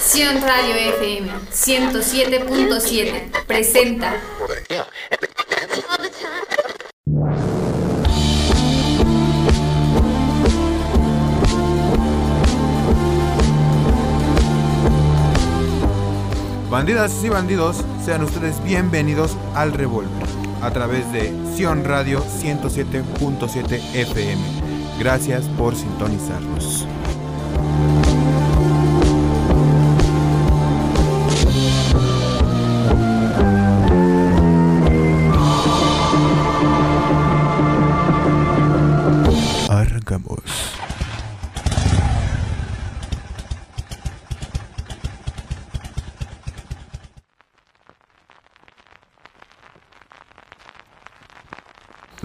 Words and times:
Sion 0.00 0.42
Radio 0.42 0.74
FM 0.74 1.30
107.7 1.52 3.44
presenta 3.46 4.20
Bandidas 16.70 17.12
y 17.24 17.28
bandidos, 17.28 17.84
sean 18.04 18.22
ustedes 18.22 18.62
bienvenidos 18.62 19.36
al 19.54 19.72
Revolver 19.72 20.28
a 20.62 20.70
través 20.70 21.10
de 21.12 21.32
Sion 21.56 21.84
Radio 21.84 22.24
107.7 22.24 23.80
FM. 23.94 24.59
Gracias 25.00 25.46
por 25.56 25.74
sintonizarnos. 25.74 26.86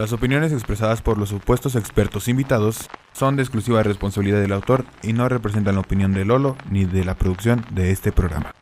Las 0.06 0.14
opiniones 0.14 0.52
expresadas 0.52 1.02
por 1.02 1.18
los 1.18 1.30
supuestos 1.30 1.76
expertos 1.76 2.28
invitados 2.28 2.92
son 3.14 3.38
de 3.38 3.42
exclusiva 3.42 3.82
responsabilidad 3.82 4.40
del 4.40 4.52
autor 4.52 4.86
y 5.02 5.14
no 5.14 5.28
representan 5.28 5.74
la 5.74 5.82
opinión 5.82 6.14
de 6.14 6.26
Lolo 6.26 6.58
ni 6.70 6.86
de 6.86 7.04
la 7.04 7.16
producción 7.16 7.66
de 7.72 7.90
este 7.90 8.12
programa. 8.12 8.54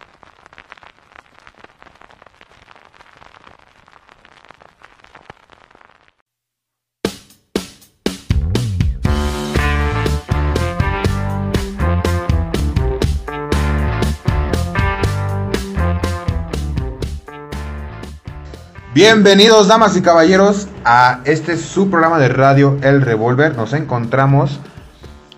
Bienvenidos, 18.93 19.69
damas 19.69 19.97
y 19.97 20.03
caballeros, 20.03 20.67
a 20.85 21.21
este 21.25 21.57
su 21.57 21.89
programa 21.89 22.19
de 22.19 22.29
radio 22.29 22.77
El 22.83 23.01
Revolver. 23.01 23.55
Nos 23.55 23.73
encontramos 23.73 24.59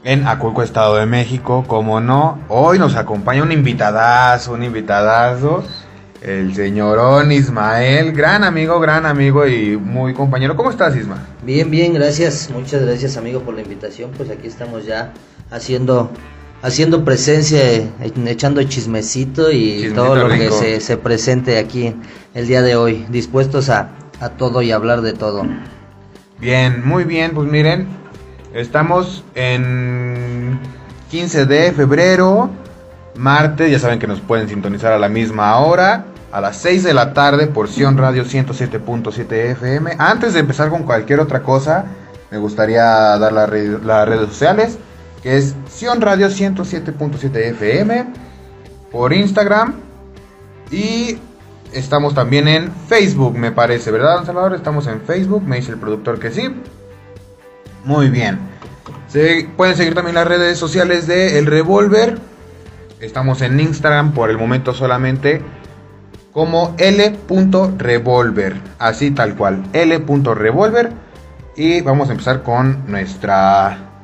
en 0.04 0.28
Aculco, 0.28 0.62
Estado 0.62 0.98
de 0.98 1.06
México. 1.06 1.64
Como 1.66 2.02
no, 2.02 2.38
hoy 2.50 2.80
nos 2.80 2.98
acompaña 2.98 3.44
un 3.44 3.54
invitadazo, 3.54 4.52
un 4.52 4.64
invitadazo, 4.64 5.64
el 6.22 6.54
señorón 6.54 7.32
Ismael, 7.32 8.12
gran 8.12 8.44
amigo, 8.44 8.78
gran 8.82 9.06
amigo 9.06 9.48
y 9.48 9.78
muy 9.78 10.14
compañero. 10.14 10.58
¿Cómo 10.58 10.70
estás, 10.70 10.94
Isma? 10.94 11.26
Bien, 11.42 11.72
bien, 11.72 11.94
gracias. 11.94 12.50
Muchas 12.52 12.82
gracias, 12.82 13.16
amigo, 13.16 13.40
por 13.40 13.54
la 13.54 13.62
invitación. 13.62 14.12
Pues 14.18 14.30
aquí 14.32 14.48
estamos 14.48 14.86
ya 14.86 15.14
haciendo 15.50 16.12
haciendo 16.62 17.06
presencia, 17.06 17.60
eh, 17.60 17.92
echando 18.28 18.64
chismecito 18.64 19.52
y 19.52 19.78
Chismecito 19.78 20.04
todo 20.04 20.16
lo 20.16 20.30
que 20.30 20.52
se, 20.52 20.80
se 20.80 20.98
presente 20.98 21.58
aquí 21.58 21.96
el 22.34 22.48
día 22.48 22.62
de 22.62 22.76
hoy, 22.76 23.06
dispuestos 23.10 23.70
a, 23.70 23.92
a 24.20 24.30
todo 24.30 24.62
y 24.62 24.72
hablar 24.72 25.02
de 25.02 25.14
todo. 25.14 25.44
Bien, 26.40 26.86
muy 26.86 27.06
bien, 27.06 27.32
pues 27.34 27.50
miren, 27.50 27.88
estamos 28.54 29.24
en 29.36 30.60
15 31.10 31.46
de 31.46 31.72
febrero, 31.72 32.50
martes, 33.16 33.72
ya 33.72 33.80
saben 33.80 34.00
que 34.00 34.08
nos 34.08 34.20
pueden 34.20 34.50
sintonizar 34.50 34.92
a 34.92 35.00
la 35.00 35.08
misma 35.08 35.58
hora, 35.60 36.06
a 36.32 36.42
las 36.42 36.58
6 36.58 36.84
de 36.84 36.94
la 36.94 37.14
tarde, 37.14 37.48
por 37.48 37.70
Sion 37.70 37.98
Radio 37.98 38.26
107.7 38.26 39.32
FM. 39.32 39.96
Antes 39.98 40.34
de 40.34 40.42
empezar 40.42 40.70
con 40.70 40.84
cualquier 40.84 41.22
otra 41.22 41.42
cosa, 41.42 41.86
me 42.32 42.38
gustaría 42.38 42.84
dar 42.84 43.32
la 43.32 43.48
las 43.48 44.08
redes 44.08 44.28
sociales, 44.28 44.78
que 45.26 45.38
es 45.38 45.56
Sion 45.68 46.02
Radio 46.02 46.28
107.7 46.28 47.36
FM, 47.36 48.06
por 48.92 49.12
Instagram, 49.12 49.74
y 50.70 51.18
estamos 51.74 52.14
también 52.14 52.48
en 52.48 52.72
Facebook, 52.88 53.36
me 53.36 53.52
parece, 53.52 53.90
¿verdad, 53.90 54.18
don 54.18 54.28
Salvador? 54.28 54.54
Estamos 54.54 54.86
en 54.86 55.02
Facebook, 55.02 55.42
me 55.42 55.56
dice 55.56 55.72
el 55.72 55.80
productor 55.80 56.20
que 56.20 56.30
sí. 56.30 56.56
Muy 57.84 58.10
bien. 58.10 58.38
Se, 59.08 59.50
pueden 59.58 59.76
seguir 59.76 59.96
también 59.96 60.14
las 60.14 60.28
redes 60.28 60.60
sociales 60.60 61.08
de 61.08 61.40
El 61.40 61.48
Revolver. 61.48 62.20
Estamos 63.00 63.42
en 63.42 63.60
Instagram 63.60 64.14
por 64.14 64.30
el 64.30 64.38
momento 64.38 64.76
solamente 64.76 65.42
como 66.34 66.76
L.revolver. 66.78 68.58
Así 68.78 69.10
tal 69.10 69.36
cual, 69.36 69.64
L.revolver. 69.74 70.92
Y 71.56 71.82
vamos 71.82 72.10
a 72.10 72.12
empezar 72.12 72.44
con 72.44 72.84
nuestra, 72.86 73.95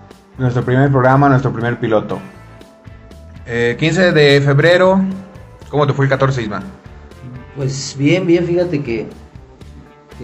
nuestro 0.41 0.63
primer 0.63 0.89
programa, 0.89 1.29
nuestro 1.29 1.53
primer 1.53 1.79
piloto. 1.79 2.19
Eh, 3.45 3.75
15 3.79 4.11
de 4.11 4.41
febrero. 4.41 5.01
¿Cómo 5.69 5.87
te 5.87 5.93
fue 5.93 6.05
el 6.05 6.09
14, 6.09 6.41
Isma? 6.41 6.61
Pues 7.55 7.95
bien, 7.97 8.25
bien, 8.25 8.45
fíjate 8.45 8.81
que, 8.81 9.07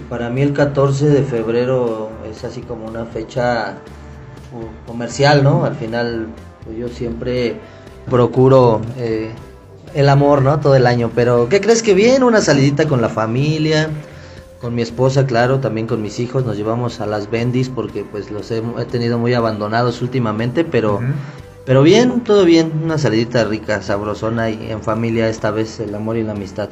para 0.10 0.30
mí 0.30 0.42
el 0.42 0.54
14 0.54 1.10
de 1.10 1.24
febrero 1.24 2.10
es 2.30 2.44
así 2.44 2.62
como 2.62 2.86
una 2.86 3.06
fecha 3.06 3.76
comercial, 4.86 5.44
¿no? 5.44 5.66
Al 5.66 5.76
final 5.76 6.28
pues 6.64 6.78
yo 6.78 6.88
siempre 6.88 7.58
procuro 8.10 8.82
eh, 8.98 9.32
el 9.94 10.10
amor, 10.10 10.42
¿no? 10.42 10.60
Todo 10.60 10.76
el 10.76 10.88
año, 10.88 11.12
pero 11.14 11.50
¿qué 11.50 11.62
crees 11.62 11.84
que 11.84 11.94
bien? 11.94 12.24
Una 12.24 12.42
salidita 12.42 12.88
con 12.88 13.02
la 13.02 13.10
familia, 13.10 13.90
con 14.62 14.76
mi 14.76 14.82
esposa, 14.82 15.26
claro, 15.26 15.60
también 15.60 15.88
con 15.88 16.02
mis 16.02 16.20
hijos, 16.20 16.46
nos 16.46 16.58
llevamos 16.58 17.00
a 17.00 17.06
las 17.06 17.30
bendis 17.30 17.70
porque 17.70 18.04
pues 18.04 18.32
los 18.32 18.50
he, 18.52 18.58
he 18.80 18.86
tenido 18.86 19.18
muy 19.18 19.34
abandonados 19.34 20.02
últimamente, 20.02 20.64
pero... 20.64 21.02
Pero 21.66 21.84
bien, 21.84 22.22
todo 22.22 22.46
bien, 22.46 22.72
una 22.82 22.98
salidita 22.98 23.44
rica, 23.44 23.82
sabrosona 23.82 24.50
y 24.50 24.72
en 24.72 24.82
familia 24.82 25.28
esta 25.28 25.52
vez 25.52 25.82
el 25.82 25.94
amor 25.94 26.16
y 26.16 26.24
la 26.24 26.32
amistad. 26.32 26.70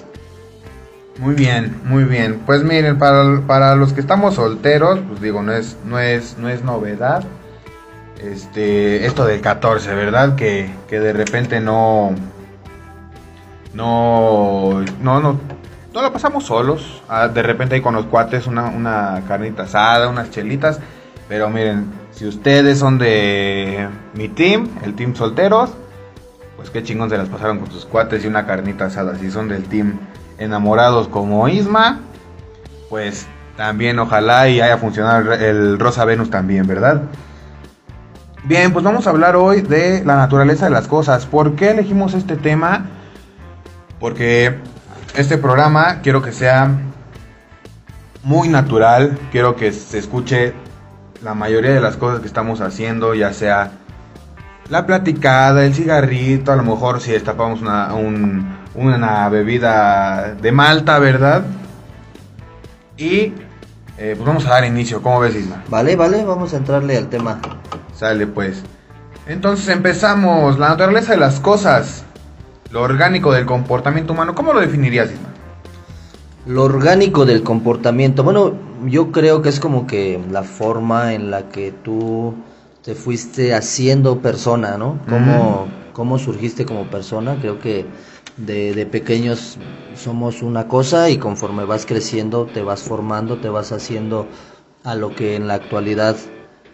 Muy 1.20 1.36
bien, 1.36 1.76
muy 1.84 2.06
bien. 2.06 2.42
Pues 2.46 2.64
miren, 2.64 2.98
para, 2.98 3.42
para 3.46 3.76
los 3.76 3.92
que 3.92 4.00
estamos 4.00 4.36
solteros, 4.36 5.00
pues 5.08 5.20
digo, 5.20 5.44
no 5.44 5.52
es, 5.52 5.76
no 5.86 6.00
es, 6.00 6.38
no 6.38 6.48
es 6.48 6.64
novedad. 6.64 7.26
Este, 8.22 9.06
esto 9.06 9.26
del 9.26 9.42
14, 9.42 9.94
¿verdad? 9.96 10.36
Que, 10.36 10.72
que 10.90 11.02
de 11.02 11.12
repente 11.12 11.60
no, 11.60 12.12
no, 13.74 14.82
no, 15.02 15.20
no, 15.20 15.40
no 15.96 16.02
lo 16.02 16.12
pasamos 16.12 16.44
solos. 16.44 17.02
Ah, 17.08 17.30
de 17.30 17.42
repente 17.42 17.76
hay 17.76 17.82
con 17.82 17.96
los 17.96 18.06
cuates 18.06 18.48
una, 18.48 18.66
una 18.66 19.24
carnita 19.28 19.64
asada, 19.64 20.10
unas 20.10 20.30
chelitas. 20.30 20.80
Pero 21.30 21.50
miren, 21.50 21.86
si 22.12 22.28
ustedes 22.28 22.78
son 22.78 23.00
de 23.00 23.88
mi 24.14 24.28
team, 24.28 24.68
el 24.84 24.94
team 24.94 25.16
solteros, 25.16 25.72
pues 26.58 26.70
qué 26.70 26.84
chingón 26.84 27.10
se 27.10 27.18
las 27.18 27.30
pasaron 27.30 27.60
con 27.60 27.72
sus 27.72 27.86
cuates 27.86 28.26
y 28.26 28.28
una 28.28 28.46
carnita 28.46 28.86
asada. 28.86 29.18
Si 29.18 29.32
son 29.32 29.48
del 29.48 29.64
team 29.64 29.98
enamorados 30.38 31.08
como 31.08 31.48
Isma, 31.48 32.02
pues 32.90 33.26
también 33.56 33.98
ojalá 33.98 34.50
y 34.50 34.60
haya 34.60 34.78
funcionado 34.78 35.34
el 35.34 35.80
Rosa 35.80 36.04
Venus 36.04 36.30
también, 36.30 36.68
¿verdad? 36.68 37.04
Bien, 38.44 38.74
pues 38.74 38.84
vamos 38.84 39.08
a 39.08 39.12
hablar 39.12 39.38
hoy 39.38 39.62
de 39.62 40.04
la 40.04 40.18
naturaleza 40.18 40.66
de 40.66 40.72
las 40.72 40.90
cosas. 40.90 41.26
¿Por 41.26 41.56
qué 41.56 41.72
elegimos 41.72 42.14
este 42.14 42.36
tema? 42.36 42.86
Porque 44.00 44.60
este 45.18 45.38
programa 45.38 46.00
quiero 46.02 46.22
que 46.22 46.32
sea 46.32 46.70
muy 48.24 48.50
natural, 48.50 49.18
quiero 49.32 49.56
que 49.56 49.72
se 49.72 50.00
escuche 50.00 50.54
la 51.24 51.34
mayoría 51.34 51.72
de 51.72 51.82
las 51.82 51.96
cosas 51.98 52.20
que 52.20 52.28
estamos 52.28 52.62
haciendo, 52.62 53.14
ya 53.14 53.34
sea 53.34 53.72
la 54.70 54.86
platicada, 54.86 55.64
el 55.66 55.74
cigarrito, 55.74 56.52
a 56.52 56.56
lo 56.56 56.64
mejor 56.64 57.02
si 57.02 57.12
destapamos 57.12 57.62
una, 57.62 57.94
un- 57.94 58.56
una 58.74 59.30
bebida 59.30 60.36
de 60.42 60.52
malta, 60.52 61.00
¿verdad? 61.00 61.44
Y 62.98 63.34
eh, 63.98 64.14
pues 64.16 64.26
vamos 64.26 64.46
a 64.46 64.50
dar 64.50 64.66
inicio, 64.66 65.02
¿cómo 65.02 65.20
ves 65.20 65.36
Isma? 65.36 65.64
Vale, 65.70 65.96
vale, 65.96 66.24
vamos 66.26 66.54
a 66.54 66.58
entrarle 66.58 66.98
al 66.98 67.08
tema. 67.08 67.40
Sale 67.96 68.26
pues. 68.28 68.64
Entonces 69.28 69.68
empezamos, 69.70 70.58
la 70.60 70.70
naturaleza 70.70 71.12
de 71.14 71.18
las 71.20 71.40
cosas, 71.40 72.04
lo 72.72 72.82
orgánico 72.82 73.32
del 73.32 73.46
comportamiento 73.46 74.14
humano, 74.14 74.36
¿cómo 74.36 74.54
lo 74.54 74.62
definirías 74.62 75.12
Isma? 75.12 75.30
Lo 76.46 76.64
orgánico 76.64 77.26
del 77.26 77.44
comportamiento. 77.44 78.24
Bueno, 78.24 78.54
yo 78.86 79.12
creo 79.12 79.42
que 79.42 79.50
es 79.50 79.60
como 79.60 79.88
que 79.88 80.20
la 80.30 80.44
forma 80.44 81.14
en 81.14 81.32
la 81.32 81.50
que 81.50 81.72
tú 81.72 82.36
te 82.84 82.94
fuiste 82.94 83.56
haciendo 83.56 84.20
persona, 84.20 84.78
¿no? 84.78 85.00
Cómo, 85.10 85.68
cómo 85.94 86.20
surgiste 86.20 86.66
como 86.66 86.86
persona. 86.86 87.38
Creo 87.42 87.60
que 87.60 87.86
de, 88.38 88.76
de 88.76 88.86
pequeños 88.86 89.58
somos 89.96 90.44
una 90.44 90.68
cosa 90.68 91.10
y 91.10 91.18
conforme 91.18 91.66
vas 91.66 91.86
creciendo 91.88 92.46
te 92.46 92.62
vas 92.62 92.84
formando, 92.84 93.38
te 93.38 93.50
vas 93.50 93.72
haciendo 93.72 94.28
a 94.84 94.94
lo 94.94 95.16
que 95.16 95.36
en 95.36 95.48
la 95.48 95.56
actualidad 95.56 96.16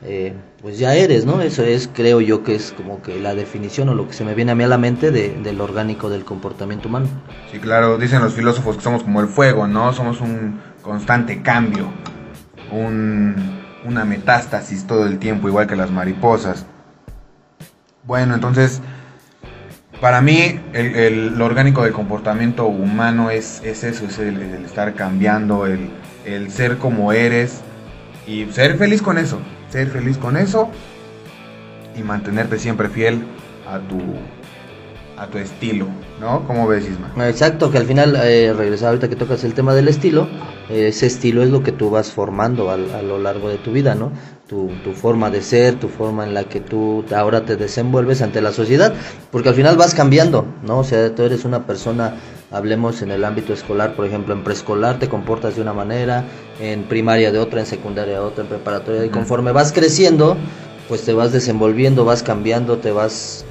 eh, 0.03 0.33
pues 0.61 0.77
ya 0.79 0.95
eres, 0.95 1.25
¿no? 1.25 1.41
Eso 1.41 1.63
es, 1.63 1.89
creo 1.93 2.21
yo, 2.21 2.43
que 2.43 2.55
es 2.55 2.73
como 2.75 3.01
que 3.01 3.19
la 3.19 3.35
definición 3.35 3.89
o 3.89 3.93
lo 3.95 4.07
que 4.07 4.13
se 4.13 4.23
me 4.25 4.33
viene 4.35 4.51
a 4.51 4.55
mí 4.55 4.63
a 4.63 4.67
la 4.67 4.77
mente 4.77 5.11
de, 5.11 5.29
del 5.43 5.61
orgánico 5.61 6.09
del 6.09 6.23
comportamiento 6.25 6.87
humano. 6.89 7.07
Sí, 7.51 7.59
claro, 7.59 7.97
dicen 7.97 8.21
los 8.21 8.33
filósofos 8.33 8.77
que 8.77 8.83
somos 8.83 9.03
como 9.03 9.21
el 9.21 9.27
fuego, 9.27 9.67
¿no? 9.67 9.93
Somos 9.93 10.19
un 10.21 10.59
constante 10.81 11.41
cambio, 11.41 11.85
un, 12.71 13.35
una 13.85 14.05
metástasis 14.05 14.85
todo 14.87 15.05
el 15.05 15.19
tiempo, 15.19 15.47
igual 15.47 15.67
que 15.67 15.75
las 15.75 15.91
mariposas. 15.91 16.65
Bueno, 18.03 18.33
entonces, 18.33 18.81
para 19.99 20.21
mí, 20.21 20.59
el, 20.73 20.95
el- 20.95 21.37
lo 21.37 21.45
orgánico 21.45 21.83
del 21.83 21.93
comportamiento 21.93 22.65
humano 22.65 23.29
es, 23.29 23.61
es 23.63 23.83
eso, 23.83 24.05
es 24.05 24.17
el, 24.17 24.41
el 24.41 24.65
estar 24.65 24.95
cambiando, 24.95 25.67
el, 25.67 25.89
el 26.25 26.49
ser 26.51 26.77
como 26.77 27.13
eres 27.13 27.61
y 28.25 28.45
ser 28.51 28.77
feliz 28.77 29.01
con 29.03 29.17
eso, 29.19 29.39
ser 29.71 29.87
feliz 29.89 30.17
con 30.17 30.37
eso 30.37 30.69
y 31.97 32.03
mantenerte 32.03 32.59
siempre 32.59 32.89
fiel 32.89 33.21
a 33.69 33.79
tu, 33.79 33.99
a 35.17 35.27
tu 35.27 35.37
estilo, 35.37 35.87
¿no? 36.19 36.45
¿Cómo 36.47 36.67
ves, 36.67 36.85
Isma? 36.89 37.27
Exacto, 37.29 37.71
que 37.71 37.77
al 37.77 37.85
final, 37.85 38.15
eh, 38.23 38.53
regresar 38.55 38.89
ahorita 38.89 39.09
que 39.09 39.15
tocas 39.15 39.43
el 39.43 39.53
tema 39.53 39.73
del 39.73 39.87
estilo, 39.87 40.27
eh, 40.69 40.87
ese 40.87 41.05
estilo 41.07 41.43
es 41.43 41.49
lo 41.49 41.63
que 41.63 41.71
tú 41.71 41.89
vas 41.89 42.11
formando 42.11 42.69
al- 42.71 42.93
a, 42.93 43.01
lo 43.01 43.17
largo 43.17 43.49
de 43.49 43.57
tu 43.57 43.71
vida, 43.71 43.95
¿no? 43.95 44.11
Tu, 44.47 44.69
tu 44.83 44.93
forma 44.93 45.29
de 45.29 45.41
ser, 45.41 45.75
tu 45.75 45.87
forma 45.89 46.25
en 46.25 46.33
la 46.33 46.43
que 46.45 46.59
tú 46.59 47.05
ahora 47.15 47.45
te 47.45 47.55
desenvuelves 47.55 48.21
ante 48.21 48.41
la 48.41 48.51
sociedad, 48.51 48.93
porque 49.31 49.49
al 49.49 49.55
final 49.55 49.77
vas 49.77 49.93
cambiando, 49.93 50.45
¿no? 50.65 50.79
O 50.79 50.83
sea, 50.83 51.13
tú 51.15 51.23
eres 51.23 51.45
una 51.45 51.65
persona, 51.65 52.15
hablemos 52.51 53.01
en 53.01 53.11
el 53.11 53.23
ámbito 53.23 53.53
escolar, 53.53 53.95
por 53.95 54.05
ejemplo, 54.05 54.33
en 54.33 54.43
preescolar 54.43 54.99
te 54.99 55.07
comportas 55.07 55.55
de 55.55 55.61
una 55.61 55.73
manera, 55.73 56.25
en 56.59 56.83
primaria 56.83 57.31
de 57.31 57.39
otra, 57.39 57.61
en 57.61 57.65
secundaria 57.65 58.15
de 58.15 58.19
otra, 58.19 58.43
en 58.43 58.49
preparatoria, 58.49 59.05
y 59.05 59.09
conforme 59.09 59.51
vas 59.51 59.71
creciendo, 59.71 60.37
pues 60.87 61.03
te 61.03 61.13
vas 61.13 61.31
desenvolviendo, 61.31 62.03
vas 62.03 62.23
cambiando, 62.23 62.77
te 62.77 62.91
vas 62.91 63.45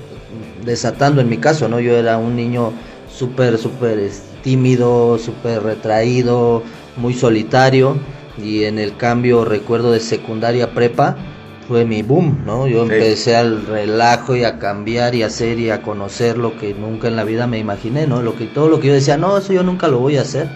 desatando 0.65 1.21
en 1.21 1.29
mi 1.29 1.39
caso, 1.39 1.69
¿no? 1.69 1.81
Yo 1.81 1.97
era 1.97 2.19
un 2.19 2.37
niño 2.37 2.73
súper, 3.11 3.57
súper 3.59 3.99
es, 3.99 4.23
tímido, 4.43 5.19
súper 5.19 5.63
retraído, 5.63 6.63
muy 6.97 7.15
solitario 7.15 7.97
y 8.39 8.65
en 8.65 8.79
el 8.79 8.97
cambio 8.97 9.45
recuerdo 9.45 9.93
de 9.93 10.01
secundaria 10.01 10.73
prepa 10.73 11.17
fue 11.71 11.85
mi 11.85 12.03
boom, 12.03 12.39
¿no? 12.45 12.67
Yo 12.67 12.85
Sí. 12.85 12.93
empecé 12.95 13.37
al 13.37 13.65
relajo 13.65 14.35
y 14.35 14.43
a 14.43 14.59
cambiar 14.59 15.15
y 15.15 15.23
a 15.23 15.27
hacer 15.29 15.61
y 15.61 15.71
a 15.71 15.83
conocer 15.83 16.37
lo 16.37 16.59
que 16.59 16.75
nunca 16.75 17.07
en 17.07 17.15
la 17.15 17.23
vida 17.23 17.47
me 17.47 17.59
imaginé, 17.61 18.09
¿no? 18.09 18.23
Lo 18.23 18.35
que 18.35 18.47
todo 18.47 18.69
lo 18.69 18.81
que 18.81 18.89
yo 18.89 18.93
decía, 18.95 19.17
no, 19.17 19.39
eso 19.39 19.53
yo 19.53 19.63
nunca 19.63 19.87
lo 19.87 20.01
voy 20.01 20.17
a 20.17 20.23
hacer. 20.23 20.49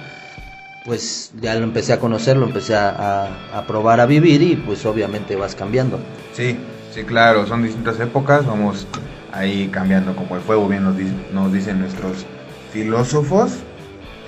Pues 0.84 1.30
ya 1.40 1.54
lo 1.54 1.62
empecé 1.62 1.92
a 1.92 2.00
conocer, 2.00 2.36
lo 2.36 2.46
empecé 2.46 2.74
a, 2.74 2.88
a- 2.88 3.58
a 3.58 3.64
probar 3.64 4.00
a 4.00 4.06
vivir 4.06 4.42
y 4.42 4.56
pues 4.56 4.84
obviamente 4.86 5.36
vas 5.36 5.54
cambiando. 5.54 6.00
Sí, 6.32 6.56
sí, 6.92 7.04
claro, 7.04 7.46
son 7.46 7.62
distintas 7.62 8.00
épocas, 8.00 8.44
vamos 8.44 8.88
ahí 9.32 9.68
cambiando 9.68 10.16
como 10.16 10.34
el 10.34 10.40
fuego, 10.42 10.66
bien 10.66 10.82
nos, 10.82 10.96
di- 10.96 11.14
nos 11.32 11.52
dicen 11.52 11.78
nuestros 11.78 12.26
filósofos. 12.72 13.52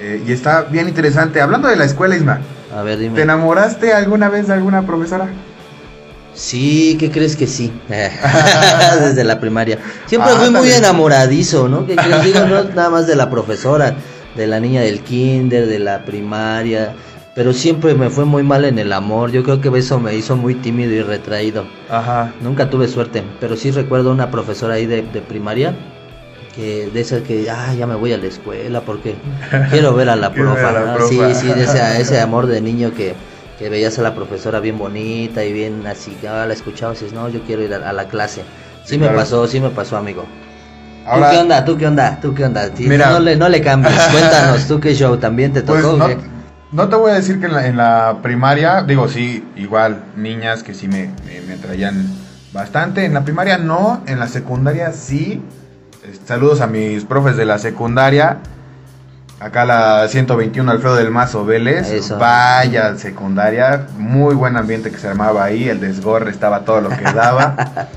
Eh, 0.00 0.22
y 0.24 0.30
está 0.30 0.62
bien 0.62 0.86
interesante. 0.86 1.40
Hablando 1.40 1.66
de 1.66 1.74
la 1.74 1.84
escuela, 1.84 2.14
Isma, 2.14 2.38
A 2.72 2.82
ver, 2.82 2.96
dime. 3.00 3.16
¿te 3.16 3.22
enamoraste 3.22 3.92
alguna 3.92 4.28
vez 4.28 4.46
de 4.46 4.54
alguna 4.54 4.86
profesora? 4.86 5.28
Sí, 6.36 6.96
¿qué 7.00 7.10
crees 7.10 7.34
que 7.34 7.46
sí? 7.46 7.72
Desde 7.88 9.24
la 9.24 9.40
primaria. 9.40 9.78
Siempre 10.06 10.30
Ah, 10.32 10.36
fui 10.38 10.50
muy 10.50 10.70
enamoradizo, 10.70 11.68
¿no? 11.68 11.86
¿Qué 11.86 11.96
crees? 11.96 12.24
Digo, 12.24 12.40
no 12.46 12.62
nada 12.64 12.90
más 12.90 13.06
de 13.06 13.16
la 13.16 13.30
profesora, 13.30 13.96
de 14.36 14.46
la 14.46 14.60
niña 14.60 14.82
del 14.82 15.00
kinder, 15.00 15.66
de 15.66 15.78
la 15.78 16.04
primaria. 16.04 16.94
Pero 17.34 17.52
siempre 17.52 17.94
me 17.94 18.08
fue 18.10 18.24
muy 18.24 18.42
mal 18.42 18.64
en 18.64 18.78
el 18.78 18.92
amor. 18.92 19.30
Yo 19.30 19.42
creo 19.42 19.60
que 19.60 19.68
eso 19.78 19.98
me 19.98 20.14
hizo 20.14 20.36
muy 20.36 20.54
tímido 20.54 20.92
y 20.92 21.02
retraído. 21.02 21.64
Ajá. 21.90 22.32
Nunca 22.40 22.70
tuve 22.70 22.88
suerte, 22.88 23.22
pero 23.40 23.56
sí 23.56 23.70
recuerdo 23.70 24.10
una 24.12 24.30
profesora 24.30 24.74
ahí 24.74 24.86
de, 24.86 25.02
de 25.02 25.20
primaria 25.20 25.74
que 26.54 26.88
de 26.92 27.00
esas 27.00 27.20
que, 27.22 27.50
ah, 27.50 27.74
ya 27.74 27.86
me 27.86 27.94
voy 27.94 28.14
a 28.14 28.16
la 28.16 28.26
escuela 28.26 28.80
porque 28.80 29.14
quiero 29.70 29.92
ver 29.94 30.08
a 30.08 30.16
la 30.16 30.32
profa. 30.32 30.70
a 30.70 30.72
la 30.72 30.96
¿no? 30.98 31.06
Sí, 31.06 31.20
sí, 31.34 31.48
de 31.48 31.64
ese, 31.64 32.00
ese 32.00 32.18
amor 32.18 32.46
de 32.46 32.62
niño 32.62 32.92
que, 32.94 33.14
que 33.58 33.68
veías 33.68 33.98
a 33.98 34.02
la 34.02 34.14
profesora 34.14 34.60
bien 34.60 34.78
bonita 34.78 35.44
y 35.44 35.52
bien 35.52 35.86
así, 35.86 36.12
que 36.20 36.28
ah, 36.28 36.46
la 36.46 36.52
escuchabas 36.52 37.00
y 37.00 37.04
dices, 37.04 37.18
no, 37.18 37.28
yo 37.28 37.40
quiero 37.42 37.62
ir 37.62 37.72
a, 37.74 37.88
a 37.88 37.92
la 37.92 38.08
clase. 38.08 38.42
Sí, 38.84 38.90
Sí, 38.94 38.98
me 38.98 39.06
claro. 39.06 39.18
pasó, 39.18 39.46
sí 39.48 39.60
me 39.60 39.70
pasó, 39.70 39.96
amigo. 39.96 40.24
Ahora, 41.06 41.30
¿Tú 41.30 41.34
qué 41.36 41.40
onda? 41.42 41.64
¿Tú 41.64 41.76
qué 41.78 41.86
onda? 41.86 42.18
¿Tú 42.20 42.34
qué 42.34 42.44
onda? 42.44 42.70
Mira. 42.78 43.10
no, 43.10 43.20
le, 43.20 43.36
no 43.36 43.48
le 43.48 43.60
cambies, 43.60 43.94
cuéntanos, 44.12 44.66
¿tú 44.66 44.80
qué 44.80 44.94
show? 44.94 45.16
¿También 45.16 45.52
te 45.52 45.62
pues 45.62 45.82
tocó? 45.82 46.08
no, 46.72 46.88
te 46.88 46.96
voy 46.96 47.12
a 47.12 47.14
decir 47.14 47.38
que 47.40 47.46
en 47.46 47.52
la, 47.54 47.66
en 47.66 47.76
la 47.76 48.18
primaria, 48.22 48.82
digo, 48.82 49.08
sí, 49.08 49.44
igual, 49.56 50.04
niñas 50.16 50.62
que 50.62 50.74
sí 50.74 50.88
me, 50.88 51.10
me, 51.24 51.40
me 51.46 51.54
atraían 51.54 52.06
bastante. 52.52 53.04
En 53.04 53.14
la 53.14 53.24
primaria 53.24 53.56
no, 53.58 54.02
en 54.06 54.18
la 54.18 54.28
secundaria 54.28 54.92
sí. 54.92 55.40
Saludos 56.24 56.60
a 56.60 56.66
mis 56.66 57.04
profes 57.04 57.36
de 57.36 57.44
la 57.46 57.58
secundaria. 57.58 58.38
Acá 59.38 59.64
la 59.66 60.08
121 60.08 60.70
Alfredo 60.70 60.96
del 60.96 61.10
Mazo 61.10 61.44
Vélez. 61.44 61.90
Eso. 61.90 62.18
Vaya 62.18 62.96
secundaria. 62.96 63.86
Muy 63.98 64.34
buen 64.34 64.56
ambiente 64.56 64.90
que 64.90 64.98
se 64.98 65.08
armaba 65.08 65.44
ahí. 65.44 65.68
El 65.68 65.80
desgorre 65.80 66.30
estaba 66.30 66.64
todo 66.64 66.80
lo 66.80 66.88
que 66.90 67.04
daba. 67.04 67.56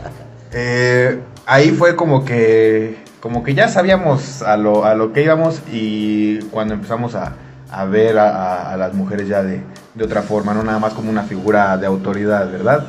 Eh, 0.51 1.19
ahí 1.45 1.69
fue 1.69 1.95
como 1.95 2.25
que. 2.25 3.03
Como 3.19 3.43
que 3.43 3.53
ya 3.53 3.67
sabíamos 3.67 4.41
a 4.41 4.57
lo, 4.57 4.83
a 4.83 4.95
lo 4.95 5.13
que 5.13 5.21
íbamos. 5.21 5.61
Y 5.71 6.39
cuando 6.45 6.73
empezamos 6.73 7.13
a, 7.13 7.33
a 7.71 7.85
ver 7.85 8.17
a, 8.17 8.29
a- 8.31 8.73
a 8.73 8.77
las 8.77 8.95
mujeres 8.95 9.27
ya 9.27 9.43
de, 9.43 9.61
de 9.93 10.03
otra 10.03 10.23
forma. 10.23 10.55
No 10.55 10.63
nada 10.63 10.79
más 10.79 10.93
como 10.95 11.11
una 11.11 11.21
figura 11.21 11.77
de 11.77 11.85
autoridad, 11.85 12.51
¿verdad? 12.51 12.83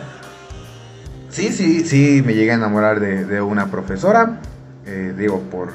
Sí, 1.28 1.52
sí, 1.52 1.84
sí, 1.84 2.22
me 2.24 2.32
llegué 2.32 2.52
a 2.52 2.54
enamorar 2.54 2.98
de, 2.98 3.26
de 3.26 3.42
una 3.42 3.66
profesora. 3.66 4.40
Eh, 4.86 5.12
digo, 5.14 5.40
por, 5.50 5.68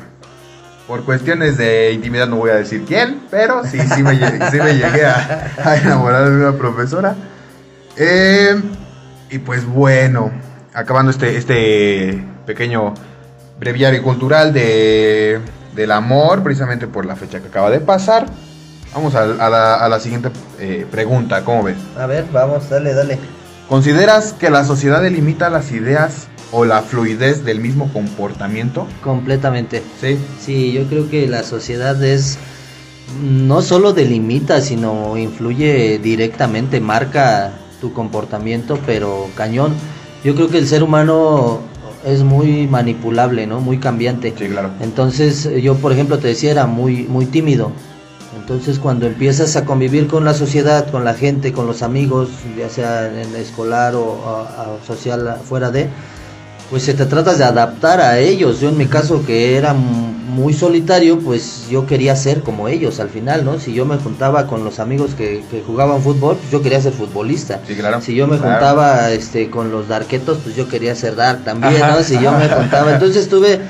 por 0.87 1.03
cuestiones 1.03 1.57
de 1.57 1.91
intimidad 1.93 2.27
no 2.27 2.35
voy 2.37 2.51
a 2.51 2.55
decir 2.55 2.83
quién, 2.87 3.21
pero 3.31 3.63
sí, 3.65 3.79
sí 3.95 4.03
me, 4.03 4.11
lle- 4.19 4.51
sí 4.51 4.57
me 4.57 4.73
llegué 4.75 5.05
a, 5.05 5.51
a 5.63 5.77
enamorar 5.77 6.29
de 6.29 6.35
una 6.35 6.51
profesora. 6.57 7.15
Eh, 7.97 8.61
y 9.29 9.39
pues 9.39 9.65
bueno, 9.65 10.31
acabando 10.73 11.11
este, 11.11 11.37
este 11.37 12.23
pequeño 12.45 12.93
breviario 13.59 14.03
cultural 14.03 14.53
de, 14.53 15.39
del 15.73 15.91
amor, 15.91 16.43
precisamente 16.43 16.87
por 16.87 17.05
la 17.05 17.15
fecha 17.15 17.39
que 17.39 17.47
acaba 17.47 17.71
de 17.71 17.79
pasar, 17.79 18.25
vamos 18.93 19.15
a, 19.15 19.23
a 19.23 19.49
la, 19.49 19.75
a 19.75 19.89
la 19.89 19.99
siguiente 19.99 20.29
eh, 20.59 20.85
pregunta, 20.91 21.43
¿cómo 21.43 21.63
ves? 21.63 21.77
A 21.97 22.05
ver, 22.05 22.25
vamos, 22.31 22.69
dale, 22.69 22.93
dale. 22.93 23.17
¿Consideras 23.67 24.33
que 24.33 24.51
la 24.51 24.63
sociedad 24.63 25.01
delimita 25.01 25.49
las 25.49 25.71
ideas 25.71 26.27
o 26.51 26.65
la 26.65 26.81
fluidez 26.81 27.43
del 27.43 27.59
mismo 27.59 27.91
comportamiento? 27.91 28.87
Completamente. 29.03 29.81
Sí. 30.01 30.17
Sí, 30.39 30.71
yo 30.71 30.83
creo 30.87 31.09
que 31.09 31.27
la 31.27 31.43
sociedad 31.43 32.01
es 32.03 32.37
no 33.23 33.61
solo 33.61 33.93
delimita, 33.93 34.61
sino 34.61 35.17
influye 35.17 35.99
directamente, 35.99 36.79
marca 36.79 37.53
tu 37.81 37.93
comportamiento, 37.93 38.79
pero 38.85 39.27
cañón. 39.35 39.73
Yo 40.23 40.33
creo 40.35 40.49
que 40.49 40.57
el 40.57 40.67
ser 40.67 40.81
humano 40.83 41.59
es 42.05 42.23
muy 42.23 42.67
manipulable, 42.67 43.47
¿no? 43.47 43.59
Muy 43.61 43.77
cambiante. 43.79 44.33
Sí, 44.37 44.47
claro. 44.47 44.71
Entonces, 44.81 45.49
yo 45.61 45.75
por 45.75 45.91
ejemplo 45.91 46.17
te 46.19 46.29
decía 46.29 46.51
era 46.51 46.65
muy 46.65 47.03
muy 47.03 47.25
tímido. 47.25 47.71
Entonces, 48.39 48.79
cuando 48.79 49.07
empiezas 49.07 49.55
a 49.55 49.65
convivir 49.65 50.07
con 50.07 50.23
la 50.25 50.33
sociedad, 50.33 50.89
con 50.91 51.03
la 51.03 51.13
gente, 51.13 51.51
con 51.51 51.65
los 51.67 51.81
amigos, 51.81 52.29
ya 52.57 52.69
sea 52.69 53.07
en 53.07 53.35
escolar 53.35 53.95
o 53.95 54.19
a- 54.27 54.63
a 54.81 54.85
social 54.85 55.37
fuera 55.43 55.71
de, 55.71 55.87
pues 56.69 56.83
se 56.83 56.93
te 56.93 57.05
tratas 57.05 57.37
de 57.37 57.43
adaptar 57.43 58.01
a 58.01 58.19
ellos. 58.19 58.59
Yo 58.59 58.69
en 58.69 58.77
mi 58.77 58.87
caso 58.87 59.23
que 59.25 59.55
era 59.57 59.73
muy 59.73 60.53
solitario, 60.53 61.19
pues 61.19 61.67
yo 61.69 61.85
quería 61.85 62.15
ser 62.15 62.41
como 62.41 62.67
ellos 62.67 62.99
al 62.99 63.09
final, 63.09 63.45
¿no? 63.45 63.57
Si 63.59 63.73
yo 63.73 63.85
me 63.85 63.97
juntaba 63.97 64.47
con 64.47 64.65
los 64.65 64.79
amigos 64.79 65.11
que, 65.15 65.43
que 65.49 65.61
jugaban 65.65 66.01
fútbol, 66.01 66.35
pues 66.37 66.51
yo 66.51 66.61
quería 66.61 66.81
ser 66.81 66.91
futbolista. 66.93 67.61
Sí, 67.67 67.75
claro. 67.75 68.01
Si 68.01 68.15
yo 68.15 68.27
me 68.27 68.37
Claro. 68.37 68.51
juntaba 68.51 69.11
este 69.11 69.49
con 69.49 69.71
los 69.71 69.87
darquetos, 69.87 70.39
pues 70.43 70.55
yo 70.55 70.67
quería 70.67 70.93
ser 70.95 71.15
dark 71.15 71.43
también, 71.45 71.81
Ajá. 71.81 71.95
¿no? 71.95 72.03
Si 72.03 72.19
yo 72.19 72.31
me 72.33 72.49
juntaba, 72.49 72.91
entonces 72.93 73.23
estuve 73.23 73.61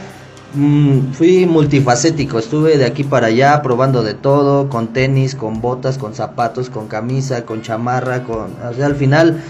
mm, 0.56 1.12
fui 1.14 1.46
multifacético, 1.46 2.40
estuve 2.40 2.78
de 2.78 2.86
aquí 2.86 3.04
para 3.04 3.28
allá 3.28 3.62
probando 3.62 4.02
de 4.02 4.14
todo, 4.16 4.68
con 4.70 4.88
tenis, 4.88 5.36
con 5.36 5.62
botas, 5.62 5.98
con 6.00 6.16
zapatos, 6.16 6.70
con 6.72 6.88
camisa, 6.88 7.46
con 7.46 7.62
chamarra, 7.62 8.24
con 8.24 8.54
o 8.68 8.74
sea, 8.76 8.88
al 8.88 8.96
final 8.96 9.44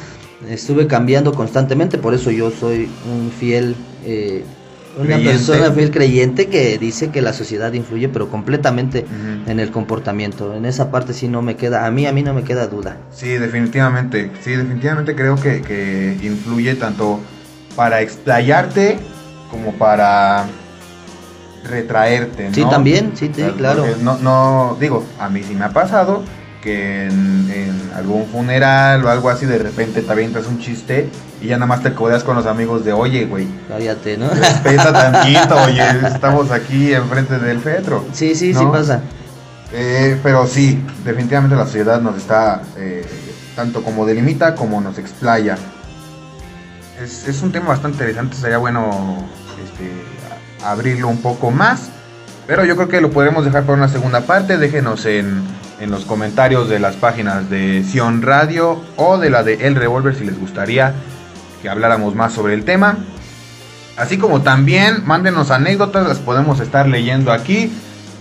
estuve 0.50 0.88
cambiando 0.88 1.34
constantemente, 1.34 1.98
por 1.98 2.14
eso 2.14 2.32
yo 2.32 2.52
soy 2.52 2.90
un 3.12 3.32
fiel 3.32 3.76
eh, 4.06 4.44
una 4.98 5.16
Creyente. 5.16 5.32
persona 5.34 5.72
fiel 5.74 5.92
creyente 5.92 6.48
que 6.48 6.78
dice 6.78 7.10
que 7.10 7.22
la 7.22 7.34
sociedad 7.34 7.74
influye 7.74 8.08
pero 8.08 8.30
completamente 8.30 9.06
en 9.46 9.60
el 9.60 9.70
comportamiento. 9.70 10.56
En 10.56 10.64
esa 10.66 10.90
parte 10.90 11.14
sí 11.14 11.28
no 11.28 11.42
me 11.42 11.58
queda, 11.58 11.86
a 11.86 11.92
mí 11.92 12.06
a 12.06 12.14
mí 12.14 12.24
no 12.24 12.34
me 12.34 12.44
queda 12.44 12.68
duda. 12.68 12.96
Sí, 13.12 13.28
definitivamente. 13.28 14.32
Sí, 14.42 14.52
definitivamente 14.52 15.14
creo 15.14 15.36
que, 15.36 15.62
que 15.62 16.18
influye 16.24 16.76
tanto 16.76 17.20
para 17.76 18.00
explayarte 18.02 18.98
como 19.52 19.74
para 19.74 20.46
retraerte, 21.70 22.50
¿no? 22.50 22.56
Sí, 22.56 22.64
también, 22.70 23.12
sí, 23.16 23.30
sí, 23.36 23.44
claro. 23.58 23.84
porque 23.86 24.02
No, 24.04 24.18
no, 24.20 24.78
digo, 24.80 25.04
a 25.20 25.30
mí 25.30 25.42
sí 25.44 25.56
me 25.56 25.66
ha 25.66 25.74
pasado 25.74 26.24
que 26.66 27.06
en, 27.06 27.52
en 27.54 27.92
algún 27.96 28.26
funeral 28.26 29.06
o 29.06 29.10
algo 29.10 29.30
así 29.30 29.46
de 29.46 29.60
repente 29.60 30.02
te 30.02 30.12
avientas 30.12 30.48
un 30.48 30.58
chiste 30.58 31.12
y 31.40 31.48
ya 31.48 31.58
nada 31.58 31.68
más 31.68 31.84
te 31.84 31.94
codeas 31.94 32.24
con 32.24 32.36
los 32.36 32.48
amigos 32.48 32.84
de, 32.84 32.92
oye, 32.92 33.26
güey, 33.26 33.48
Cállate, 33.68 34.18
¿no? 34.18 34.28
respeta 34.30 34.92
tantito, 35.12 35.56
oye, 35.64 35.84
estamos 36.08 36.50
aquí 36.50 36.92
enfrente 36.92 37.38
del 37.38 37.60
fetro. 37.60 38.04
Sí, 38.14 38.34
sí, 38.34 38.52
¿no? 38.52 38.60
sí 38.62 38.66
pasa. 38.72 39.02
Eh, 39.74 40.20
pero 40.24 40.48
sí, 40.48 40.84
definitivamente 41.04 41.56
la 41.56 41.66
sociedad 41.66 42.02
nos 42.02 42.18
está 42.18 42.64
eh, 42.78 43.06
tanto 43.56 43.84
como 43.84 44.08
delimita 44.08 44.56
como 44.56 44.82
nos 44.82 44.98
explaya. 44.98 45.60
Es, 47.00 47.28
es 47.28 47.44
un 47.44 47.52
tema 47.52 47.68
bastante 47.68 47.98
interesante, 48.00 48.38
sería 48.38 48.58
bueno 48.58 49.18
este, 49.64 50.66
abrirlo 50.66 51.10
un 51.10 51.22
poco 51.22 51.52
más. 51.52 51.90
Pero 52.48 52.66
yo 52.66 52.76
creo 52.76 52.88
que 52.88 53.02
lo 53.02 53.12
podremos 53.12 53.46
dejar 53.46 53.66
para 53.66 53.78
una 53.78 53.88
segunda 53.88 54.22
parte. 54.22 54.58
Déjenos 54.58 55.06
en, 55.06 55.44
en 55.80 55.92
los 55.92 56.06
comentarios 56.06 56.70
de 56.70 56.80
las 56.80 56.96
páginas 56.96 57.50
de 57.50 57.84
Sion 57.84 58.22
Radio 58.22 58.82
o 58.96 59.18
de 59.18 59.30
la 59.30 59.44
de 59.44 59.68
El 59.68 59.76
Revolver 59.76 60.16
si 60.16 60.24
les 60.24 60.40
gustaría 60.40 60.94
que 61.62 61.70
habláramos 61.70 62.16
más 62.16 62.34
sobre 62.34 62.54
el 62.54 62.64
tema. 62.64 62.98
Así 63.98 64.18
como 64.18 64.42
también 64.42 65.04
mándenos 65.06 65.52
anécdotas, 65.52 66.08
las 66.08 66.20
podemos 66.20 66.60
estar 66.60 66.88
leyendo 66.88 67.32
aquí. 67.32 67.72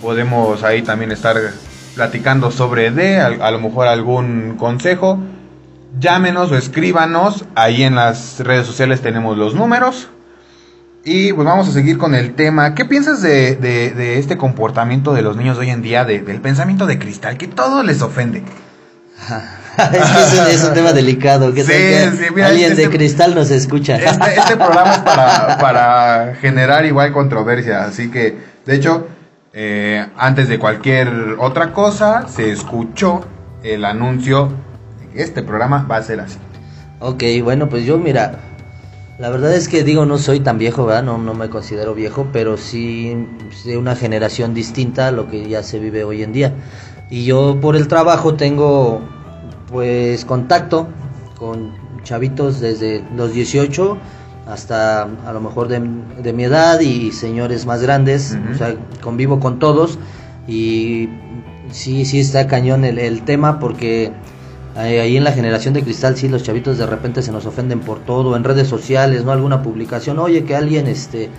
Podemos 0.01 0.63
ahí 0.63 0.83
también 0.83 1.11
estar 1.11 1.37
platicando 1.95 2.51
sobre 2.51 2.91
de, 2.91 3.21
a, 3.21 3.27
a 3.27 3.51
lo 3.51 3.61
mejor 3.61 3.89
algún 3.89 4.57
consejo. 4.57 5.19
Llámenos 5.99 6.53
o 6.53 6.57
escríbanos. 6.57 7.45
Ahí 7.55 7.83
en 7.83 7.97
las 7.97 8.41
redes 8.41 8.67
sociales 8.67 9.01
tenemos 9.01 9.37
los 9.37 9.55
números. 9.55 10.09
Y 11.05 11.33
pues 11.35 11.47
vamos 11.47 11.69
a 11.69 11.73
seguir 11.73 11.99
con 11.99 12.15
el 12.15 12.35
tema. 12.35 12.75
¿Qué 12.75 12.85
piensas 12.87 13.21
de, 13.21 13.57
de- 13.57 13.91
de 13.91 14.19
este 14.19 14.37
comportamiento 14.39 15.13
de 15.13 15.23
los 15.23 15.37
niños 15.37 15.57
de 15.59 15.63
hoy 15.67 15.71
en 15.71 15.83
día, 15.83 16.05
de- 16.05 16.21
del 16.23 16.41
pensamiento 16.41 16.87
de 16.87 16.99
cristal, 16.99 17.37
que 17.37 17.47
todo 17.47 17.83
les 17.83 18.01
ofende? 18.01 18.43
es 19.79 19.89
que 19.91 19.99
es 19.99 20.41
un, 20.41 20.47
es 20.47 20.65
un 20.65 20.75
tema 20.75 20.93
delicado. 20.93 21.53
¿Qué 21.53 21.63
tal 21.63 21.73
Sí, 21.75 21.79
que 21.81 22.11
sí, 22.17 22.25
mira, 22.35 22.47
alguien 22.49 22.73
este- 22.73 22.89
de 22.89 22.97
cristal 22.97 23.35
nos 23.35 23.51
escucha? 23.51 23.97
Este, 23.97 24.35
este 24.35 24.57
programa 24.65 24.93
es 24.93 24.99
para, 25.01 25.59
para 25.59 26.35
generar 26.41 26.87
igual 26.87 27.13
controversia, 27.13 27.85
así 27.85 28.11
que, 28.11 28.39
de 28.65 28.75
hecho, 28.75 29.07
eh, 29.53 30.07
antes 30.17 30.49
de 30.49 30.59
cualquier 30.59 31.37
otra 31.39 31.73
cosa, 31.73 32.27
se 32.29 32.51
escuchó 32.51 33.27
el 33.63 33.85
anuncio 33.85 34.53
de 35.01 35.09
que 35.11 35.23
este 35.23 35.43
programa 35.43 35.87
va 35.91 35.97
a 35.99 36.03
ser 36.03 36.21
así. 36.21 36.39
Ok, 37.01 37.23
bueno, 37.43 37.69
pues 37.69 37.85
yo 37.85 37.99
mira, 37.99 38.39
la 39.19 39.31
verdad 39.31 39.55
es 39.55 39.69
que 39.69 39.85
digo, 39.85 40.07
no 40.07 40.19
soy 40.19 40.41
tan 40.41 40.59
viejo, 40.59 40.87
¿verdad? 40.87 41.05
No, 41.05 41.19
no 41.19 41.35
me 41.35 41.49
considero 41.49 41.95
viejo, 41.95 42.27
pero 42.33 42.57
sí 42.57 43.27
de 43.65 43.77
una 43.77 43.95
generación 43.95 44.55
distinta 44.55 45.09
a 45.09 45.13
lo 45.13 45.29
que 45.29 45.49
ya 45.49 45.63
se 45.63 45.79
vive 45.79 46.05
hoy 46.05 46.23
en 46.23 46.33
día. 46.33 46.55
Y 47.11 47.25
yo 47.25 47.59
por 47.61 47.77
el 47.77 47.87
trabajo 47.87 48.35
tengo 48.35 49.01
pues 49.71 50.25
contacto 50.25 50.89
con 51.39 51.73
chavitos 52.03 52.61
desde 52.61 53.05
los 53.17 53.33
18 53.33 53.99
hasta 54.47 55.03
a 55.03 55.33
lo 55.33 55.41
mejor 55.41 55.69
de, 55.69 55.81
de 56.23 56.33
mi 56.33 56.45
edad 56.45 56.81
y 56.81 57.13
señores 57.13 57.67
más 57.67 57.83
grandes, 57.83 58.37
o 58.53 58.59
sea, 58.59 58.77
convivo 59.01 59.41
con 59.41 59.59
todos 59.59 59.99
y 60.47 61.09
sí, 61.71 62.05
sí 62.05 62.21
está 62.21 62.47
cañón 62.47 62.85
el, 62.85 62.99
el 62.99 63.23
tema 63.23 63.59
porque 63.59 64.13
ahí 64.77 65.17
en 65.17 65.25
la 65.25 65.33
generación 65.33 65.75
de 65.75 65.83
cristal 65.83 66.17
sí 66.17 66.29
los 66.29 66.43
chavitos 66.43 66.79
de 66.79 66.87
repente 66.87 67.23
se 67.23 67.33
nos 67.33 67.47
ofenden 67.47 67.81
por 67.81 68.01
todo, 68.01 68.37
en 68.37 68.45
redes 68.45 68.69
sociales, 68.69 69.25
¿no? 69.25 69.33
Alguna 69.33 69.63
publicación, 69.63 70.19
oye 70.19 70.45
que 70.45 70.57
alguien 70.57 70.87
este 70.87 71.31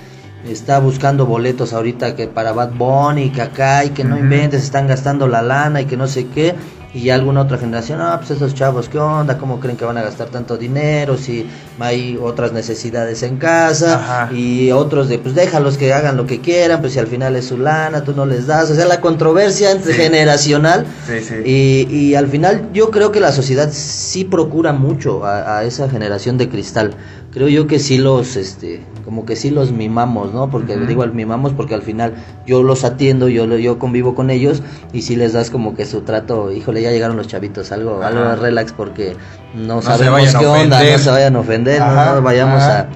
está 0.50 0.80
buscando 0.80 1.26
boletos 1.26 1.74
ahorita 1.74 2.16
que 2.16 2.28
para 2.28 2.54
Bad 2.54 2.74
Bunny, 2.74 3.32
que 3.32 3.42
acá 3.42 3.84
y 3.84 3.90
que 3.90 4.04
no 4.04 4.18
inventes, 4.18 4.64
están 4.64 4.88
gastando 4.88 5.28
la 5.28 5.42
lana 5.42 5.82
y 5.82 5.86
que 5.86 5.98
no 5.98 6.08
sé 6.08 6.28
qué. 6.28 6.56
Y 6.96 7.02
ya 7.02 7.16
alguna 7.16 7.42
otra 7.42 7.58
generación, 7.58 8.00
ah, 8.02 8.16
pues 8.20 8.32
esos 8.32 8.56
chavos, 8.56 8.88
¿qué 8.88 8.98
onda? 8.98 9.38
¿Cómo 9.38 9.60
creen 9.60 9.76
que 9.76 9.84
van 9.84 9.98
a 9.98 10.02
gastar 10.02 10.30
tanto 10.30 10.56
dinero? 10.56 11.18
Si 11.18 11.46
hay 11.78 12.18
otras 12.22 12.54
necesidades 12.54 13.22
en 13.22 13.36
casa. 13.36 13.96
Ajá. 13.96 14.34
Y 14.34 14.72
otros 14.72 15.10
de, 15.10 15.20
pues 15.20 15.36
déjalos 15.36 15.78
que 15.78 15.92
hagan 15.94 16.16
lo 16.16 16.26
que 16.26 16.40
quieran, 16.40 16.80
pues 16.80 16.94
si 16.94 17.00
al 17.00 17.08
final 17.08 17.36
es 17.36 17.48
su 17.48 17.58
lana, 17.58 18.06
tú 18.06 18.14
no 18.16 18.26
les 18.26 18.48
das. 18.48 18.72
O 18.72 18.76
sea, 18.76 18.86
la 18.86 19.02
controversia 19.02 19.72
entre 19.72 19.92
Sí. 19.94 20.00
generacional. 20.04 20.86
Sí, 21.06 21.20
sí. 21.20 21.36
Y, 21.46 21.94
y 21.94 22.16
al 22.16 22.28
final 22.30 22.70
yo 22.74 22.92
creo 22.92 23.12
que 23.12 23.20
la 23.20 23.34
sociedad 23.34 23.70
sí 23.74 24.24
procura 24.24 24.72
mucho 24.72 25.26
a, 25.26 25.58
a 25.60 25.64
esa 25.66 25.90
generación 25.90 26.38
de 26.38 26.48
cristal. 26.48 26.92
Creo 27.34 27.50
yo 27.50 27.68
que 27.68 27.80
sí 27.80 27.98
los, 27.98 28.38
este, 28.38 28.82
como 29.04 29.26
que 29.26 29.36
sí 29.36 29.50
los 29.50 29.74
mimamos, 29.74 30.34
¿no? 30.34 30.50
Porque 30.50 30.78
Ujú. 30.78 30.86
digo 30.86 31.04
al 31.04 31.12
mimamos 31.14 31.52
porque 31.52 31.76
al 31.76 31.82
final 31.82 32.14
yo 32.48 32.64
los 32.64 32.86
atiendo, 32.86 33.28
yo 33.28 33.46
yo 33.58 33.78
convivo 33.78 34.16
con 34.16 34.30
ellos 34.30 34.64
y 34.94 35.02
sí 35.02 35.18
les 35.18 35.34
das 35.34 35.50
como 35.50 35.76
que 35.76 35.86
su 35.86 36.00
trato, 36.02 36.50
híjole, 36.54 36.85
ya 36.86 36.92
llegaron 36.92 37.18
los 37.18 37.28
chavitos, 37.28 37.72
algo, 37.72 38.00
Ajá. 38.02 38.08
algo 38.08 38.42
relax 38.42 38.72
porque 38.72 39.16
no, 39.54 39.82
sabemos 39.82 40.34
qué 40.36 40.46
onda, 40.46 40.82
no 40.84 40.98
se 40.98 41.10
vayan 41.10 41.36
a 41.36 41.40
ofender, 41.40 41.80
no, 41.80 41.86
Ajá, 41.86 42.16
no 42.16 42.22
vayamos 42.22 42.62
a, 42.64 42.88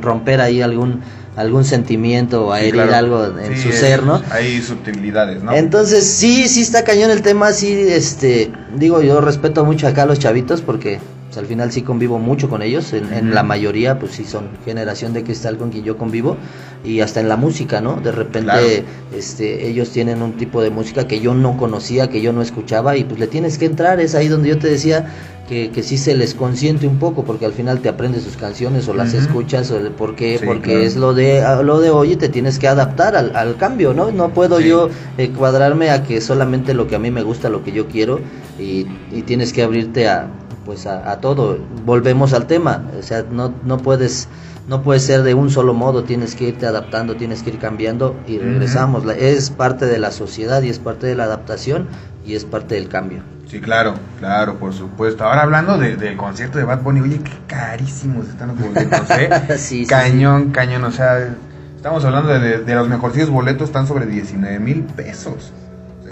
romper 0.00 0.40
ahí 0.40 0.60
algún 0.62 1.02
algún 1.36 1.64
sentimiento 1.66 2.46
o 2.46 2.52
a 2.54 2.60
Sí, 2.60 2.68
herir 2.68 2.82
claro. 2.84 2.94
algo 2.94 3.38
en 3.38 3.54
Sí, 3.56 3.62
su 3.64 3.68
es- 3.68 3.78
ser, 3.78 4.02
¿no? 4.04 4.22
Hay 4.30 4.62
sutilidades, 4.62 5.42
¿no? 5.42 5.52
Entonces, 5.52 6.06
sí, 6.06 6.48
sí 6.48 6.62
está 6.62 6.82
cañón 6.82 7.10
el 7.10 7.20
tema, 7.20 7.52
sí, 7.52 7.72
este, 7.88 8.50
digo, 8.74 9.02
yo 9.02 9.20
respeto 9.20 9.62
mucho 9.66 9.86
acá 9.86 10.04
a 10.04 10.06
los 10.06 10.18
chavitos 10.18 10.62
porque 10.62 10.98
pues, 11.36 11.42
al 11.44 11.46
final 11.48 11.70
sí 11.70 11.82
convivo 11.82 12.18
mucho 12.18 12.48
con 12.48 12.62
ellos, 12.62 12.94
en, 12.94 13.34
la 13.34 13.42
mayoría 13.42 13.98
pues 13.98 14.12
sí 14.12 14.24
son 14.24 14.48
generación 14.64 15.12
de 15.12 15.22
cristal 15.22 15.58
con 15.58 15.70
quien 15.70 15.84
yo 15.84 15.98
convivo 15.98 16.36
y 16.82 17.00
hasta 17.00 17.20
en 17.20 17.28
la 17.28 17.36
música, 17.36 17.80
¿no? 17.82 17.96
De 17.96 18.10
repente, 18.10 18.46
Claro. 18.46 18.66
este, 19.14 19.68
ellos 19.68 19.90
tienen 19.90 20.22
un 20.22 20.32
tipo 20.38 20.62
de 20.62 20.70
música 20.70 21.06
que 21.06 21.20
yo 21.20 21.34
no 21.34 21.58
conocía, 21.58 22.08
que 22.08 22.22
yo 22.22 22.32
no 22.32 22.40
escuchaba 22.40 22.96
y 22.96 23.04
pues 23.04 23.20
le 23.20 23.26
tienes 23.26 23.58
que 23.58 23.66
entrar, 23.66 24.00
es 24.00 24.14
ahí 24.14 24.28
donde 24.28 24.48
yo 24.48 24.58
te 24.58 24.68
decía 24.68 25.12
que, 25.48 25.70
que 25.70 25.82
sí 25.82 25.98
se 25.98 26.16
les 26.16 26.34
consiente 26.34 26.86
un 26.86 26.98
poco 26.98 27.22
porque 27.24 27.44
al 27.44 27.52
final 27.52 27.80
te 27.80 27.88
aprendes 27.88 28.22
sus 28.22 28.36
canciones 28.36 28.88
o 28.88 28.94
las 28.94 29.12
escuchas 29.14 29.70
o 29.70 29.76
el 29.76 29.90
por 29.90 30.16
qué, 30.16 30.38
Sí, 30.38 30.46
porque 30.46 30.70
claro. 30.72 30.80
es 30.80 30.96
lo 30.96 31.12
de, 31.14 31.44
lo 31.64 31.80
de 31.80 31.90
hoy 31.90 32.12
y 32.12 32.16
te 32.16 32.28
tienes 32.30 32.58
que 32.58 32.66
adaptar 32.66 33.14
al, 33.14 33.36
al 33.36 33.56
cambio, 33.56 33.92
¿no? 33.92 34.10
No 34.10 34.30
puedo 34.30 34.58
Sí. 34.58 34.68
yo 34.68 34.88
eh, 35.18 35.30
cuadrarme 35.36 35.90
a 35.90 36.02
que 36.02 36.20
solamente 36.22 36.72
lo 36.72 36.86
que 36.86 36.96
a 36.96 36.98
mí 36.98 37.10
me 37.10 37.22
gusta, 37.22 37.48
lo 37.50 37.62
que 37.62 37.72
yo 37.72 37.86
quiero 37.88 38.20
y, 38.58 38.86
y 39.12 39.22
tienes 39.26 39.52
que 39.52 39.62
abrirte 39.62 40.08
a 40.08 40.28
pues 40.66 40.86
a, 40.86 41.10
a 41.10 41.20
todo. 41.20 41.58
Volvemos 41.86 42.34
al 42.34 42.46
tema, 42.46 42.82
o 42.98 43.02
sea, 43.02 43.24
no, 43.30 43.54
no 43.64 43.78
puedes 43.78 44.28
no 44.68 44.82
puede 44.82 44.98
ser 44.98 45.22
de 45.22 45.32
un 45.32 45.48
solo 45.48 45.74
modo, 45.74 46.02
tienes 46.02 46.34
que 46.34 46.48
irte 46.48 46.66
adaptando, 46.66 47.14
tienes 47.16 47.44
que 47.44 47.50
ir 47.50 47.58
cambiando 47.60 48.16
y 48.26 48.38
regresamos. 48.38 49.04
Es 49.16 49.50
parte 49.50 49.86
de 49.86 49.98
la 50.00 50.10
sociedad 50.10 50.60
y 50.62 50.68
es 50.70 50.80
parte 50.80 51.06
de 51.06 51.14
la 51.14 51.22
adaptación 51.24 51.86
y 52.26 52.34
es 52.34 52.44
parte 52.44 52.74
del 52.74 52.88
cambio. 52.88 53.22
Sí, 53.48 53.60
claro, 53.60 53.94
claro, 54.18 54.56
por 54.56 54.72
supuesto. 54.74 55.22
Ahora 55.22 55.42
hablando 55.44 55.78
de- 55.78 55.94
del 55.96 56.16
concierto 56.16 56.58
de 56.58 56.64
Bad 56.64 56.82
Bunny, 56.82 57.00
oye, 57.00 57.20
qué 57.22 57.30
carísimos 57.46 58.26
están 58.28 58.48
los 58.48 58.58
boletos, 58.58 59.08
¿eh? 59.10 59.30
Sí, 59.56 59.58
sí, 59.58 59.86
cañón, 59.86 60.50
cañón, 60.50 60.82
o 60.82 60.90
sea, 60.90 61.32
estamos 61.76 62.04
hablando 62.04 62.30
de, 62.36 62.58
de 62.64 62.74
los 62.74 62.88
mejorcitos 62.88 63.30
boletos, 63.30 63.68
están 63.68 63.86
sobre 63.86 64.06
19 64.06 64.58
mil 64.58 64.82
pesos. 64.82 65.52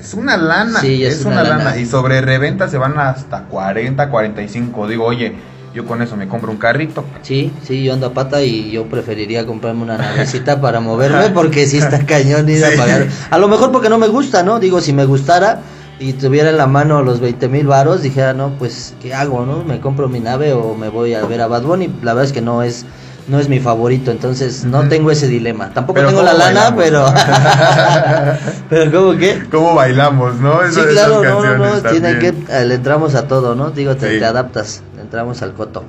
Es 0.04 0.12
una 0.14 0.36
lana, 0.36 0.80
Sí, 0.80 1.02
es, 1.04 1.20
es 1.20 1.24
una, 1.24 1.36
una 1.40 1.42
lana. 1.44 1.64
lana. 1.64 1.76
Y 1.78 1.86
sobre 1.86 2.20
reventa 2.20 2.68
se 2.68 2.76
van 2.78 2.98
hasta 2.98 3.44
40, 3.44 4.10
45. 4.10 4.86
Digo, 4.86 5.04
oye, 5.06 5.34
yo 5.74 5.86
con 5.86 6.02
eso 6.02 6.14
me 6.16 6.28
compro 6.28 6.50
un 6.52 6.58
carrito. 6.58 7.04
Sí, 7.22 7.50
sí, 7.66 7.82
yo 7.82 7.94
ando 7.94 8.08
a 8.08 8.12
pata 8.12 8.42
y 8.42 8.70
yo 8.70 8.84
preferiría 8.86 9.46
comprarme 9.46 9.82
una 9.82 9.96
navecita 9.98 10.60
para 10.60 10.80
moverme 10.80 11.30
porque 11.30 11.66
sí 11.66 11.78
está 11.78 11.98
cañón 12.06 12.48
ir 12.48 12.58
Sí. 12.58 12.64
a 12.64 12.76
pagar. 12.76 13.08
A 13.30 13.38
lo 13.38 13.48
mejor 13.48 13.72
porque 13.72 13.88
no 13.88 13.98
me 13.98 14.08
gusta, 14.08 14.42
¿no? 14.42 14.60
Digo, 14.60 14.80
si 14.82 14.92
me 14.92 15.06
gustara 15.06 15.60
y 15.98 16.12
tuviera 16.12 16.50
en 16.50 16.58
la 16.58 16.66
mano 16.66 17.02
los 17.02 17.20
20 17.20 17.48
mil 17.48 17.66
varos, 17.66 18.02
dijera, 18.02 18.34
no, 18.34 18.50
pues, 18.58 18.94
¿qué 19.00 19.14
hago, 19.14 19.46
no? 19.46 19.64
¿Me 19.64 19.80
compro 19.80 20.08
mi 20.08 20.20
nave 20.20 20.52
o 20.52 20.74
me 20.74 20.90
voy 20.90 21.14
a 21.14 21.24
ver 21.24 21.40
a 21.40 21.46
Bad 21.46 21.62
Bunny? 21.62 21.86
La 22.02 22.12
verdad 22.12 22.24
es 22.26 22.32
que 22.32 22.42
no 22.42 22.62
es 22.62 22.84
no 23.28 23.38
es 23.38 23.48
mi 23.48 23.58
favorito, 23.58 24.10
entonces 24.10 24.64
no 24.64 24.86
tengo 24.88 25.10
ese 25.10 25.26
dilema. 25.28 25.70
Tampoco 25.70 25.94
Pero 25.94 26.08
tengo 26.08 26.22
la 26.22 26.32
¿cómo 26.32 26.44
lana, 26.44 26.70
bailamos? 26.70 27.12
pero... 27.14 28.38
pero 28.68 28.92
¿cómo 28.92 29.18
qué? 29.18 29.42
¿Cómo 29.50 29.74
bailamos, 29.74 30.36
no? 30.36 30.58
Sí, 30.70 30.80
claro, 30.92 31.22
esas 31.22 31.34
no, 31.34 31.56
no, 31.56 31.74
no, 31.74 31.90
tiene 31.90 32.18
que, 32.18 32.28
eh, 32.50 32.64
le 32.66 32.74
entramos 32.74 33.14
a 33.14 33.26
todo, 33.26 33.54
¿no? 33.54 33.70
Digo, 33.70 33.96
te, 33.96 34.12
Sí. 34.14 34.18
te 34.18 34.24
adaptas, 34.24 34.82
le 34.96 35.02
entramos 35.02 35.40
al 35.42 35.54
coto. 35.54 35.84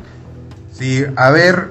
Sí, 0.71 1.03
a 1.15 1.29
ver, 1.31 1.67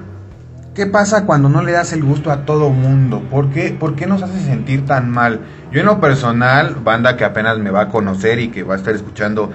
¿qué 0.75 0.85
pasa 0.85 1.25
cuando 1.25 1.49
no 1.49 1.61
le 1.63 1.71
das 1.71 1.93
el 1.93 2.03
gusto 2.03 2.31
a 2.31 2.45
todo 2.45 2.69
mundo? 2.69 3.23
¿Por 3.31 3.49
qué, 3.49 3.75
¿Por 3.77 3.95
qué 3.95 4.05
nos 4.05 4.21
hace 4.21 4.39
sentir 4.43 4.85
tan 4.85 5.09
mal? 5.09 5.39
Yo 5.71 5.79
en 5.79 5.87
lo 5.87 5.99
personal, 5.99 6.75
banda 6.83 7.17
que 7.17 7.25
apenas 7.25 7.57
me 7.57 7.71
va 7.71 7.81
a 7.81 7.89
conocer 7.89 8.39
y 8.39 8.49
que 8.49 8.63
va 8.63 8.75
a 8.75 8.77
estar 8.77 8.93
escuchando 8.93 9.51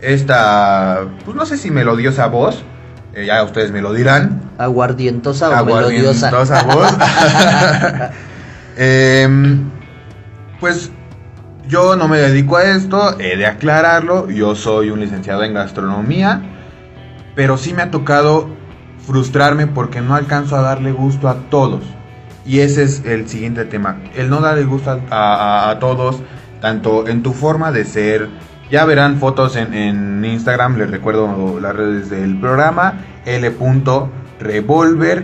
esta, 0.00 1.00
pues 1.24 1.36
no 1.36 1.44
sé 1.46 1.56
si 1.58 1.70
melodiosa 1.70 2.26
voz, 2.26 2.62
eh, 3.14 3.26
ya 3.26 3.42
ustedes 3.42 3.70
me 3.72 3.80
lo 3.80 3.92
dirán. 3.92 4.40
Aguardientosa 4.58 5.48
o 5.60 5.64
melodiosa. 5.64 6.28
Aguardientosa 6.28 6.62
voz. 6.64 8.10
Em, 8.76 9.68
pues 10.58 10.90
yo 11.68 11.96
no 11.96 12.08
me 12.08 12.18
dedico 12.18 12.56
a 12.56 12.64
esto, 12.64 13.18
he 13.18 13.36
de 13.36 13.46
aclararlo, 13.46 14.30
yo 14.30 14.54
soy 14.54 14.90
un 14.90 15.00
licenciado 15.00 15.44
en 15.44 15.54
gastronomía, 15.54 16.40
pero 17.34 17.56
sí 17.58 17.74
me 17.74 17.82
ha 17.82 17.90
tocado 17.90 18.48
frustrarme 19.06 19.66
porque 19.66 20.00
no 20.00 20.14
alcanzo 20.14 20.56
a 20.56 20.62
darle 20.62 20.92
gusto 20.92 21.28
a 21.28 21.34
todos. 21.50 21.82
Y 22.46 22.60
ese 22.60 22.84
es 22.84 23.04
el 23.04 23.28
siguiente 23.28 23.64
tema, 23.66 23.98
el 24.16 24.30
no 24.30 24.40
darle 24.40 24.64
gusto 24.64 24.90
a, 24.90 24.98
a- 25.10 25.70
a 25.70 25.78
todos, 25.78 26.20
tanto 26.60 27.06
en 27.06 27.22
tu 27.22 27.32
forma 27.32 27.70
de 27.72 27.84
ser 27.84 28.28
Ya 28.70 28.84
verán 28.84 29.18
fotos 29.18 29.56
en, 29.56 30.24
Instagram, 30.24 30.78
les 30.78 30.88
recuerdo 30.92 31.58
las 31.60 31.74
redes 31.74 32.08
del 32.08 32.38
programa, 32.38 33.00
l.revolver 33.24 33.66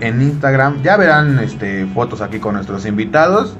en 0.02 0.20
Instagram. 0.20 0.82
Ya 0.82 0.96
verán 0.96 1.38
este, 1.38 1.86
fotos 1.86 2.22
aquí 2.22 2.40
con 2.40 2.54
nuestros 2.54 2.84
invitados. 2.86 3.56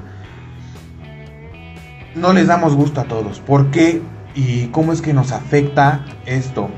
No 2.15 2.33
les 2.33 2.47
damos 2.47 2.75
gusto 2.75 2.99
a 2.99 3.05
todos. 3.05 3.39
¿Por 3.39 3.71
qué 3.71 4.01
y 4.35 4.67
cómo 4.67 4.91
es 4.91 5.01
que 5.01 5.13
nos 5.13 5.31
afecta 5.31 6.01
esto? 6.25 6.69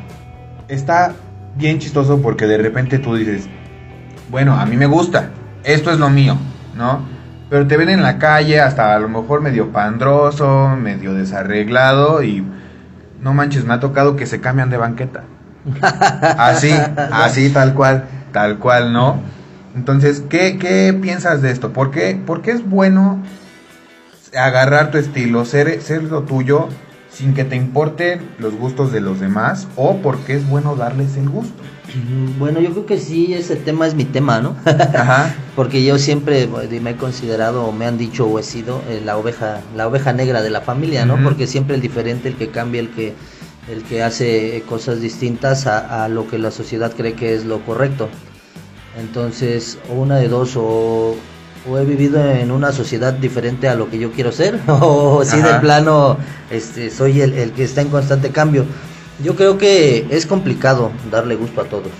Está 0.68 1.14
bien 1.56 1.80
chistoso 1.80 2.22
porque 2.22 2.46
de 2.46 2.60
repente 2.60 3.00
tú 3.00 3.16
dices, 3.16 3.50
bueno, 4.30 4.54
a 4.54 4.68
mí 4.68 4.78
me 4.78 4.86
gusta, 4.86 5.32
esto 5.64 5.90
es 5.90 5.98
lo 5.98 6.12
mío, 6.12 6.38
¿no? 6.76 7.02
Pero 7.50 7.66
te 7.66 7.76
ven 7.76 7.90
en 7.90 8.04
la 8.04 8.20
calle 8.20 8.60
hasta 8.62 8.96
a 8.96 9.00
lo 9.00 9.10
mejor 9.10 9.42
medio 9.42 9.72
pandroso, 9.72 10.76
medio 10.80 11.16
desarreglado 11.16 12.22
y 12.22 12.46
no 13.22 13.34
manches, 13.34 13.66
me 13.66 13.74
ha 13.74 13.80
tocado 13.80 14.16
que 14.16 14.26
se 14.26 14.42
cambian 14.42 14.70
de 14.70 14.78
banqueta. 14.78 15.24
Así, 16.22 16.72
así 17.12 17.50
tal 17.50 17.74
cual, 17.74 18.06
tal 18.32 18.60
cual, 18.60 18.94
¿no? 18.94 19.22
Entonces, 19.76 20.24
¿qué, 20.30 20.58
qué 20.58 20.98
piensas 21.00 21.42
de 21.42 21.52
esto? 21.52 21.74
¿Por 21.74 21.92
qué, 21.92 22.20
¿Por 22.26 22.42
qué 22.42 22.52
es 22.52 22.68
bueno 22.68 23.22
agarrar 24.38 24.92
tu 24.92 24.98
estilo, 24.98 25.46
ser, 25.46 25.82
ser 25.82 26.04
lo 26.04 26.24
tuyo 26.24 26.70
sin 27.20 27.34
que 27.34 27.44
te 27.44 27.58
importen 27.58 28.22
los 28.40 28.56
gustos 28.56 28.94
de 28.94 29.02
los 29.02 29.20
demás 29.20 29.68
o 29.76 29.98
porque 29.98 30.36
es 30.36 30.48
bueno 30.48 30.78
darles 30.78 31.18
el 31.18 31.28
gusto? 31.28 31.62
Bueno, 32.38 32.62
yo 32.62 32.72
creo 32.72 32.86
que 32.86 32.98
sí, 32.98 33.34
ese 33.34 33.58
tema 33.58 33.86
es 33.88 33.94
mi 33.94 34.06
tema, 34.06 34.40
¿no? 34.40 34.56
Ajá. 34.66 35.36
Porque 35.56 35.84
yo 35.84 35.98
siempre 35.98 36.48
me 36.48 36.92
he 36.92 36.96
considerado, 36.96 37.66
o 37.66 37.72
me 37.72 37.88
han 37.88 37.98
dicho, 37.98 38.28
o 38.28 38.38
he 38.38 38.44
sido 38.44 38.82
eh, 38.88 39.02
la 39.04 39.18
oveja, 39.18 39.62
la 39.76 39.88
oveja 39.88 40.14
negra 40.14 40.44
de 40.44 40.52
la 40.52 40.62
familia, 40.62 41.06
¿no? 41.06 41.22
Porque 41.22 41.48
siempre 41.48 41.76
el 41.76 41.82
diferente, 41.82 42.30
el 42.30 42.36
que 42.36 42.50
cambia, 42.50 42.80
el 42.80 42.90
que, 42.92 43.16
el 43.70 43.82
que 43.84 44.04
hace 44.04 44.64
cosas 44.70 45.02
distintas 45.02 45.66
a, 45.66 46.06
a 46.06 46.10
lo 46.10 46.28
que 46.28 46.38
la 46.38 46.52
sociedad 46.52 46.94
cree 46.96 47.14
que 47.14 47.34
es 47.34 47.44
lo 47.44 47.66
correcto. 47.66 48.08
Entonces, 48.98 49.80
o 49.90 49.96
una 49.96 50.18
de 50.18 50.30
dos, 50.30 50.56
o, 50.56 51.16
o 51.68 51.78
he 51.78 51.86
vivido 51.86 52.24
en 52.24 52.52
una 52.52 52.72
sociedad 52.72 53.14
diferente 53.14 53.68
a 53.68 53.76
lo 53.76 53.90
que 53.90 54.00
yo 54.00 54.12
quiero 54.12 54.32
ser, 54.32 54.60
o 54.68 55.24
si 55.26 55.42
de 55.42 55.54
plano 55.56 56.18
este, 56.50 56.90
soy 56.90 57.22
el, 57.22 57.34
el 57.34 57.52
que 57.52 57.64
está 57.64 57.82
en 57.82 57.90
constante 57.90 58.30
cambio. 58.30 58.66
Yo 59.24 59.36
creo 59.36 59.58
que 59.58 60.08
es 60.10 60.26
complicado 60.26 60.92
darle 61.12 61.36
gusto 61.36 61.62
a 61.62 61.66
todos, 61.66 61.92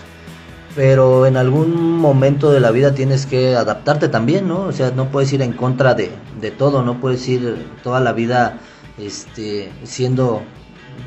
pero 0.76 1.26
en 1.26 1.36
algún 1.36 1.98
momento 1.98 2.52
de 2.52 2.62
la 2.62 2.72
vida 2.72 2.94
tienes 2.94 3.26
que 3.26 3.56
adaptarte 3.56 4.08
también, 4.08 4.48
¿no? 4.48 4.62
O 4.62 4.72
sea, 4.72 4.92
no 4.92 5.10
puedes 5.10 5.34
ir 5.34 5.42
en 5.42 5.52
contra 5.52 5.96
de, 5.96 6.12
de 6.40 6.52
todo, 6.52 6.82
no 6.84 7.02
puedes 7.02 7.28
ir 7.28 7.66
toda 7.84 8.00
la 8.00 8.14
vida 8.14 8.60
este, 8.98 9.70
siendo 9.84 10.42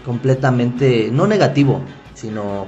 completamente, 0.04 1.08
no 1.12 1.26
negativo, 1.26 1.80
sino 2.14 2.66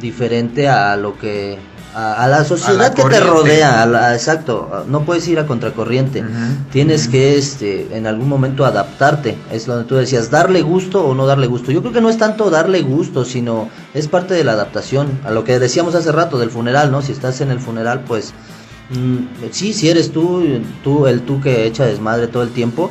diferente 0.00 0.68
a 0.68 0.96
lo 0.96 1.18
que 1.18 1.58
a, 1.94 2.24
a 2.24 2.28
la 2.28 2.42
sociedad 2.44 2.92
que 2.92 3.02
te 3.04 3.20
rodea, 3.20 3.82
a 3.82 3.86
la- 3.86 4.14
exacto, 4.14 4.84
no 4.88 5.04
puedes 5.04 5.28
ir 5.28 5.38
a 5.38 5.46
contracorriente. 5.46 6.22
Ujú, 6.22 6.30
Tienes 6.72 7.06
que 7.06 7.38
este 7.38 7.96
en 7.96 8.08
algún 8.08 8.28
momento 8.28 8.64
adaptarte, 8.64 9.36
es 9.52 9.66
donde 9.66 9.84
tú 9.84 9.94
decías, 9.94 10.28
darle 10.30 10.62
gusto 10.62 11.04
o 11.06 11.14
no 11.14 11.24
darle 11.26 11.46
gusto. 11.46 11.70
Yo 11.70 11.82
creo 11.82 11.92
que 11.92 12.00
no 12.00 12.08
es 12.10 12.18
tanto 12.18 12.50
darle 12.50 12.82
gusto, 12.82 13.24
sino 13.24 13.68
es 13.94 14.08
parte 14.08 14.34
de 14.34 14.42
la 14.42 14.52
adaptación, 14.52 15.20
a 15.24 15.30
lo 15.30 15.44
que 15.44 15.58
decíamos 15.60 15.94
hace 15.94 16.10
rato 16.10 16.38
del 16.38 16.50
funeral, 16.50 16.90
¿no? 16.90 17.00
Si 17.00 17.12
estás 17.12 17.40
en 17.40 17.52
el 17.52 17.60
funeral, 17.60 18.00
pues 18.08 18.32
mm, 18.90 19.50
sí, 19.52 19.72
si 19.72 19.88
eres 19.88 20.10
tú, 20.10 20.42
tú 20.82 21.06
el 21.06 21.20
tú 21.22 21.40
que 21.40 21.64
echa 21.64 21.84
desmadre 21.86 22.26
todo 22.26 22.42
el 22.42 22.50
tiempo, 22.50 22.90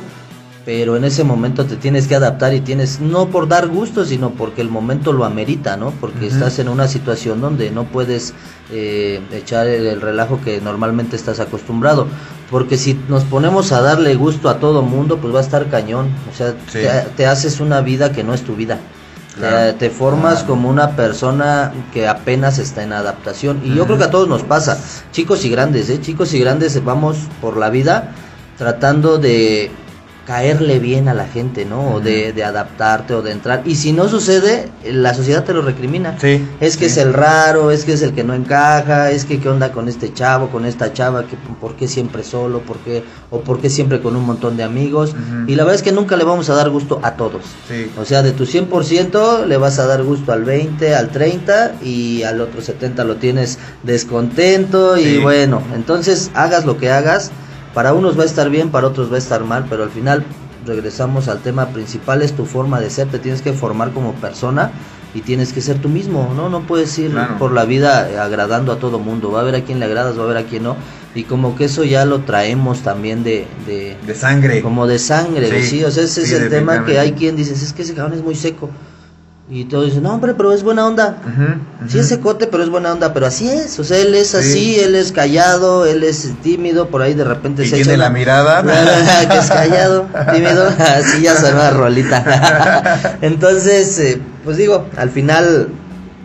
pero 0.64 0.96
en 0.96 1.04
ese 1.04 1.24
momento 1.24 1.66
te 1.66 1.76
tienes 1.76 2.06
que 2.06 2.14
adaptar 2.14 2.54
y 2.54 2.60
tienes, 2.60 2.98
no 3.00 3.28
por 3.28 3.48
dar 3.48 3.68
gusto, 3.68 4.04
sino 4.04 4.30
porque 4.30 4.62
el 4.62 4.70
momento 4.70 5.12
lo 5.12 5.24
amerita, 5.26 5.76
¿no? 5.76 5.90
Porque 6.00 6.26
estás 6.26 6.58
en 6.58 6.68
una 6.70 6.88
situación 6.88 7.40
donde 7.42 7.70
no 7.70 7.84
puedes 7.84 8.32
eh, 8.72 9.20
echar 9.32 9.66
el, 9.66 9.86
el 9.86 10.00
relajo 10.00 10.40
que 10.42 10.60
normalmente 10.62 11.16
estás 11.16 11.38
acostumbrado. 11.40 12.06
Porque 12.50 12.78
si 12.78 12.98
nos 13.08 13.24
ponemos 13.24 13.72
a 13.72 13.82
darle 13.82 14.14
gusto 14.14 14.48
a 14.48 14.58
todo 14.58 14.80
mundo, 14.82 15.18
pues 15.18 15.34
va 15.34 15.40
a 15.40 15.42
estar 15.42 15.68
cañón. 15.68 16.06
O 16.32 16.36
sea, 16.36 16.52
Sí. 16.68 16.78
te, 16.80 16.88
te 17.16 17.26
haces 17.26 17.60
una 17.60 17.80
vida 17.82 18.12
que 18.12 18.24
no 18.24 18.32
es 18.32 18.42
tu 18.42 18.54
vida. 18.56 18.76
Te- 19.34 19.40
Claro. 19.40 19.74
Te, 19.74 19.90
formas 19.90 20.34
Claro. 20.38 20.48
como 20.48 20.68
una 20.70 20.90
persona 20.96 21.72
que 21.92 22.06
apenas 22.08 22.58
está 22.58 22.84
en 22.84 22.92
adaptación. 22.92 23.60
Y 23.64 23.74
yo 23.74 23.84
creo 23.84 23.98
que 23.98 24.04
a 24.04 24.10
todos 24.10 24.28
nos 24.28 24.44
pasa. 24.44 24.78
Chicos 25.12 25.44
y 25.44 25.50
grandes, 25.50 25.90
¿eh? 25.90 26.00
Chicos 26.00 26.32
y 26.34 26.38
grandes 26.38 26.82
vamos 26.84 27.16
por 27.42 27.56
la 27.58 27.68
vida 27.68 28.12
tratando 28.56 29.18
de 29.18 29.70
caerle 30.26 30.78
bien 30.78 31.08
a 31.08 31.14
la 31.14 31.26
gente, 31.26 31.64
¿no? 31.64 31.94
O 31.94 32.00
de, 32.00 32.32
de 32.32 32.44
adaptarte 32.44 33.14
o 33.14 33.22
de 33.22 33.32
entrar. 33.32 33.62
Y 33.64 33.74
si 33.74 33.92
no 33.92 34.08
sucede, 34.08 34.70
la 34.84 35.12
sociedad 35.14 35.44
te 35.44 35.52
lo 35.52 35.62
recrimina. 35.62 36.18
Sí, 36.18 36.46
Es 36.60 36.76
que 36.76 36.86
sí. 36.86 36.92
es 36.92 36.96
el 36.98 37.12
raro, 37.12 37.70
es 37.70 37.84
que 37.84 37.92
es 37.92 38.02
el 38.02 38.14
que 38.14 38.24
no 38.24 38.34
encaja, 38.34 39.10
es 39.10 39.24
que 39.24 39.38
qué 39.38 39.48
onda 39.48 39.72
con 39.72 39.88
este 39.88 40.12
chavo, 40.12 40.48
con 40.48 40.64
esta 40.64 40.92
chava, 40.92 41.26
que 41.26 41.36
por 41.60 41.76
qué 41.76 41.88
siempre 41.88 42.24
solo, 42.24 42.60
por 42.60 42.78
qué, 42.78 43.04
o 43.30 43.40
por 43.40 43.60
qué 43.60 43.68
siempre 43.68 44.00
con 44.00 44.16
un 44.16 44.24
montón 44.24 44.56
de 44.56 44.62
amigos. 44.64 45.14
Y 45.46 45.54
la 45.56 45.64
verdad 45.64 45.76
es 45.76 45.82
que 45.82 45.92
nunca 45.92 46.16
le 46.16 46.24
vamos 46.24 46.48
a 46.50 46.54
dar 46.54 46.70
gusto 46.70 47.00
a 47.02 47.12
todos. 47.16 47.42
Sí. 47.68 47.90
O 48.00 48.04
sea, 48.04 48.22
de 48.22 48.32
tu 48.32 48.44
100% 48.46 49.46
le 49.46 49.56
vas 49.58 49.78
a 49.78 49.86
dar 49.86 50.02
gusto 50.02 50.32
al 50.32 50.44
20, 50.44 50.94
al 50.94 51.10
30 51.10 51.76
y 51.82 52.22
al 52.22 52.40
otro 52.40 52.62
70 52.62 53.04
lo 53.04 53.16
tienes 53.16 53.58
descontento 53.82 54.96
y 54.96 55.18
bueno, 55.18 55.62
entonces 55.74 56.30
hagas 56.34 56.64
lo 56.64 56.78
que 56.78 56.90
hagas, 56.90 57.30
para 57.74 57.92
unos 57.92 58.18
va 58.18 58.22
a 58.22 58.26
estar 58.26 58.48
bien, 58.50 58.70
para 58.70 58.86
otros 58.86 59.10
va 59.10 59.16
a 59.16 59.18
estar 59.18 59.44
mal, 59.44 59.66
pero 59.68 59.82
al 59.82 59.90
final 59.90 60.24
regresamos 60.66 61.28
al 61.28 61.40
tema 61.40 61.66
principal, 61.68 62.22
es 62.22 62.32
tu 62.32 62.46
forma 62.46 62.80
de 62.80 62.88
ser, 62.90 63.08
te 63.08 63.18
tienes 63.18 63.42
que 63.42 63.52
formar 63.52 63.90
como 63.92 64.12
persona 64.14 64.70
y 65.14 65.20
tienes 65.20 65.52
que 65.52 65.60
ser 65.60 65.78
tú 65.78 65.88
mismo, 65.88 66.32
¿no? 66.34 66.48
No 66.48 66.62
puedes 66.62 66.98
ir 66.98 67.10
Claro. 67.12 67.38
por 67.38 67.52
la 67.52 67.64
vida 67.64 68.24
agradando 68.24 68.72
a 68.72 68.78
todo 68.78 68.98
mundo, 68.98 69.30
va 69.30 69.40
a 69.40 69.42
haber 69.42 69.56
a 69.56 69.60
quien 69.64 69.78
le 69.78 69.84
agradas, 69.86 70.16
va 70.18 70.22
a 70.22 70.24
haber 70.24 70.38
a 70.38 70.44
quien 70.44 70.62
no, 70.64 70.76
y 71.14 71.24
como 71.24 71.54
que 71.54 71.66
eso 71.66 71.84
ya 71.84 72.04
lo 72.04 72.20
traemos 72.22 72.80
también 72.80 73.22
de... 73.22 73.46
de 73.66 73.96
De 74.06 74.14
sangre. 74.14 74.62
como 74.62 74.86
de 74.86 74.98
sangre, 74.98 75.48
Sí, 75.62 75.68
sí, 75.68 75.84
o 75.84 75.90
sea, 75.90 76.04
ese 76.04 76.24
sí, 76.26 76.34
es 76.34 76.40
el 76.40 76.48
tema 76.48 76.84
que 76.84 76.98
hay 76.98 77.12
quien 77.12 77.36
dice, 77.36 77.52
es 77.52 77.72
que 77.72 77.82
ese 77.82 77.94
cabrón 77.94 78.14
es 78.18 78.24
muy 78.24 78.34
seco. 78.34 78.70
Y 79.50 79.66
todos 79.66 79.84
dicen, 79.84 80.02
no, 80.04 80.14
hombre, 80.14 80.32
pero 80.32 80.52
es 80.54 80.62
buena 80.62 80.86
onda. 80.86 81.18
Ujú. 81.22 81.88
Sí 81.90 81.98
es 81.98 82.08
secote, 82.08 82.46
pero 82.46 82.62
es 82.62 82.70
buena 82.70 82.92
onda, 82.92 83.12
pero 83.12 83.26
así 83.26 83.46
es, 83.46 83.78
o 83.78 83.84
sea, 83.84 83.98
él 83.98 84.14
es 84.14 84.28
Sí. 84.28 84.36
así, 84.38 84.80
él 84.80 84.94
es 84.94 85.12
callado, 85.12 85.84
él 85.84 86.02
es 86.02 86.32
tímido, 86.42 86.88
por 86.88 87.02
ahí 87.02 87.12
de 87.12 87.24
repente 87.24 87.62
Y 87.62 87.66
se 87.68 87.76
tiene 87.76 87.92
echa 87.92 87.98
la 87.98 88.06
una- 88.08 88.18
mirada. 88.18 88.62
que 89.30 89.36
es 89.36 89.48
callado, 89.50 90.06
tímido, 90.32 90.66
así 90.78 91.20
ya 91.22 91.36
sonó 91.36 91.58
la 91.58 91.70
rolita. 91.72 93.18
Entonces, 93.20 93.98
eh, 93.98 94.20
pues 94.44 94.56
digo, 94.56 94.86
al 94.96 95.10
final 95.10 95.68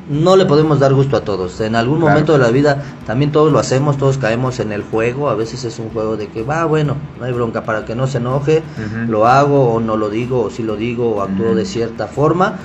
no 0.09 0.37
le 0.37 0.45
podemos 0.45 0.79
dar 0.79 0.93
gusto 0.93 1.17
a 1.17 1.21
todos. 1.21 1.59
En 1.59 1.75
algún 1.75 1.97
Claro. 1.99 2.11
momento 2.13 2.33
de 2.33 2.39
la 2.39 2.49
vida 2.51 2.81
también 3.05 3.31
todos 3.33 3.51
lo 3.51 3.59
hacemos, 3.59 3.97
todos 3.97 4.17
caemos 4.17 4.59
en 4.61 4.71
el 4.71 4.81
juego. 4.81 5.29
A 5.29 5.35
veces 5.35 5.65
es 5.65 5.77
un 5.77 5.89
juego 5.89 6.15
de 6.15 6.29
que 6.29 6.41
va, 6.43 6.63
bueno, 6.65 6.95
no 7.19 7.25
hay 7.25 7.33
bronca 7.33 7.63
para 7.63 7.83
que 7.85 7.95
no 7.95 8.07
se 8.07 8.17
enoje, 8.19 8.63
lo 9.07 9.27
hago 9.27 9.73
o 9.73 9.79
no 9.81 9.97
lo 9.97 10.09
digo, 10.09 10.41
o 10.45 10.49
si 10.49 10.63
lo 10.63 10.77
digo 10.77 11.11
o 11.17 11.21
actúo 11.21 11.53
de 11.53 11.65
cierta 11.65 12.07
forma. 12.07 12.57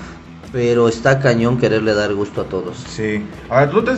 Pero 0.54 0.88
está 0.88 1.18
cañón 1.18 1.58
quererle 1.58 1.94
dar 1.94 2.14
gusto 2.14 2.42
a 2.42 2.44
todos. 2.44 2.76
Sí. 2.88 3.22
Ahora, 3.50 3.68
¿tú 3.70 3.82
te 3.82 3.92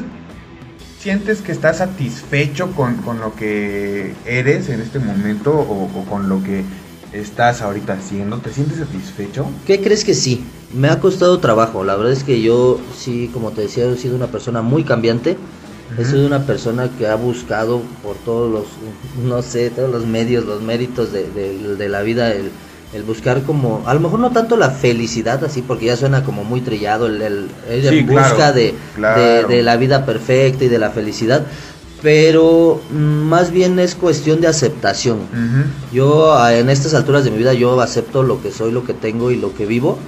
sientes 0.99 1.43
que 1.43 1.53
estás 1.53 1.77
satisfecho 1.79 2.71
con, 2.73 2.97
con 2.97 3.21
lo 3.21 3.35
que 3.35 4.15
eres 4.25 4.71
en 4.71 4.81
este 4.81 4.99
momento 4.99 5.53
o, 5.53 5.85
o 5.85 6.05
con 6.09 6.31
lo 6.31 6.43
que 6.43 6.65
estás 7.13 7.61
ahorita 7.61 7.93
haciendo? 7.93 8.39
¿Te 8.39 8.53
sientes 8.55 8.79
satisfecho? 8.79 9.47
¿Qué 9.67 9.83
crees 9.83 10.03
que 10.03 10.15
sí? 10.15 10.45
Me 10.73 10.89
ha 10.89 10.99
costado 10.99 11.39
trabajo. 11.41 11.85
La 11.85 11.95
verdad 11.95 12.13
es 12.15 12.25
que 12.25 12.41
yo 12.41 12.81
sí, 12.97 13.29
como 13.35 13.51
te 13.51 13.61
decía, 13.61 13.85
he 13.85 13.97
sido 13.99 14.17
una 14.17 14.29
persona 14.29 14.63
muy 14.63 14.83
cambiante. 14.83 15.37
He 15.99 16.05
sido 16.07 16.27
una 16.27 16.47
persona 16.47 16.89
que 16.99 17.07
ha 17.07 17.15
buscado 17.17 17.81
por 18.03 18.17
todos 18.17 18.51
los, 18.51 18.65
no 19.25 19.41
sé, 19.43 19.71
todos 19.71 19.91
los 19.91 20.05
medios, 20.07 20.45
los 20.47 20.61
méritos 20.63 21.13
de, 21.13 21.31
de- 21.31 21.77
de 21.77 21.89
la 21.89 22.03
vida, 22.03 22.33
el, 22.33 22.51
el 22.95 23.03
buscar 23.03 23.43
como, 23.43 23.83
a 23.87 23.95
lo 23.95 24.01
mejor 24.01 24.21
no 24.21 24.31
tanto 24.31 24.57
la 24.57 24.71
felicidad 24.71 25.43
así, 25.45 25.63
porque 25.63 25.87
ya 25.87 25.97
suena 25.97 26.23
como 26.25 26.45
muy 26.45 26.61
trillado, 26.61 27.07
el, 27.07 27.21
el, 27.21 27.49
el 27.69 27.89
Sí, 27.89 27.99
en 27.99 28.07
claro, 28.07 28.29
busca 28.35 28.53
de, 28.53 28.75
claro. 28.95 29.21
de, 29.21 29.45
de 29.57 29.63
la 29.63 29.77
vida 29.77 30.07
perfecta 30.07 30.65
y 30.65 30.69
de 30.69 30.79
la 30.79 30.91
felicidad, 30.91 31.45
pero 32.03 32.81
mm, 32.91 32.95
más 32.97 33.51
bien 33.51 33.79
es 33.79 33.95
cuestión 33.95 34.41
de 34.41 34.47
aceptación. 34.49 35.19
Yo 35.93 36.37
en 36.51 36.71
estas 36.71 36.95
alturas 36.95 37.25
de 37.25 37.31
mi 37.31 37.39
vida 37.39 37.53
yo 37.55 37.81
acepto 37.81 38.23
lo 38.23 38.41
que 38.43 38.51
soy, 38.53 38.71
lo 38.73 38.85
que 38.85 38.95
tengo 38.95 39.31
y 39.31 39.37
lo 39.37 39.55
que 39.55 39.67
vivo 39.67 39.99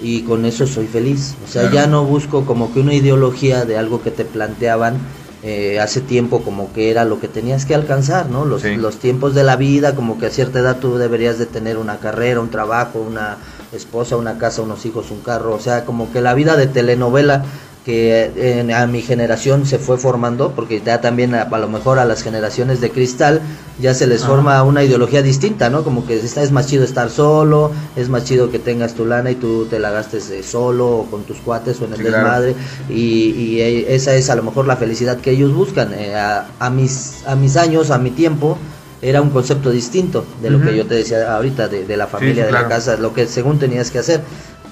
y 0.00 0.22
con 0.22 0.44
eso 0.44 0.66
soy 0.66 0.86
feliz. 0.86 1.34
O 1.44 1.50
sea, 1.50 1.62
Claro. 1.62 1.74
ya 1.74 1.86
no 1.88 2.04
busco 2.04 2.44
como 2.46 2.72
que 2.72 2.80
una 2.80 2.94
ideología 2.94 3.64
de 3.64 3.76
algo 3.78 4.02
que 4.02 4.10
te 4.12 4.24
planteaban 4.24 4.98
eh, 5.42 5.78
hace 5.80 6.00
tiempo 6.00 6.42
como 6.42 6.72
que 6.72 6.90
era 6.90 7.04
lo 7.04 7.20
que 7.20 7.28
tenías 7.28 7.64
que 7.64 7.74
alcanzar, 7.74 8.28
¿no? 8.28 8.44
Los, 8.44 8.62
Sí. 8.62 8.74
los 8.76 8.96
tiempos 8.98 9.34
de 9.34 9.44
la 9.44 9.56
vida, 9.56 9.94
como 9.94 10.18
que 10.18 10.26
a 10.26 10.30
cierta 10.30 10.58
edad 10.58 10.78
tú 10.78 10.96
deberías 10.98 11.38
de 11.38 11.46
tener 11.46 11.78
una 11.78 11.98
carrera, 11.98 12.40
un 12.40 12.50
trabajo, 12.50 12.98
una 13.00 13.36
esposa, 13.72 14.16
una 14.16 14.38
casa, 14.38 14.62
unos 14.62 14.84
hijos, 14.86 15.10
un 15.10 15.20
carro. 15.20 15.54
O 15.54 15.60
sea, 15.60 15.84
como 15.84 16.10
que 16.12 16.20
la 16.20 16.34
vida 16.34 16.56
de 16.56 16.66
telenovela 16.66 17.44
que 17.88 18.30
en- 18.60 18.70
a 18.70 18.86
mi 18.86 19.00
generación 19.00 19.64
se 19.64 19.78
fue 19.78 19.96
formando, 19.96 20.52
porque 20.54 20.82
ya 20.84 21.00
también 21.00 21.34
a, 21.34 21.44
a 21.44 21.58
lo 21.58 21.68
mejor 21.70 21.98
a 21.98 22.04
las 22.04 22.22
generaciones 22.22 22.82
de 22.82 22.90
cristal 22.90 23.40
ya 23.80 23.94
se 23.94 24.06
les 24.06 24.20
Ajá. 24.22 24.30
forma 24.32 24.62
una 24.62 24.84
ideología 24.84 25.22
distinta, 25.22 25.70
¿no? 25.70 25.84
Como 25.84 26.06
que 26.06 26.18
está, 26.18 26.42
es 26.42 26.52
más 26.52 26.66
chido 26.66 26.84
estar 26.84 27.08
solo, 27.08 27.70
es 27.96 28.10
más 28.10 28.24
chido 28.24 28.50
que 28.50 28.58
tengas 28.58 28.92
tu 28.92 29.06
lana 29.06 29.30
y 29.30 29.36
tú 29.36 29.64
te 29.70 29.78
la 29.78 29.90
gastes 29.90 30.28
eh, 30.28 30.42
solo 30.42 30.86
o 30.98 31.06
con 31.06 31.22
tus 31.22 31.38
cuates 31.38 31.80
o 31.80 31.86
en 31.86 31.92
el 31.92 31.96
Sí, 31.96 32.02
claro. 32.04 32.16
desmadre 32.18 32.54
y, 32.90 33.30
y, 33.30 33.60
eh, 33.62 33.94
esa 33.94 34.14
es 34.16 34.28
a 34.28 34.34
lo 34.36 34.42
mejor 34.42 34.66
la 34.66 34.76
felicidad 34.76 35.16
que 35.16 35.30
ellos 35.30 35.54
buscan. 35.54 35.94
Eh, 35.94 36.14
a, 36.14 36.46
a 36.58 36.68
mis, 36.68 37.22
a 37.26 37.36
mis 37.36 37.56
años, 37.56 37.90
a 37.90 37.96
mi 37.96 38.10
tiempo, 38.10 38.58
era 39.00 39.22
un 39.22 39.30
concepto 39.30 39.70
distinto 39.70 40.24
de 40.42 40.50
lo 40.50 40.60
que 40.60 40.76
yo 40.76 40.84
te 40.84 40.94
decía 40.96 41.34
ahorita, 41.34 41.68
de, 41.68 41.86
de 41.86 41.96
la 41.96 42.06
familia, 42.08 42.42
sí, 42.44 42.46
de 42.48 42.52
la 42.52 42.68
casa, 42.68 42.96
lo 42.98 43.14
que 43.14 43.26
según 43.26 43.58
tenías 43.58 43.90
que 43.90 44.00
hacer. 44.00 44.20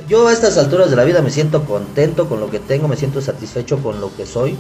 Yo 0.09 0.29
a 0.29 0.33
estas 0.33 0.57
alturas 0.57 0.91
de 0.91 0.97
la 0.97 1.05
vida 1.05 1.21
me 1.21 1.31
siento 1.31 1.65
contento 1.65 2.29
con 2.29 2.39
lo 2.41 2.51
que 2.51 2.61
tengo, 2.61 2.87
me 2.87 2.97
siento 2.97 3.21
satisfecho 3.21 3.79
con 3.79 4.01
lo 4.01 4.15
que 4.15 4.25
soy, 4.25 4.57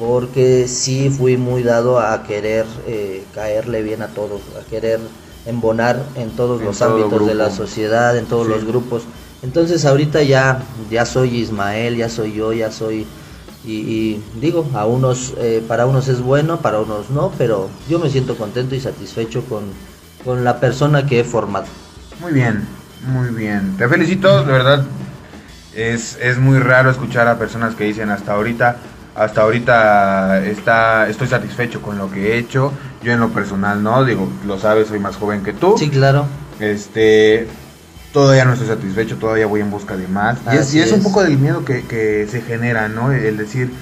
porque 0.00 0.66
sí 0.66 1.10
fui 1.10 1.36
muy 1.36 1.62
dado 1.62 2.00
a 2.00 2.24
querer 2.24 2.66
eh, 2.86 3.24
caerle 3.32 3.82
bien 3.82 4.02
a 4.02 4.08
todos, 4.08 4.40
a 4.60 4.68
querer 4.68 4.98
embonar 5.46 6.02
en 6.16 6.30
todos 6.30 6.60
En 6.60 6.66
los 6.66 6.78
todo 6.78 6.90
ámbitos 6.96 7.26
de 7.26 7.34
la 7.34 7.50
sociedad, 7.50 8.16
en 8.16 8.26
todos 8.26 8.46
Sí. 8.46 8.52
los 8.52 8.64
grupos. 8.64 9.02
Entonces 9.42 9.84
ahorita 9.84 10.22
ya, 10.22 10.62
ya 10.90 11.06
soy 11.06 11.36
Ismael, 11.36 11.96
ya 11.96 12.08
soy 12.08 12.32
yo, 12.32 12.52
ya 12.52 12.72
soy... 12.72 13.06
Y, 13.66 13.72
y 13.72 14.22
digo, 14.40 14.66
a 14.74 14.84
unos, 14.86 15.34
eh, 15.38 15.62
para 15.66 15.86
unos 15.86 16.08
es 16.08 16.20
bueno, 16.20 16.60
para 16.60 16.80
unos 16.80 17.08
no, 17.10 17.32
pero 17.38 17.68
yo 17.88 17.98
me 17.98 18.10
siento 18.10 18.36
contento 18.36 18.74
y 18.74 18.80
satisfecho 18.80 19.42
con, 19.44 19.64
con 20.24 20.44
la 20.44 20.60
persona 20.60 21.06
que 21.06 21.20
he 21.20 21.24
formado. 21.24 21.66
Muy 22.20 22.32
bien, 22.32 22.66
muy 23.06 23.28
bien. 23.28 23.76
Te 23.76 23.88
felicito, 23.88 24.44
de 24.44 24.52
verdad. 24.52 24.84
Es, 25.74 26.16
es 26.20 26.38
muy 26.38 26.58
raro 26.58 26.90
escuchar 26.90 27.26
a 27.26 27.38
personas 27.38 27.74
que 27.74 27.84
dicen 27.84 28.10
hasta 28.10 28.34
ahorita, 28.34 28.76
hasta 29.16 29.42
ahorita 29.42 30.44
está, 30.44 31.08
estoy 31.08 31.26
satisfecho 31.26 31.82
con 31.82 31.98
lo 31.98 32.10
que 32.10 32.32
he 32.32 32.38
hecho. 32.38 32.72
Yo 33.02 33.12
en 33.12 33.20
lo 33.20 33.30
personal 33.30 33.82
no, 33.82 34.04
digo, 34.04 34.28
lo 34.46 34.58
sabes, 34.58 34.88
soy 34.88 35.00
más 35.00 35.16
joven 35.16 35.42
que 35.42 35.52
tú. 35.52 35.74
Sí, 35.76 35.90
claro. 35.90 36.26
Este, 36.60 37.48
todavía 38.12 38.44
no 38.44 38.52
estoy 38.52 38.68
satisfecho, 38.68 39.16
todavía 39.16 39.46
voy 39.46 39.60
en 39.60 39.70
busca 39.70 39.96
de 39.96 40.06
más. 40.06 40.38
Y 40.46 40.54
es, 40.54 40.60
Así 40.60 40.78
y 40.78 40.82
es 40.82 40.92
un 40.92 41.02
poco 41.02 41.22
del 41.22 41.38
miedo 41.38 41.64
que, 41.64 41.84
que 41.84 42.28
se 42.30 42.40
genera, 42.40 42.88
¿no? 42.88 43.10
El 43.12 43.36
decir, 43.36 43.72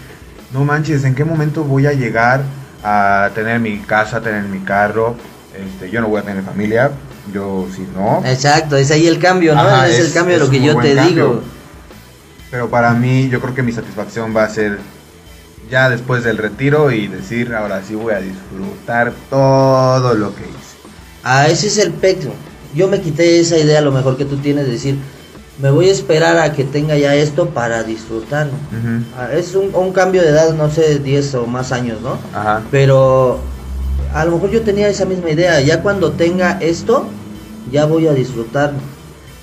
no 0.52 0.64
manches, 0.64 1.04
¿en 1.04 1.14
qué 1.14 1.24
momento 1.24 1.64
voy 1.64 1.86
a 1.86 1.92
llegar 1.92 2.42
a 2.82 3.30
tener 3.34 3.60
mi 3.60 3.78
casa, 3.80 4.22
tener 4.22 4.44
mi 4.44 4.60
carro? 4.60 5.14
Este, 5.54 5.90
yo 5.90 6.00
no 6.00 6.08
voy 6.08 6.20
a 6.20 6.24
tener 6.24 6.42
familia, 6.42 6.90
yo 7.32 7.66
sí 7.74 7.86
no. 7.94 8.22
Exacto, 8.24 8.76
es 8.76 8.90
ahí 8.90 9.06
el 9.06 9.18
cambio, 9.18 9.54
¿no? 9.54 9.60
Ajá, 9.60 9.88
es, 9.88 9.98
es- 9.98 10.06
el 10.08 10.12
cambio 10.12 10.38
de 10.38 10.44
lo 10.44 10.50
que 10.50 10.62
yo 10.62 10.76
te 10.78 10.94
digo. 10.96 11.42
Pero 12.50 12.68
para 12.68 12.92
mí, 12.92 13.28
yo 13.28 13.40
creo 13.40 13.54
que 13.54 13.62
mi 13.62 13.72
satisfacción 13.72 14.34
va 14.36 14.44
a 14.44 14.48
ser 14.48 14.78
ya 15.70 15.88
después 15.88 16.22
del 16.24 16.36
retiro 16.38 16.90
y 16.90 17.06
decir, 17.06 17.54
ahora 17.54 17.82
sí 17.86 17.94
voy 17.94 18.12
a 18.12 18.18
disfrutar 18.20 19.12
todo 19.30 20.14
lo 20.14 20.34
que 20.34 20.42
hice. 20.42 20.76
Ah, 21.24 21.46
ese 21.48 21.68
es 21.68 21.78
el 21.78 21.92
pecho. 21.92 22.30
Yo 22.74 22.88
me 22.88 23.00
quité 23.00 23.40
esa 23.40 23.56
idea, 23.56 23.78
a 23.78 23.82
lo 23.82 23.92
mejor 23.92 24.16
que 24.16 24.24
tú 24.26 24.36
tienes 24.36 24.66
de 24.66 24.72
decir, 24.72 24.96
me 25.60 25.70
voy 25.70 25.88
a 25.88 25.92
esperar 25.92 26.36
a 26.38 26.52
que 26.52 26.64
tenga 26.64 26.96
ya 26.96 27.14
esto 27.14 27.50
para 27.50 27.84
disfrutarlo. 27.84 28.52
Ujú. 28.52 29.04
Ah, 29.16 29.28
Es 29.32 29.54
un, 29.54 29.74
un 29.74 29.92
cambio 29.92 30.20
de 30.22 30.28
edad, 30.28 30.52
no 30.54 30.70
sé, 30.70 30.98
10 30.98 31.34
o 31.36 31.46
más 31.46 31.72
años, 31.72 32.00
¿no? 32.02 32.18
Ajá. 32.34 32.62
Pero 32.70 33.40
a 34.14 34.24
lo 34.24 34.32
mejor 34.32 34.50
yo 34.50 34.62
tenía 34.62 34.88
esa 34.88 35.04
misma 35.04 35.30
idea. 35.30 35.60
Ya 35.60 35.82
cuando 35.82 36.12
tenga 36.12 36.58
esto, 36.60 37.06
ya 37.70 37.84
voy 37.86 38.06
a 38.06 38.12
disfrutar. 38.12 38.72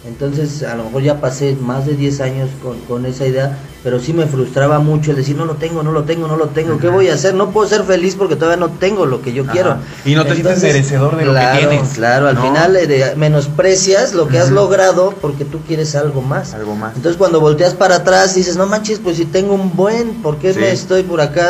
Entonces, 0.08 0.64
a 0.64 0.76
lo 0.76 0.86
mejor 0.86 1.04
ya 1.04 1.20
pasé 1.20 1.56
más 1.60 1.86
de 1.86 1.94
10 1.94 2.22
años 2.22 2.50
con, 2.64 2.80
con 2.88 3.06
esa 3.06 3.28
idea, 3.28 3.58
pero 3.84 4.00
sí 4.00 4.14
me 4.14 4.26
frustraba 4.28 4.80
mucho 4.80 5.12
el 5.12 5.18
decir, 5.18 5.36
no 5.36 5.44
lo 5.46 5.56
tengo, 5.56 5.84
no 5.84 5.92
lo 5.92 6.04
tengo, 6.06 6.26
no 6.28 6.38
lo 6.38 6.48
tengo. 6.48 6.78
¿Qué 6.80 6.88
voy 6.88 7.10
a 7.10 7.16
hacer? 7.16 7.34
No 7.36 7.52
puedo 7.52 7.68
ser 7.68 7.84
feliz 7.84 8.16
porque 8.16 8.38
todavía 8.38 8.58
no 8.66 8.70
tengo 8.72 9.06
lo 9.06 9.22
que 9.22 9.34
yo 9.34 9.44
Ajá. 9.44 9.52
quiero. 9.52 9.76
Y 10.06 10.16
no 10.16 10.26
te 10.26 10.36
sientes 10.36 10.64
merecedor 10.64 11.18
de 11.18 11.26
lo 11.26 11.34
que 11.34 11.40
claro, 11.40 11.70
tienes, 11.70 11.90
Claro, 11.90 12.28
al 12.30 12.36
¿no? 12.36 12.42
final 12.44 12.76
eh, 12.78 13.14
menosprecias 13.18 14.14
lo 14.14 14.30
que 14.30 14.40
has 14.40 14.52
logrado 14.52 15.14
porque 15.22 15.44
tú 15.44 15.60
quieres 15.68 15.94
algo 15.96 16.22
más. 16.22 16.54
Algo 16.54 16.76
más. 16.76 16.96
Entonces 16.96 17.18
cuando 17.18 17.42
volteas 17.42 17.74
para 17.74 17.96
atrás 17.96 18.36
dices, 18.36 18.56
no 18.56 18.66
manches, 18.68 19.00
pues 19.00 19.18
si 19.18 19.26
tengo 19.26 19.54
un 19.54 19.76
buen, 19.76 20.22
¿por 20.22 20.38
qué 20.38 20.54
Sí. 20.54 20.60
me 20.60 20.72
estoy 20.72 21.04
por 21.04 21.20
acá 21.20 21.50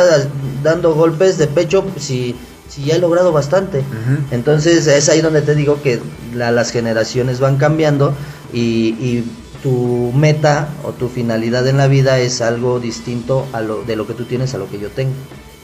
dando 0.62 0.92
golpes 0.94 1.38
de 1.38 1.46
pecho 1.46 1.84
si, 1.98 2.34
si 2.70 2.84
ya 2.84 2.94
he 2.94 2.98
logrado 2.98 3.32
bastante? 3.32 3.82
Entonces 4.30 4.86
es 4.86 5.08
ahí 5.10 5.20
donde 5.20 5.42
te 5.42 5.54
digo 5.54 5.82
que 5.82 6.00
la- 6.34 6.50
las 6.52 6.70
generaciones 6.70 7.38
van 7.40 7.56
cambiando 7.58 8.14
y, 8.52 8.94
y 9.00 9.30
tu 9.62 10.12
meta 10.14 10.68
o 10.84 10.92
tu 10.92 11.08
finalidad 11.10 11.66
en 11.68 11.76
la 11.76 11.86
vida 11.88 12.18
es 12.18 12.40
algo 12.40 12.80
distinto 12.80 13.46
a 13.52 13.60
lo 13.60 13.82
de 13.82 13.96
lo 13.96 14.06
que 14.06 14.14
tú 14.14 14.24
tienes 14.24 14.54
a 14.54 14.58
lo 14.58 14.70
que 14.70 14.78
yo 14.78 14.88
tengo. 14.88 15.12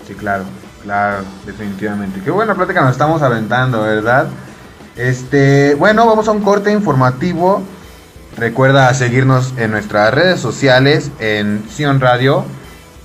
Sí, 0.06 0.12
claro, 0.14 0.44
claro, 0.82 1.24
definitivamente. 1.46 2.20
Qué 2.22 2.30
buena 2.30 2.54
plática 2.54 2.82
nos 2.82 2.92
estamos 2.92 3.22
aventando, 3.22 3.82
¿verdad? 3.82 4.26
Este, 4.96 5.74
bueno, 5.76 6.06
vamos 6.06 6.28
a 6.28 6.32
un 6.32 6.40
corte 6.42 6.72
informativo. 6.72 7.62
Recuerda 8.36 8.92
seguirnos 8.94 9.54
en 9.56 9.70
nuestras 9.70 10.12
redes 10.12 10.40
sociales, 10.40 11.10
en 11.20 11.64
Sion 11.74 12.00
Radio, 12.00 12.44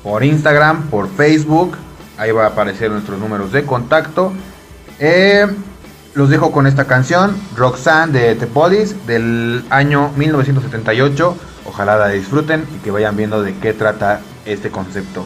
por 0.03 0.23
Instagram, 0.23 0.87
por 0.89 1.07
Facebook. 1.09 1.77
Ahí 2.17 2.31
va 2.31 2.45
a 2.45 2.47
aparecer 2.47 2.91
nuestros 2.91 3.19
números 3.19 3.51
de 3.51 3.65
contacto. 3.65 4.31
Eh, 4.99 5.47
los 6.13 6.29
dejo 6.29 6.51
con 6.51 6.67
esta 6.67 6.85
canción, 6.85 7.35
Roxanne 7.55 8.11
de 8.11 8.35
The 8.35 8.47
Police, 8.47 8.95
del 9.07 9.63
año 9.69 10.11
1978. 10.17 11.37
Ojalá 11.65 11.97
la 11.97 12.09
disfruten 12.09 12.65
y 12.75 12.79
que 12.79 12.91
vayan 12.91 13.15
viendo 13.15 13.41
de 13.41 13.55
qué 13.55 13.73
trata 13.73 14.19
este 14.45 14.71
concepto. 14.71 15.25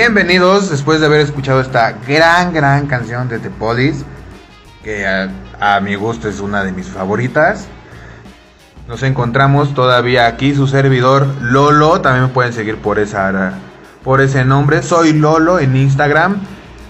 Bienvenidos 0.00 0.70
después 0.70 0.98
de 1.00 1.06
haber 1.06 1.20
escuchado 1.20 1.60
esta 1.60 1.92
gran, 2.08 2.54
gran 2.54 2.86
canción 2.86 3.28
de 3.28 3.38
The 3.38 3.50
Police, 3.50 4.02
que 4.82 5.06
a, 5.06 5.80
mi 5.80 5.94
gusto 5.94 6.26
es 6.26 6.40
una 6.40 6.64
de 6.64 6.72
mis 6.72 6.86
favoritas. 6.86 7.68
Nos 8.88 9.02
encontramos 9.02 9.74
todavía 9.74 10.26
aquí, 10.26 10.54
su 10.54 10.66
servidor 10.66 11.26
Lolo, 11.42 12.00
también 12.00 12.28
me 12.28 12.30
pueden 12.30 12.54
seguir 12.54 12.78
por, 12.78 12.98
esa, 12.98 13.52
por 14.02 14.22
ese 14.22 14.42
nombre. 14.42 14.82
Soy 14.82 15.12
Lolo 15.12 15.58
en 15.58 15.76
Instagram, 15.76 16.40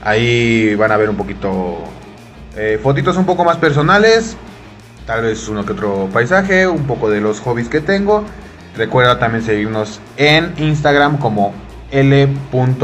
ahí 0.04 0.76
van 0.76 0.92
a 0.92 0.96
ver 0.96 1.10
un 1.10 1.16
poquito, 1.16 1.78
eh, 2.54 2.78
fotitos 2.80 3.16
un 3.16 3.26
poco 3.26 3.44
más 3.44 3.56
personales, 3.56 4.36
tal 5.04 5.22
vez 5.22 5.48
uno 5.48 5.66
que 5.66 5.72
otro 5.72 6.08
paisaje, 6.12 6.68
un 6.68 6.84
poco 6.84 7.10
de 7.10 7.20
los 7.20 7.40
hobbies 7.40 7.68
que 7.68 7.80
tengo. 7.80 8.24
Recuerda 8.76 9.18
también 9.18 9.42
seguirnos 9.42 10.00
en 10.16 10.54
Instagram 10.58 11.18
como 11.18 11.52
l.revolver 11.90 12.80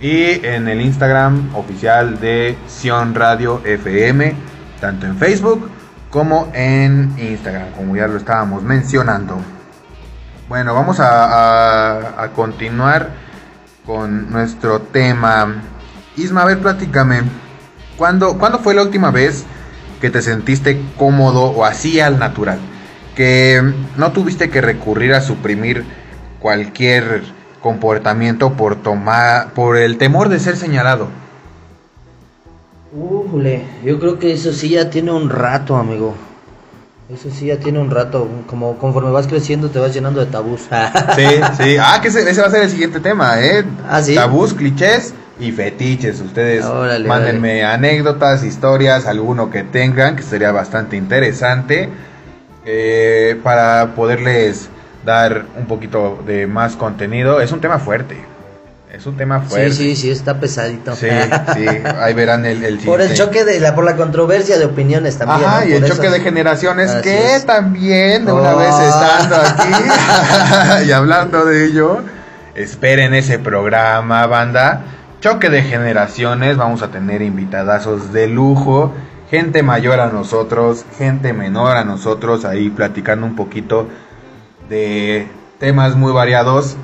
y 0.00 0.44
en 0.44 0.66
el 0.68 0.80
Instagram 0.80 1.54
oficial 1.54 2.18
de 2.18 2.56
Sion 2.66 3.14
Radio 3.14 3.62
FM, 3.64 4.34
tanto 4.80 5.06
en 5.06 5.16
Facebook 5.16 5.70
como 6.10 6.50
en 6.52 7.14
Instagram, 7.18 7.70
como 7.70 7.96
ya 7.96 8.06
lo 8.08 8.18
estábamos 8.18 8.62
mencionando. 8.62 9.38
Bueno, 10.48 10.74
vamos 10.74 10.98
a, 11.00 12.30
continuar 12.34 13.10
con 13.86 14.30
nuestro 14.30 14.80
tema. 14.80 15.62
Isma, 16.16 16.42
a 16.42 16.46
ver, 16.46 16.58
platícame. 16.58 17.22
¿Cuándo, 17.96 18.36
¿Cuándo 18.38 18.58
fue 18.58 18.74
la 18.74 18.82
última 18.82 19.10
vez 19.10 19.46
que 20.00 20.10
te 20.10 20.20
sentiste 20.20 20.82
cómodo 20.98 21.44
o 21.44 21.64
así 21.64 22.00
al 22.00 22.18
natural? 22.18 22.58
Que 23.16 23.62
no 23.96 24.12
tuviste 24.12 24.50
que 24.50 24.60
recurrir 24.60 25.14
a 25.14 25.22
suprimir 25.22 25.86
cualquier 26.42 27.22
comportamiento 27.62 28.52
por 28.54 28.76
tomar 28.82 29.52
por 29.54 29.76
el 29.78 29.96
temor 29.96 30.28
de 30.28 30.40
ser 30.40 30.56
señalado. 30.56 31.08
Ujule, 32.92 33.62
yo 33.84 33.98
creo 33.98 34.18
que 34.18 34.32
eso 34.32 34.52
sí 34.52 34.70
ya 34.70 34.90
tiene 34.90 35.12
un 35.12 35.30
rato, 35.30 35.76
amigo. 35.76 36.14
Eso 37.08 37.30
sí 37.30 37.46
ya 37.46 37.58
tiene 37.58 37.78
un 37.78 37.90
rato. 37.90 38.28
Como 38.46 38.76
conforme 38.78 39.10
vas 39.10 39.26
creciendo 39.26 39.70
te 39.70 39.78
vas 39.78 39.94
llenando 39.94 40.20
de 40.20 40.26
tabús. 40.26 40.62
Sí, 41.16 41.26
sí. 41.62 41.76
Ah, 41.80 41.98
que 42.02 42.08
ese, 42.08 42.28
ese 42.28 42.40
va 42.40 42.48
a 42.48 42.50
ser 42.50 42.62
el 42.62 42.70
siguiente 42.70 43.00
tema, 43.00 43.40
¿eh? 43.40 43.64
Ah, 43.88 44.02
¿sí? 44.02 44.14
Tabús, 44.14 44.52
clichés 44.52 45.14
y 45.40 45.52
fetiches. 45.52 46.20
Ustedes 46.20 46.64
Órale, 46.64 47.08
mándenme 47.08 47.64
anécdotas, 47.64 48.44
historias, 48.44 49.06
alguno 49.06 49.50
que 49.50 49.62
tengan, 49.62 50.16
que 50.16 50.22
sería 50.22 50.52
bastante 50.52 50.96
interesante. 50.96 51.88
eh, 52.64 53.38
para 53.42 53.94
poderles 53.94 54.68
dar 55.04 55.44
un 55.58 55.66
poquito 55.66 56.22
de 56.26 56.46
más 56.46 56.76
contenido. 56.76 57.40
Es 57.40 57.52
un 57.52 57.60
tema 57.60 57.78
fuerte. 57.78 58.16
Es 58.92 59.06
un 59.06 59.16
tema 59.16 59.40
fuerte. 59.40 59.72
Sí, 59.72 59.96
sí, 59.96 60.02
sí, 60.02 60.10
está 60.10 60.38
pesadito. 60.38 60.94
Sí, 60.94 61.08
sí. 61.54 61.66
Ahí 61.98 62.12
verán 62.12 62.44
el, 62.44 62.62
el 62.62 62.78
por 62.84 63.00
el 63.00 63.14
choque 63.14 63.42
de 63.44 63.58
la, 63.58 63.74
por 63.74 63.84
la 63.84 63.96
controversia 63.96 64.58
de 64.58 64.66
opiniones 64.66 65.16
también. 65.16 65.48
Ajá, 65.48 65.60
¿no? 65.64 65.70
y 65.70 65.72
el 65.72 65.84
choque 65.86 66.10
de 66.10 66.20
generaciones 66.20 66.90
Así 66.90 67.02
que 67.02 67.36
es. 67.36 67.46
también, 67.46 68.26
de 68.26 68.32
una 68.32 68.54
Oh. 68.54 68.58
vez 68.58 68.74
estando 68.78 69.36
aquí 69.36 70.84
y 70.88 70.92
hablando 70.92 71.44
de 71.46 71.64
ello, 71.64 72.00
esperen 72.54 73.14
ese 73.14 73.38
programa, 73.38 74.26
banda. 74.26 74.82
Choque 75.22 75.48
de 75.48 75.62
generaciones, 75.62 76.56
vamos 76.58 76.82
a 76.82 76.88
tener 76.88 77.22
invitadazos 77.22 78.12
de 78.12 78.26
lujo, 78.26 78.92
gente 79.30 79.62
mayor 79.62 80.00
a 80.00 80.08
nosotros, 80.08 80.84
gente 80.98 81.32
menor 81.32 81.76
a 81.78 81.84
nosotros, 81.84 82.44
ahí 82.44 82.68
platicando 82.70 83.24
un 83.24 83.36
poquito 83.36 83.88
de 84.72 85.28
temas 85.58 85.94
muy 85.94 86.12
variados. 86.12 86.76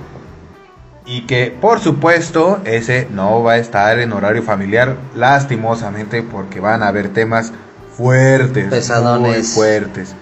Y 1.07 1.23
que 1.23 1.57
por 1.59 1.81
supuesto 1.81 2.61
ese 2.65 3.09
no 3.11 3.43
va 3.43 3.53
a 3.53 3.57
estar 3.57 3.99
en 3.99 4.13
horario 4.13 4.43
familiar, 4.43 4.97
lastimosamente, 5.15 6.23
porque 6.23 6.61
van 6.61 6.83
a 6.83 6.89
haber 6.89 7.09
temas 7.09 7.51
fuertes, 7.97 8.69
Pesadones. 8.69 9.33
muy 9.37 9.43
fuertes. 9.43 10.15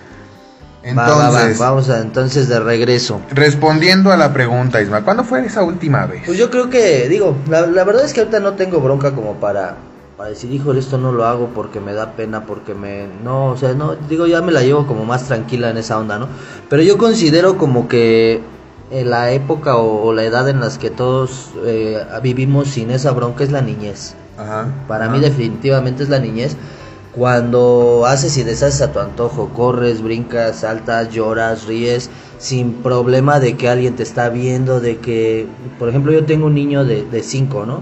Va, 0.96 1.08
va, 1.08 1.16
va, 1.16 1.26
Entonces, 1.26 1.58
vamos 1.58 1.90
a, 1.90 1.98
entonces 2.00 2.48
de 2.48 2.60
regreso. 2.60 3.20
respondiendo 3.32 4.12
a 4.12 4.16
la 4.16 4.32
pregunta, 4.32 4.80
Isma, 4.80 5.02
¿cuándo 5.02 5.24
fue 5.24 5.44
esa 5.44 5.64
última 5.64 6.06
vez? 6.06 6.22
Pues 6.24 6.38
yo 6.38 6.48
creo 6.48 6.70
que, 6.70 7.08
digo, 7.08 7.36
la, 7.50 7.62
la 7.62 7.82
verdad 7.82 8.04
es 8.04 8.12
que 8.12 8.20
ahorita 8.20 8.38
no 8.38 8.52
tengo 8.52 8.78
bronca 8.80 9.10
como 9.10 9.34
para, 9.40 9.74
para 10.16 10.30
decir, 10.30 10.50
híjole, 10.50 10.80
esto 10.80 10.96
no 10.96 11.12
lo 11.12 11.26
hago 11.26 11.50
porque 11.54 11.78
me 11.78 11.92
da 11.92 12.12
pena, 12.12 12.46
porque 12.46 12.74
me... 12.74 13.06
No, 13.22 13.50
o 13.50 13.56
sea, 13.56 13.74
no, 13.74 13.94
digo, 13.94 14.26
ya 14.26 14.40
me 14.40 14.50
la 14.50 14.62
llevo 14.62 14.86
como 14.86 15.04
más 15.04 15.24
tranquila 15.24 15.70
en 15.70 15.76
esa 15.76 15.98
onda, 15.98 16.18
¿no? 16.18 16.28
Pero 16.70 16.82
yo 16.82 16.96
considero 16.96 17.58
como 17.58 17.86
que 17.86 18.40
en 18.90 19.10
la 19.10 19.32
época 19.32 19.76
o, 19.76 20.06
o 20.06 20.12
la 20.14 20.24
edad 20.24 20.48
en 20.48 20.60
las 20.60 20.78
que 20.78 20.90
todos 20.90 21.50
eh, 21.64 22.02
vivimos 22.22 22.68
sin 22.68 22.90
esa 22.90 23.12
bronca 23.12 23.44
es 23.44 23.52
la 23.52 23.60
niñez. 23.60 24.14
Ajá. 24.38 24.68
Para 24.88 25.04
ajá. 25.04 25.14
mí 25.14 25.20
definitivamente 25.20 26.02
es 26.02 26.08
la 26.08 26.18
niñez. 26.18 26.56
Cuando 27.12 28.04
haces 28.06 28.36
y 28.38 28.42
deshaces 28.42 28.80
a 28.82 28.92
tu 28.92 29.00
antojo, 29.00 29.50
corres, 29.54 30.02
brincas, 30.02 30.60
saltas, 30.60 31.10
lloras, 31.10 31.66
ríes, 31.66 32.10
sin 32.38 32.74
problema 32.74 33.40
de 33.40 33.56
que 33.56 33.68
alguien 33.68 33.96
te 33.96 34.02
está 34.02 34.28
viendo, 34.28 34.80
de 34.80 34.98
que, 34.98 35.46
por 35.78 35.88
ejemplo, 35.88 36.12
yo 36.12 36.24
tengo 36.24 36.46
un 36.46 36.54
niño 36.54 36.84
de 36.84 37.22
5, 37.22 37.64
¿no? 37.66 37.80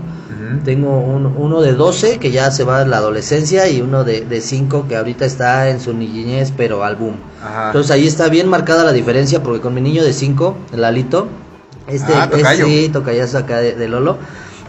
Tengo 0.65 0.99
un- 1.01 1.35
uno 1.37 1.61
de 1.63 1.73
12 1.73 2.19
que 2.19 2.31
ya 2.31 2.51
se 2.51 2.65
va 2.65 2.81
a 2.81 2.85
la 2.87 2.99
adolescencia 2.99 3.69
y 3.69 3.81
uno 3.81 4.05
de 4.05 4.41
5 4.41 4.87
que 4.89 4.97
ahorita 4.97 5.25
está 5.25 5.69
en 5.71 5.81
su 5.81 5.93
niñez, 5.95 6.53
pero 6.57 6.85
al 6.85 6.97
boom. 6.97 7.15
Ajá. 7.43 7.67
Entonces 7.69 7.91
ahí 7.91 8.07
está 8.07 8.29
bien 8.29 8.49
marcada 8.49 8.85
la 8.85 8.93
diferencia 8.93 9.43
porque 9.43 9.61
con 9.61 9.75
mi 9.75 9.81
niño 9.81 10.05
de 10.05 10.13
5, 10.13 10.57
el 10.73 10.85
Alito, 10.85 11.27
este, 11.89 12.13
Ah, 12.15 12.29
tocayo. 12.31 12.67
este 12.67 12.89
tocayazo 12.91 13.39
acá 13.39 13.59
de, 13.59 13.75
de 13.75 13.89
Lolo, 13.89 14.19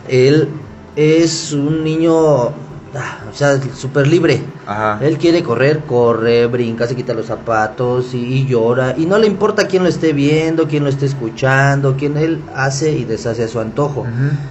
él 0.08 0.48
es 0.96 1.52
un 1.54 1.84
niño, 1.84 2.48
ah, 2.50 3.20
o 3.32 3.34
sea, 3.34 3.60
súper 3.76 4.08
libre. 4.08 4.42
Ajá. 4.68 5.00
Él 5.02 5.18
quiere 5.18 5.44
correr, 5.44 5.82
corre, 5.82 6.48
brinca, 6.48 6.88
se 6.88 6.96
quita 6.96 7.14
los 7.14 7.28
zapatos 7.28 8.14
y, 8.14 8.18
y 8.18 8.46
llora. 8.48 8.96
Y 8.98 9.06
no 9.06 9.18
le 9.18 9.28
importa 9.28 9.68
quién 9.68 9.84
lo 9.84 9.90
esté 9.90 10.14
viendo, 10.14 10.68
quién 10.68 10.84
lo 10.84 10.90
esté 10.90 11.06
escuchando, 11.06 11.96
quién 11.98 12.18
él 12.18 12.42
hace 12.56 12.92
y 12.92 13.06
deshace 13.06 13.44
a 13.44 13.48
su 13.48 13.60
antojo. 13.60 14.06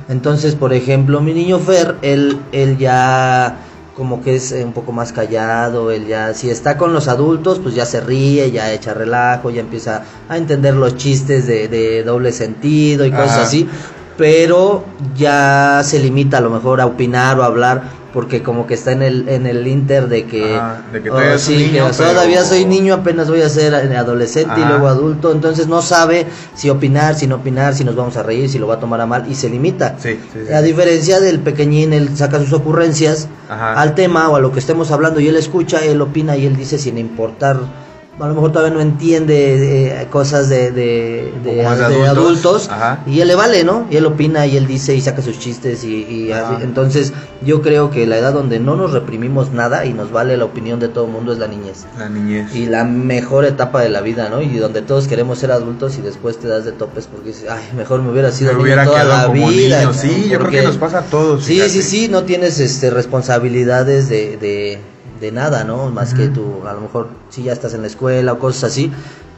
Entonces, 0.09 0.55
por 0.55 0.73
ejemplo, 0.73 1.21
mi 1.21 1.35
niño 1.35 1.59
Fer, 1.59 1.97
él, 2.03 2.39
él 2.53 2.79
ya 2.79 3.57
como 3.97 4.23
que 4.23 4.37
es 4.37 4.53
eh, 4.53 4.65
un 4.65 4.73
poco 4.73 4.93
más 4.93 5.13
callado, 5.13 5.91
él 5.93 6.07
ya, 6.07 6.35
si 6.35 6.51
está 6.51 6.77
con 6.77 6.93
los 6.93 7.07
adultos, 7.09 7.61
pues 7.61 7.75
ya 7.75 7.87
se 7.87 8.01
ríe, 8.01 8.51
ya 8.51 8.73
echa 8.73 8.93
relajo, 8.93 9.51
ya 9.51 9.61
empieza 9.61 10.03
a 10.29 10.37
entender 10.37 10.75
los 10.75 10.97
chistes 10.97 11.47
de, 11.47 11.69
de 11.69 12.03
doble 12.03 12.33
sentido 12.33 13.07
y 13.07 13.11
cosas 13.13 13.39
así, 13.39 13.69
pero 14.19 14.85
ya 15.17 15.81
se 15.85 16.01
limita 16.01 16.39
a 16.39 16.41
lo 16.41 16.51
mejor 16.51 16.81
a 16.81 16.87
opinar 16.87 17.39
o 17.39 17.45
a 17.45 17.47
hablar 17.47 18.04
porque 18.15 18.43
como 18.45 18.67
que 18.67 18.75
está 18.75 18.93
en 18.93 19.03
el 19.03 19.29
en 19.29 19.47
el 19.47 19.67
inter 19.67 20.07
de 20.09 20.25
que, 20.25 20.55
Ajá, 20.55 20.83
de 20.93 21.03
que 21.03 21.11
oh, 21.11 21.15
todavía 21.15 21.37
sí, 21.39 21.57
que 21.57 21.73
niño, 21.73 21.91
pero- 21.99 22.11
todavía 22.11 22.45
soy 22.45 22.65
niño 22.65 22.95
apenas 22.95 23.29
voy 23.29 23.43
a 23.43 23.49
ser 23.49 23.75
eh, 23.75 23.97
adolescente 23.97 24.55
y 24.57 24.65
luego 24.65 24.87
adulto 24.87 25.33
entonces 25.33 25.67
no 25.67 25.83
sabe 25.83 26.25
si 26.55 26.71
opinar 26.71 27.17
si 27.17 27.27
no 27.27 27.35
opinar 27.37 27.75
si 27.75 27.85
nos 27.85 27.97
vamos 27.97 28.17
a 28.17 28.23
reír 28.23 28.49
si 28.49 28.59
lo 28.61 28.69
va 28.69 28.75
a 28.75 28.79
tomar 28.79 29.01
a 29.01 29.07
mal 29.07 29.27
y 29.29 29.35
se 29.35 29.51
limita 29.51 29.97
Sí, 29.99 30.19
sí, 30.33 30.39
sí. 30.47 30.53
a 30.53 30.63
diferencia 30.63 31.19
del 31.21 31.41
pequeñín 31.41 31.93
él 31.93 32.17
saca 32.17 32.39
sus 32.39 32.53
ocurrencias 32.53 33.27
Ajá. 33.51 33.75
al 33.75 33.95
tema 33.97 34.29
o 34.31 34.37
a 34.37 34.41
lo 34.41 34.53
que 34.53 34.61
estemos 34.61 34.93
hablando 34.93 35.19
y 35.19 35.27
él 35.29 35.37
escucha 35.37 35.85
él 35.85 36.01
opina 36.01 36.37
y 36.37 36.47
él 36.47 36.55
dice 36.57 36.79
sin 36.79 36.97
importar 36.99 37.59
a 38.19 38.29
lo 38.29 38.35
mejor 38.35 38.53
todavía 38.53 38.75
no 38.75 38.81
entiende 38.81 40.03
eh, 40.03 40.07
cosas 40.09 40.49
de, 40.49 40.71
de, 40.71 41.67
adultos. 41.67 42.69
adultos, 42.69 42.71
y 43.07 43.21
él 43.21 43.29
le 43.29 43.35
vale, 43.35 43.65
¿no? 43.65 43.87
Y 43.91 43.97
él 43.97 44.07
opina 44.07 44.47
y 44.47 44.57
él 44.57 44.67
dice 44.67 44.95
y 44.95 45.01
saca 45.01 45.21
sus 45.21 45.39
chistes 45.39 45.83
y, 45.85 46.31
así. 46.31 46.63
Entonces 46.63 47.13
yo 47.45 47.61
creo 47.61 47.91
que 47.91 48.07
la 48.07 48.19
edad 48.19 48.33
donde 48.33 48.61
no 48.61 48.77
nos 48.77 48.93
reprimimos 48.93 49.53
nada 49.53 49.85
y 49.85 49.93
nos 49.93 50.13
vale 50.13 50.37
la 50.37 50.45
opinión 50.45 50.79
de 50.79 50.89
todo 50.89 51.07
el 51.07 51.13
mundo 51.13 51.33
es 51.33 51.39
la 51.39 51.49
niñez. 51.49 51.87
La 51.99 52.09
niñez. 52.09 52.55
Y 52.55 52.67
la 52.67 52.85
mejor 52.85 53.45
etapa 53.45 53.83
de 53.83 53.89
la 53.89 54.01
vida, 54.01 54.29
¿no? 54.29 54.41
Y 54.43 54.57
donde 54.59 54.83
todos 54.83 55.09
queremos 55.09 55.39
ser 55.39 55.51
adultos 55.51 55.99
y 55.99 56.03
después 56.03 56.39
te 56.39 56.47
das 56.47 56.65
de 56.65 56.73
topes 56.73 57.09
porque 57.09 57.29
dices, 57.31 57.47
ay, 57.51 57.65
mejor 57.77 58.01
me 58.03 58.13
hubiera 58.13 58.31
sido 58.31 58.53
Me 58.53 58.59
niño 58.59 58.65
hubiera 58.65 58.85
toda 58.85 59.05
la 59.05 59.27
como 59.27 59.49
vida. 59.49 59.81
niño. 59.81 59.93
Sí, 59.93 60.29
yo 60.31 60.39
creo 60.39 60.51
que 60.51 60.63
nos 60.63 60.77
pasa 60.77 61.01
a 61.01 61.03
todos. 61.03 61.45
Sí, 61.45 61.55
fíjate. 61.55 61.71
sí, 61.71 61.83
sí, 61.83 62.09
no 62.09 62.23
tienes 62.23 62.61
este 62.61 62.91
responsabilidades 62.91 64.09
de, 64.09 64.79
de, 65.21 65.33
nada, 65.33 65.65
¿no? 65.65 65.89
Más 65.91 66.15
que 66.15 66.29
tú, 66.29 66.63
a 66.69 66.73
lo 66.73 66.81
mejor 66.81 67.09
sí 67.31 67.43
ya 67.45 67.53
estás 67.53 67.75
en 67.75 67.81
la 67.83 67.87
escuela 67.87 68.33
o 68.33 68.39
cosas 68.39 68.65
así, 68.73 68.91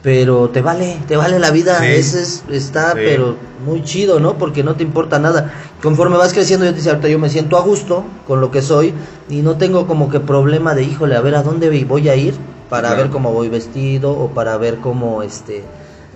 pero 0.03 0.49
te 0.49 0.61
vale, 0.61 0.97
te 1.07 1.17
vale 1.17 1.39
la 1.39 1.51
vida, 1.51 1.79
Sí. 1.79 1.85
ese 1.87 2.21
es, 2.21 2.43
está 2.49 2.91
Sí. 2.93 2.99
pero 3.03 3.35
muy 3.65 3.83
chido, 3.83 4.19
¿no? 4.19 4.37
Porque 4.37 4.63
no 4.63 4.75
te 4.75 4.83
importa 4.83 5.19
nada. 5.19 5.51
Conforme 5.81 6.17
vas 6.17 6.33
creciendo, 6.33 6.65
yo 6.65 6.71
te 6.71 6.77
decía, 6.77 6.91
ahorita 6.93 7.07
yo 7.09 7.19
me 7.19 7.29
siento 7.29 7.57
a 7.57 7.61
gusto 7.61 8.03
con 8.27 8.39
lo 8.41 8.51
que 8.51 8.61
soy 8.61 8.93
y 9.29 9.41
no 9.41 9.55
tengo 9.57 9.87
como 9.87 10.09
que 10.09 10.19
problema 10.19 10.73
de, 10.75 10.83
híjole, 10.83 11.15
a 11.15 11.21
ver 11.21 11.35
a 11.35 11.43
dónde 11.43 11.83
voy 11.85 12.09
a 12.09 12.15
ir 12.15 12.35
para 12.69 12.89
Claro. 12.89 13.03
ver 13.03 13.11
cómo 13.11 13.31
voy 13.33 13.49
vestido 13.49 14.11
o 14.11 14.29
para 14.29 14.57
ver 14.57 14.77
cómo 14.77 15.23
este 15.23 15.63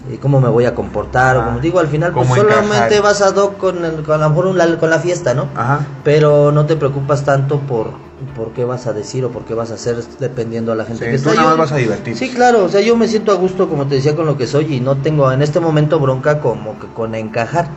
eh, 0.09 0.17
cómo 0.19 0.41
me 0.41 0.49
voy 0.49 0.65
a 0.65 0.73
comportar 0.73 1.37
o 1.37 1.41
Ah, 1.41 1.45
como 1.45 1.59
digo 1.59 1.79
al 1.79 1.87
final 1.87 2.11
pues 2.11 2.27
solamente 2.27 2.95
encajar. 2.95 3.01
vas 3.03 3.21
a 3.21 3.31
doc 3.33 3.57
con, 3.57 3.85
el- 3.85 4.01
con 4.01 4.19
la- 4.57 4.77
con 4.79 4.89
la 4.89 4.97
fiesta 4.99 5.35
no 5.35 5.47
Ajá. 5.55 5.85
pero 6.03 6.51
no 6.51 6.65
te 6.65 6.75
preocupas 6.75 7.23
tanto 7.23 7.59
por, 7.59 7.91
por 8.35 8.53
qué 8.53 8.65
vas 8.65 8.87
a 8.87 8.93
decir 8.93 9.23
o 9.25 9.29
por 9.31 9.45
qué 9.45 9.53
vas 9.53 9.71
a 9.71 9.75
hacer 9.75 9.97
dependiendo 10.19 10.71
a 10.71 10.75
la 10.75 10.85
gente 10.85 11.05
Sí, 11.05 11.11
que 11.11 11.17
tú 11.19 11.29
está. 11.29 11.41
nada 11.41 11.55
más 11.55 11.69
vas 11.69 11.71
a 11.73 11.77
divertirte. 11.77 12.19
Sí, 12.19 12.29
claro, 12.33 12.63
o 12.65 12.69
sea, 12.69 12.81
yo 12.81 12.95
me 12.95 13.07
siento 13.07 13.31
a 13.31 13.35
gusto, 13.35 13.67
como 13.69 13.87
te 13.87 13.95
decía, 13.95 14.15
con 14.15 14.25
lo 14.25 14.37
que 14.37 14.47
soy 14.47 14.75
y 14.75 14.79
no 14.79 14.97
tengo 14.97 15.31
en 15.31 15.41
este 15.41 15.59
momento 15.59 15.99
bronca 15.99 16.39
como 16.39 16.79
que 16.79 16.87
con 16.87 17.15
encajar. 17.15 17.67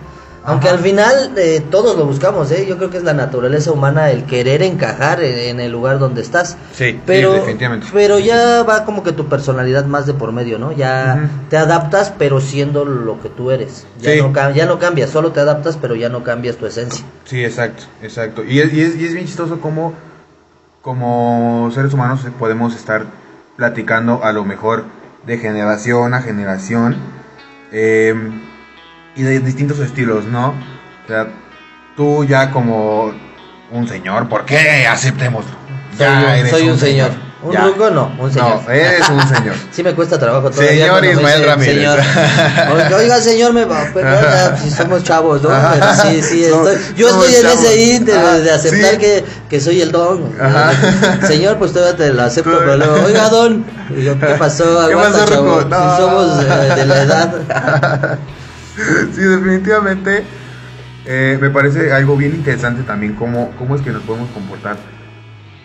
Aunque 0.46 0.66
Ajá. 0.68 0.76
al 0.76 0.83
final 0.85 1.33
eh, 1.38 1.62
todos 1.70 1.96
lo 1.96 2.04
buscamos, 2.04 2.50
¿eh? 2.50 2.66
Yo 2.68 2.76
creo 2.76 2.90
que 2.90 2.98
es 2.98 3.02
la 3.02 3.14
naturaleza 3.14 3.72
humana 3.72 4.11
el 4.11 4.24
querer 4.24 4.61
encajar 4.62 5.24
en, 5.24 5.38
en 5.38 5.59
el 5.59 5.72
lugar 5.72 5.98
donde 5.98 6.20
estás. 6.20 6.59
Sí, 6.74 6.90
sí, 6.92 7.00
pero, 7.07 7.33
definitivamente. 7.33 7.87
Pero 7.90 8.18
ya 8.18 8.62
va 8.62 8.85
como 8.85 9.02
que 9.02 9.12
tu 9.12 9.24
personalidad 9.26 9.87
más 9.87 10.04
de 10.04 10.12
por 10.12 10.33
medio, 10.33 10.59
¿no? 10.59 10.70
Ya 10.72 11.30
te 11.48 11.57
adaptas, 11.57 12.12
pero 12.18 12.42
siendo 12.42 12.85
lo 12.85 13.22
que 13.22 13.30
tú 13.30 13.52
eres. 13.52 13.87
Ya, 14.02 14.11
Sí. 14.12 14.20
no, 14.20 14.50
ya 14.52 14.66
no 14.66 14.78
cambias, 14.78 15.09
solo 15.09 15.33
te 15.33 15.40
adaptas, 15.40 15.78
pero 15.80 15.94
ya 15.94 16.11
no 16.11 16.22
cambias 16.22 16.57
tu 16.57 16.66
esencia. 16.66 17.02
Sí, 17.24 17.42
exacto, 17.42 17.85
exacto. 18.02 18.44
Y 18.44 18.61
es, 18.61 18.70
y 18.74 18.83
es, 18.83 18.96
y 18.96 19.07
es 19.07 19.14
bien 19.14 19.24
chistoso 19.24 19.61
cómo 19.62 19.94
como 20.84 21.70
seres 21.74 21.94
humanos 21.94 22.20
podemos 22.38 22.76
estar 22.76 23.06
platicando 23.56 24.22
a 24.22 24.32
lo 24.32 24.44
mejor 24.44 24.84
de 25.26 25.38
generación 25.38 26.12
a 26.12 26.20
generación 26.20 26.96
eh, 27.72 28.14
y 29.16 29.22
de 29.22 29.40
distintos 29.40 29.78
estilos, 29.78 30.26
¿no? 30.26 30.48
O 30.48 31.08
sea, 31.08 31.28
tú 31.96 32.24
ya 32.24 32.50
como 32.50 33.12
un 33.72 33.88
señor, 33.88 34.28
¿por 34.28 34.44
qué? 34.44 34.86
Aceptémoslo. 34.86 35.52
Soy 35.96 36.06
Ya 36.06 36.36
un- 36.42 36.50
soy 36.50 36.68
un 36.68 36.78
señor. 36.78 37.10
¿Un 37.44 37.52
Ya. 37.52 37.64
ruco? 37.66 37.90
No, 37.90 38.11
un 38.18 38.33
señor. 38.33 38.61
No, 38.66 38.70
eres 38.72 39.09
un 39.11 39.28
señor. 39.37 39.54
Sí 39.70 39.83
me 39.83 39.92
cuesta 39.94 40.18
trabajo 40.18 40.50
todavía 40.50 40.70
Señor 40.87 41.04
Ismael 41.04 41.35
dicen 41.40 41.46
Ramírez. 41.50 41.74
Señor. 41.74 41.98
Oiga, 42.98 43.18
señor, 43.20 43.52
me 43.52 43.64
va, 43.66 43.85
perdona, 43.92 44.57
si 44.62 44.70
somos 44.70 45.04
chavos, 45.04 45.42
¿no? 45.42 45.50
Pero 45.50 45.87
sí, 45.94 46.22
sí, 46.22 46.44
estoy, 46.44 46.76
yo 46.96 47.09
estoy 47.09 47.35
en 47.35 47.46
ese 47.46 48.14
Ah, 48.16 48.38
de 48.38 48.50
aceptar 48.50 48.92
sí. 48.92 48.98
que, 48.98 49.24
que 49.50 49.61
soy 49.61 49.80
el 49.83 49.92
don. 49.92 50.33
Ajá. 50.40 50.72
Señor, 51.26 51.59
pues 51.59 51.72
todavía 51.72 51.96
te 51.96 52.12
lo 52.12 52.22
acepto, 52.22 52.59
pero 52.59 52.76
luego, 52.76 53.04
oiga, 53.04 53.28
don. 53.28 53.64
Yo, 54.02 54.18
¿qué 54.18 54.35
pasó? 54.38 54.64
¿Qué 54.87 54.92
Aguanta, 54.94 55.18
pasó, 55.26 55.37
ruco? 55.37 55.64
No. 55.68 55.96
Si 55.96 56.02
somos 56.02 56.44
eh, 56.44 56.74
de 56.76 56.87
la 56.87 57.02
edad. 57.02 58.18
sí, 59.14 59.20
definitivamente. 59.20 60.24
eh, 61.07 61.38
me 61.40 61.50
parece 61.50 61.92
algo 61.92 62.16
bien 62.16 62.35
interesante 62.35 62.83
también 62.83 63.14
cómo, 63.14 63.52
cómo 63.59 63.76
es 63.76 63.83
que 63.83 63.90
nos 63.90 64.02
podemos 64.02 64.30
comportar. 64.30 64.76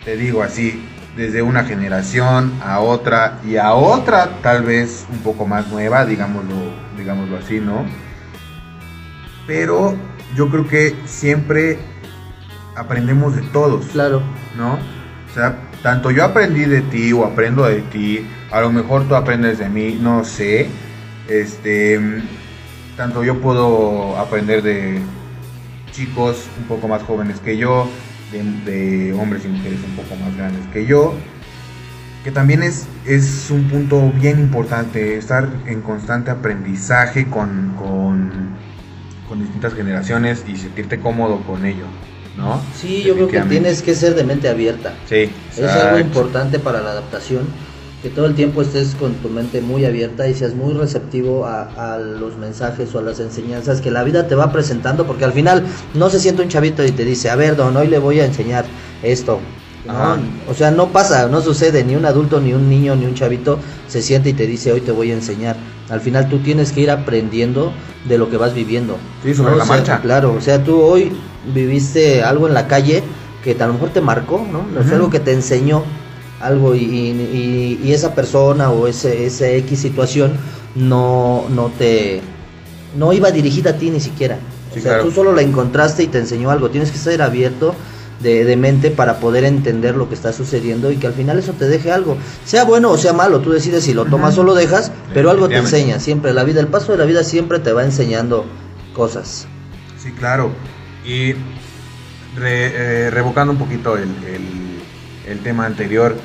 Te 0.04 0.16
digo 0.16 0.42
así, 0.42 0.86
desde 1.16 1.42
una 1.42 1.64
generación 1.64 2.52
a 2.62 2.80
otra 2.80 3.40
y 3.44 3.56
a 3.56 3.74
otra 3.74 4.40
tal 4.42 4.62
vez 4.62 5.06
un 5.10 5.18
poco 5.18 5.46
más 5.46 5.68
nueva, 5.68 6.04
digámoslo, 6.04 6.54
digámoslo 6.96 7.38
así, 7.38 7.60
¿no? 7.60 7.84
Pero 9.46 9.96
yo 10.36 10.48
creo 10.48 10.66
que 10.68 10.96
siempre 11.06 11.78
aprendemos 12.76 13.34
de 13.34 13.42
todos. 13.42 13.86
Claro. 13.86 14.22
¿no? 14.56 14.74
O 14.74 15.34
sea, 15.34 15.56
tanto 15.82 16.10
yo 16.10 16.24
aprendí 16.24 16.64
de 16.64 16.82
ti 16.82 17.12
o 17.12 17.24
aprendo 17.24 17.64
de 17.64 17.80
ti, 17.82 18.26
a 18.50 18.60
lo 18.60 18.70
mejor 18.70 19.06
tú 19.08 19.14
aprendes 19.14 19.58
de 19.58 19.68
mí, 19.68 19.98
no 20.00 20.24
sé. 20.24 20.68
Este, 21.28 22.00
tanto 22.96 23.22
yo 23.22 23.40
puedo 23.40 24.18
aprender 24.18 24.62
de 24.62 25.00
chicos 25.92 26.48
un 26.58 26.64
poco 26.64 26.88
más 26.88 27.02
jóvenes 27.02 27.40
que 27.40 27.56
yo, 27.56 27.88
de, 28.32 28.70
de 28.70 29.12
hombres 29.12 29.44
y 29.44 29.48
mujeres 29.48 29.78
un 29.84 29.96
poco 29.96 30.16
más 30.16 30.36
grandes 30.36 30.66
que 30.72 30.86
yo, 30.86 31.14
que 32.24 32.30
también 32.30 32.62
es, 32.62 32.86
es 33.06 33.50
un 33.50 33.64
punto 33.68 34.12
bien 34.20 34.38
importante, 34.38 35.16
estar 35.16 35.48
en 35.66 35.80
constante 35.80 36.30
aprendizaje 36.30 37.26
con, 37.28 37.74
con, 37.78 38.30
con 39.28 39.40
distintas 39.40 39.74
generaciones 39.74 40.44
y 40.46 40.56
sentirte 40.56 41.00
cómodo 41.00 41.40
con 41.46 41.64
ello, 41.64 41.86
¿no? 42.36 42.60
Sí, 42.76 43.02
yo 43.02 43.14
creo 43.14 43.28
que 43.28 43.40
tienes 43.42 43.82
que 43.82 43.94
ser 43.94 44.14
de 44.14 44.24
mente 44.24 44.48
abierta. 44.48 44.92
Sí, 45.08 45.30
Es 45.56 45.62
algo 45.62 45.98
importante 45.98 46.58
para 46.58 46.82
la 46.82 46.90
adaptación, 46.90 47.46
que 48.02 48.08
todo 48.08 48.26
el 48.26 48.34
tiempo 48.34 48.62
estés 48.62 48.94
con 48.94 49.12
tu 49.14 49.28
mente 49.28 49.60
muy 49.60 49.84
abierta 49.84 50.26
y 50.26 50.34
seas 50.34 50.54
muy 50.54 50.72
receptivo 50.74 51.44
a, 51.44 51.94
a 51.94 51.98
los 51.98 52.36
mensajes 52.38 52.94
o 52.94 52.98
a 52.98 53.02
las 53.02 53.20
enseñanzas 53.20 53.80
que 53.80 53.90
la 53.90 54.02
vida 54.04 54.26
te 54.26 54.34
va 54.34 54.52
presentando, 54.52 55.06
porque 55.06 55.24
al 55.24 55.32
final 55.32 55.64
no 55.94 56.08
se 56.08 56.18
siente 56.18 56.42
un 56.42 56.48
chavito 56.48 56.84
y 56.84 56.92
te 56.92 57.04
dice, 57.04 57.28
a 57.28 57.36
ver, 57.36 57.56
don, 57.56 57.76
hoy 57.76 57.88
le 57.88 57.98
voy 57.98 58.20
a 58.20 58.24
enseñar 58.24 58.64
esto. 59.02 59.38
¿no? 59.86 60.18
O 60.48 60.54
sea, 60.54 60.70
no 60.70 60.88
pasa, 60.88 61.28
no 61.28 61.40
sucede, 61.40 61.84
ni 61.84 61.96
un 61.96 62.04
adulto, 62.04 62.40
ni 62.40 62.52
un 62.52 62.68
niño, 62.68 62.96
ni 62.96 63.06
un 63.06 63.14
chavito 63.14 63.58
se 63.88 64.02
siente 64.02 64.30
y 64.30 64.32
te 64.34 64.46
dice, 64.46 64.72
hoy 64.72 64.80
te 64.80 64.92
voy 64.92 65.10
a 65.10 65.14
enseñar. 65.14 65.56
Al 65.88 66.00
final 66.00 66.28
tú 66.28 66.38
tienes 66.38 66.72
que 66.72 66.82
ir 66.82 66.90
aprendiendo 66.90 67.72
de 68.08 68.16
lo 68.16 68.30
que 68.30 68.36
vas 68.36 68.54
viviendo. 68.54 68.96
Sí, 69.24 69.34
sobre 69.34 69.52
¿no? 69.52 69.56
la 69.56 69.64
O 69.64 69.66
sea, 69.66 69.76
marcha. 69.76 70.00
Claro, 70.00 70.34
o 70.36 70.40
sea, 70.40 70.62
tú 70.62 70.80
hoy 70.80 71.12
viviste 71.54 72.22
algo 72.22 72.46
en 72.46 72.54
la 72.54 72.66
calle 72.68 73.02
que 73.42 73.56
a 73.58 73.66
lo 73.66 73.72
mejor 73.74 73.90
te 73.90 74.00
marcó, 74.00 74.46
¿no? 74.50 74.64
Fue 74.74 74.82
Ujú. 74.84 74.94
algo 74.94 75.10
que 75.10 75.20
te 75.20 75.32
enseñó 75.32 75.82
algo 76.40 76.74
y, 76.74 76.80
y- 76.84 77.80
y 77.84 77.92
esa 77.92 78.14
persona 78.14 78.70
o 78.70 78.86
ese, 78.86 79.26
ese 79.26 79.56
X 79.58 79.78
situación 79.80 80.32
no, 80.74 81.44
no 81.50 81.70
te 81.78 82.20
no 82.96 83.12
iba 83.12 83.30
dirigida 83.30 83.70
a 83.70 83.74
ti 83.74 83.90
ni 83.90 84.00
siquiera. 84.00 84.38
O 84.70 84.74
Sí, 84.74 84.80
sea, 84.80 84.92
claro. 84.94 85.04
tú 85.04 85.10
solo 85.12 85.32
la 85.34 85.42
encontraste 85.42 86.02
y 86.04 86.06
te 86.06 86.18
enseñó 86.18 86.50
algo. 86.50 86.70
Tienes 86.70 86.90
que 86.90 86.98
ser 86.98 87.22
abierto 87.22 87.74
de, 88.22 88.44
de 88.44 88.56
mente 88.56 88.90
para 88.90 89.18
poder 89.18 89.44
entender 89.44 89.96
lo 89.96 90.08
que 90.08 90.14
está 90.14 90.32
sucediendo 90.32 90.90
y 90.92 90.96
que 90.96 91.06
al 91.06 91.12
final 91.12 91.38
eso 91.38 91.52
te 91.52 91.66
deje 91.68 91.90
algo. 91.92 92.16
Sea 92.44 92.64
bueno 92.64 92.90
o 92.90 92.98
sea 92.98 93.12
malo, 93.12 93.40
tú 93.40 93.50
decides 93.50 93.84
si 93.84 93.94
lo 93.94 94.04
tomas 94.06 94.36
o 94.38 94.42
lo 94.44 94.54
dejas, 94.54 94.92
pero 95.14 95.30
algo 95.30 95.48
te 95.48 95.56
enseña. 95.56 95.98
Siempre 96.00 96.32
la 96.32 96.44
vida, 96.44 96.60
el 96.60 96.68
paso 96.68 96.92
de 96.92 96.98
la 96.98 97.04
vida 97.04 97.22
siempre 97.24 97.58
te 97.58 97.72
va 97.72 97.84
enseñando 97.84 98.44
cosas. 98.94 99.46
Sí, 100.02 100.12
claro. 100.12 100.50
Y 101.04 101.32
re- 102.36 103.06
eh, 103.06 103.10
revocando 103.10 103.52
un 103.52 103.58
poquito 103.58 103.96
el, 103.96 104.04
el- 104.26 104.80
el 105.26 105.40
tema 105.40 105.66
anterior, 105.66 106.16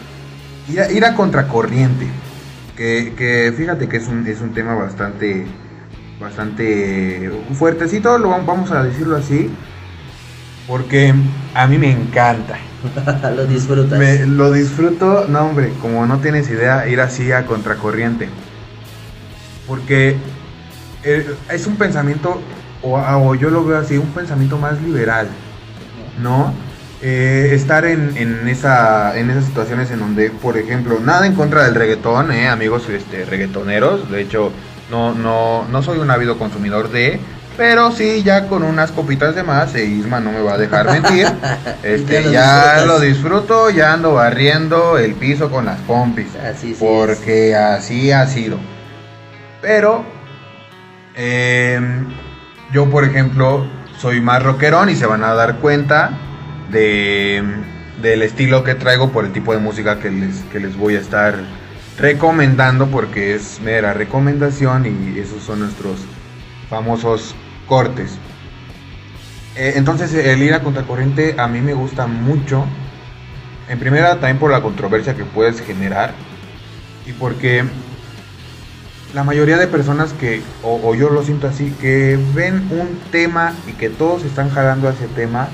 ir 0.72 0.82
a, 0.82 0.92
ir 0.92 1.06
a 1.06 1.16
contracorriente, 1.16 2.08
que, 2.76 3.14
que 3.18 3.54
fíjate 3.56 3.88
que 3.88 3.98
es 3.98 4.08
un, 4.08 4.26
es 4.28 4.42
un 4.42 4.54
tema 4.54 4.76
bastante, 4.76 5.46
bastante 6.20 7.32
fuertecito, 7.54 8.18
lo, 8.18 8.30
vam- 8.32 8.46
vamos 8.46 8.72
a 8.72 8.84
decirlo 8.84 9.16
así, 9.18 9.50
porque 10.68 11.14
a 11.54 11.68
mí 11.68 11.78
me 11.78 11.92
encanta. 11.92 12.58
lo 13.36 13.46
disfrutas. 13.46 13.98
Me, 13.98 14.26
lo 14.26 14.52
disfruto, 14.52 15.26
no 15.28 15.42
hombre, 15.46 15.72
como 15.82 16.06
no 16.06 16.20
tienes 16.20 16.50
idea, 16.50 16.88
ir 16.88 17.02
así 17.02 17.32
a 17.32 17.46
contracorriente. 17.46 18.30
Porque 19.68 20.16
eh, 21.04 21.36
es 21.52 21.68
un 21.68 21.76
pensamiento, 21.76 22.40
o, 22.84 22.98
o 23.00 23.36
yo 23.36 23.50
lo 23.50 23.66
veo 23.66 23.78
así, 23.80 23.98
un 23.98 24.10
pensamiento 24.10 24.58
más 24.58 24.80
liberal, 24.82 25.28
¿no? 26.22 26.54
Eh, 27.02 27.52
estar 27.54 27.86
en, 27.86 28.16
en, 28.16 28.48
esa, 28.48 29.18
en 29.20 29.30
esas 29.30 29.46
situaciones 29.46 29.92
en 29.92 30.00
donde, 30.00 30.30
por 30.30 30.58
ejemplo, 30.58 31.00
nada 31.00 31.28
en 31.28 31.36
contra 31.36 31.66
del 31.66 31.76
reggaetón, 31.76 32.32
eh, 32.32 32.48
amigos 32.48 32.88
este, 32.90 33.26
reggaetoneros, 33.26 34.10
de 34.10 34.22
hecho, 34.22 34.52
no, 34.90 35.14
no, 35.14 35.68
no 35.70 35.84
soy 35.84 36.00
un 36.00 36.10
ávido 36.10 36.40
consumidor 36.40 36.90
de, 36.90 37.20
pero 37.58 37.92
sí, 37.92 38.24
ya 38.24 38.48
con 38.48 38.64
unas 38.64 38.92
copitas 38.92 39.36
de 39.36 39.44
más, 39.44 39.76
e 39.76 39.86
Isma 39.86 40.20
no 40.20 40.32
me 40.32 40.42
va 40.42 40.54
a 40.54 40.58
dejar 40.58 40.90
mentir, 40.92 41.28
este, 41.84 42.24
Ya 42.24 42.30
lo 42.30 42.32
ya 42.32 42.86
lo 42.86 43.00
disfruto, 43.00 43.70
ya 43.70 43.94
ando 43.94 44.14
barriendo 44.14 44.98
el 44.98 45.16
piso 45.16 45.52
con 45.52 45.66
las 45.66 45.80
pompis, 45.82 46.34
Así 46.36 46.74
sí 46.74 46.78
porque 46.80 47.56
así 47.56 48.12
ha 48.12 48.26
sido. 48.28 48.58
Pero, 49.62 50.06
eh, 51.16 51.80
yo 52.72 52.90
por 52.90 53.04
ejemplo, 53.04 53.66
soy 54.00 54.22
más 54.22 54.42
rockerón 54.44 54.90
y 54.90 54.96
se 54.96 55.06
van 55.06 55.24
a 55.24 55.34
dar 55.34 55.58
cuenta 55.58 56.12
de, 56.72 57.44
del 58.02 58.22
estilo 58.22 58.64
que 58.64 58.76
traigo 58.76 59.12
por 59.12 59.26
el 59.26 59.32
tipo 59.32 59.54
de 59.54 59.60
música 59.60 60.00
que 60.00 60.12
les, 60.12 60.42
que 60.52 60.60
les 60.60 60.78
voy 60.78 60.96
a 60.96 61.00
estar 61.00 61.36
recomendando 61.98 62.88
porque 62.88 63.36
es 63.36 63.62
mera 63.62 63.94
recomendación 63.94 64.86
y 64.86 65.20
esos 65.20 65.44
son 65.44 65.62
nuestros 65.62 66.00
famosos 66.70 67.36
cortes. 67.68 68.18
Eh, 69.56 69.74
entonces 69.76 70.14
el 70.14 70.44
ir 70.44 70.54
a 70.54 70.62
contracorriente 70.62 71.36
a 71.38 71.48
mí 71.48 71.62
me 71.62 71.74
gusta 71.74 72.08
mucho. 72.08 72.66
En 73.70 73.80
primera 73.80 74.12
también 74.16 74.38
por 74.38 74.52
la 74.52 74.62
controversia 74.62 75.16
que 75.16 75.24
puedes 75.24 75.62
generar 75.62 76.14
y 77.08 77.14
porque 77.14 77.64
la 79.14 79.24
mayoría 79.24 79.58
de 79.58 79.68
personas 79.68 80.12
que, 80.14 80.42
o, 80.62 80.80
o 80.84 80.94
yo 80.94 81.10
lo 81.10 81.24
siento 81.24 81.48
así, 81.48 81.74
que 81.80 82.20
ven 82.34 82.68
un 82.70 83.00
tema 83.12 83.54
y 83.66 83.72
que 83.72 83.90
todos 83.90 84.24
están 84.26 84.50
jalando 84.50 84.90
a 84.90 84.92
ese 84.92 85.08
tema, 85.08 85.48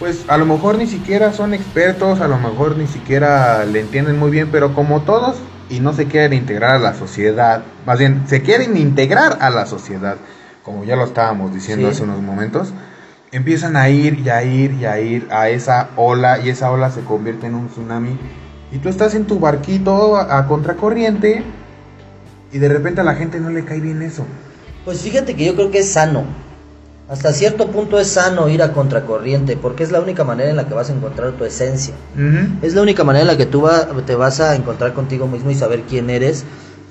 pues 0.00 0.24
a 0.28 0.38
lo 0.38 0.46
mejor 0.46 0.78
ni 0.78 0.86
siquiera 0.86 1.34
son 1.34 1.52
expertos, 1.52 2.22
a 2.22 2.26
lo 2.26 2.38
mejor 2.38 2.76
ni 2.78 2.86
siquiera 2.86 3.66
le 3.66 3.80
entienden 3.80 4.18
muy 4.18 4.30
bien, 4.30 4.48
pero 4.50 4.74
como 4.74 5.02
todos 5.02 5.36
y 5.68 5.80
no 5.80 5.92
se 5.92 6.06
quieren 6.06 6.32
integrar 6.32 6.76
a 6.76 6.78
la 6.78 6.94
sociedad, 6.94 7.62
más 7.84 7.98
bien 7.98 8.24
se 8.26 8.40
quieren 8.40 8.78
integrar 8.78 9.36
a 9.42 9.50
la 9.50 9.66
sociedad, 9.66 10.16
como 10.64 10.84
ya 10.84 10.96
lo 10.96 11.04
estábamos 11.04 11.52
diciendo 11.52 11.88
Sí. 11.88 11.92
hace 11.92 12.04
unos 12.04 12.22
momentos, 12.22 12.72
empiezan 13.30 13.76
a 13.76 13.90
ir 13.90 14.20
y 14.20 14.30
a 14.30 14.42
ir 14.42 14.72
y 14.72 14.86
a 14.86 14.98
ir 15.00 15.28
a 15.30 15.50
esa 15.50 15.90
ola 15.96 16.38
y 16.40 16.48
esa 16.48 16.70
ola 16.72 16.90
se 16.90 17.02
convierte 17.02 17.46
en 17.46 17.54
un 17.54 17.68
tsunami 17.68 18.18
y 18.72 18.78
tú 18.78 18.88
estás 18.88 19.14
en 19.14 19.26
tu 19.26 19.38
barquito 19.38 20.16
a, 20.16 20.38
a 20.38 20.46
contracorriente 20.46 21.44
y 22.52 22.58
de 22.58 22.68
repente 22.70 23.02
a 23.02 23.04
la 23.04 23.16
gente 23.16 23.38
no 23.38 23.50
le 23.50 23.66
cae 23.66 23.80
bien 23.80 24.00
eso. 24.00 24.24
Pues 24.86 25.02
fíjate 25.02 25.36
que 25.36 25.44
yo 25.44 25.54
creo 25.56 25.70
que 25.70 25.80
es 25.80 25.92
sano. 25.92 26.24
Hasta 27.10 27.32
cierto 27.32 27.66
punto 27.72 27.98
es 27.98 28.06
sano 28.06 28.48
ir 28.48 28.62
a 28.62 28.72
contracorriente, 28.72 29.56
porque 29.56 29.82
es 29.82 29.90
la 29.90 30.00
única 30.00 30.22
manera 30.22 30.48
en 30.48 30.54
la 30.56 30.68
que 30.68 30.74
vas 30.74 30.90
a 30.90 30.92
encontrar 30.94 31.32
tu 31.32 31.44
esencia. 31.44 31.92
Es 32.62 32.74
la 32.74 32.82
única 32.82 33.02
manera 33.02 33.22
en 33.22 33.26
la 33.26 33.36
que 33.36 33.46
tú 33.46 33.62
va- 33.62 33.88
te 34.06 34.14
vas 34.14 34.38
a 34.38 34.54
encontrar 34.54 34.92
contigo 34.94 35.26
mismo 35.26 35.50
y 35.50 35.56
saber 35.56 35.82
quién 35.88 36.08
eres 36.08 36.44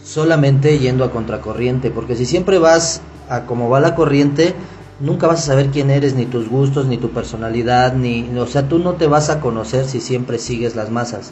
solamente 0.03 0.77
yendo 0.77 1.05
a 1.05 1.11
contracorriente, 1.11 1.89
porque 1.89 2.15
si 2.17 2.25
siempre 2.25 2.59
vas 2.59 3.01
a 3.29 3.45
como 3.45 3.69
va 3.69 3.79
la 3.79 3.95
corriente, 3.95 4.55
nunca 4.99 5.27
vas 5.27 5.39
a 5.39 5.43
saber 5.43 5.67
quién 5.67 5.89
eres, 5.89 6.15
ni 6.15 6.25
tus 6.25 6.49
gustos, 6.49 6.87
ni 6.87 6.97
tu 6.97 7.11
personalidad, 7.11 7.93
ni, 7.93 8.29
o 8.37 8.45
sea, 8.47 8.67
tú 8.67 8.79
no 8.79 8.93
te 8.95 9.07
vas 9.07 9.29
a 9.29 9.39
conocer 9.39 9.85
si 9.85 10.01
siempre 10.01 10.37
sigues 10.37 10.75
las 10.75 10.89
masas. 10.89 11.31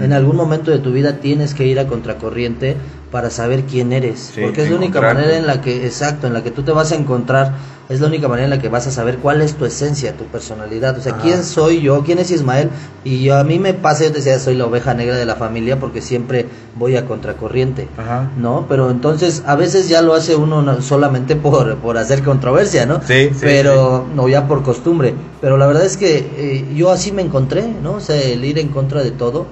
En 0.00 0.12
algún 0.14 0.36
momento 0.36 0.70
de 0.70 0.78
tu 0.78 0.92
vida 0.92 1.18
tienes 1.20 1.52
que 1.52 1.66
ir 1.66 1.78
a 1.78 1.86
contracorriente 1.86 2.76
para 3.14 3.30
saber 3.30 3.62
quién 3.62 3.92
eres, 3.92 4.32
Sí, 4.34 4.40
porque 4.40 4.64
es 4.64 4.70
la 4.70 4.76
única 4.76 5.00
manera 5.00 5.36
en 5.36 5.46
la 5.46 5.60
que, 5.60 5.86
exacto, 5.86 6.26
en 6.26 6.32
la 6.32 6.42
que 6.42 6.50
tú 6.50 6.64
te 6.64 6.72
vas 6.72 6.90
a 6.90 6.96
encontrar, 6.96 7.52
es 7.88 8.00
la 8.00 8.08
única 8.08 8.26
manera 8.26 8.46
en 8.46 8.50
la 8.50 8.58
que 8.58 8.68
vas 8.68 8.88
a 8.88 8.90
saber 8.90 9.18
cuál 9.18 9.40
es 9.40 9.54
tu 9.54 9.64
esencia, 9.64 10.16
tu 10.16 10.24
personalidad, 10.24 10.98
o 10.98 11.00
sea, 11.00 11.12
Ajá. 11.12 11.22
quién 11.22 11.44
soy 11.44 11.80
yo, 11.80 12.02
quién 12.02 12.18
es 12.18 12.32
Ismael, 12.32 12.70
y 13.04 13.22
yo, 13.22 13.36
a 13.38 13.44
mí 13.44 13.60
me 13.60 13.72
pasa, 13.72 14.02
yo 14.02 14.10
te 14.10 14.16
decía, 14.16 14.40
soy 14.40 14.56
la 14.56 14.66
oveja 14.66 14.94
negra 14.94 15.14
de 15.14 15.26
la 15.26 15.36
familia 15.36 15.78
porque 15.78 16.02
siempre 16.02 16.46
voy 16.74 16.96
a 16.96 17.06
contracorriente. 17.06 17.86
Ajá. 17.96 18.32
¿no? 18.36 18.66
Pero 18.68 18.90
entonces 18.90 19.44
a 19.46 19.54
veces 19.54 19.88
ya 19.88 20.02
lo 20.02 20.14
hace 20.14 20.34
uno 20.34 20.60
no- 20.62 20.82
solamente 20.82 21.36
por, 21.36 21.76
por 21.76 21.98
hacer 21.98 22.24
controversia, 22.24 22.84
¿no? 22.84 23.00
Sí, 23.00 23.28
sí, 23.32 23.38
Pero 23.42 24.06
no 24.12 24.28
ya 24.28 24.48
por 24.48 24.64
costumbre. 24.64 25.14
Pero 25.40 25.56
la 25.56 25.68
verdad 25.68 25.84
es 25.86 25.96
que 25.96 26.18
eh, 26.36 26.74
yo 26.74 26.90
así 26.90 27.12
me 27.12 27.22
encontré, 27.22 27.64
¿no? 27.80 27.92
O 27.92 28.00
sea, 28.00 28.20
el 28.20 28.44
ir 28.44 28.58
en 28.58 28.70
contra 28.70 29.04
de 29.04 29.12
todo, 29.12 29.46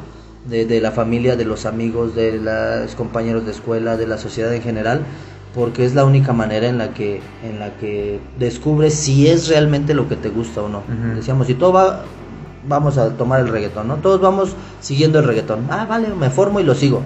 de, 0.49 0.67
de 0.67 0.81
la 0.81 0.91
familia, 0.91 1.37
de 1.37 1.45
los 1.45 1.67
amigos, 1.67 2.15
de 2.15 2.39
los 2.39 2.95
compañeros 2.95 3.45
de 3.47 3.53
escuela, 3.53 3.97
de 3.97 4.07
la 4.07 4.19
sociedad 4.19 4.53
en 4.55 4.63
general, 4.63 5.03
porque 5.55 5.85
es 5.85 5.95
la 5.95 6.05
única 6.05 6.33
manera 6.33 6.67
en 6.69 6.79
la 6.79 6.95
que 6.95 7.21
en 7.45 7.59
la 7.59 7.77
que 7.77 8.21
descubres 8.39 8.95
si 8.95 9.29
es 9.29 9.49
realmente 9.49 9.95
lo 9.95 10.09
que 10.09 10.17
te 10.17 10.29
gusta 10.31 10.63
o 10.63 10.69
no. 10.69 10.83
Decíamos, 11.15 11.47
si 11.47 11.55
todo 11.55 11.73
va 11.73 12.05
vamos 12.69 12.97
a 12.97 13.11
tomar 13.11 13.41
el 13.41 13.49
reggaetón, 13.49 13.89
¿no? 13.89 13.97
Todos 13.97 14.21
vamos 14.21 14.55
siguiendo 14.81 15.19
el 15.19 15.27
reggaetón. 15.27 15.67
Ah, 15.71 15.87
vale, 15.89 16.09
me 16.09 16.31
formo 16.31 16.61
y 16.61 16.65
lo 16.65 16.75
sigo. 16.75 17.03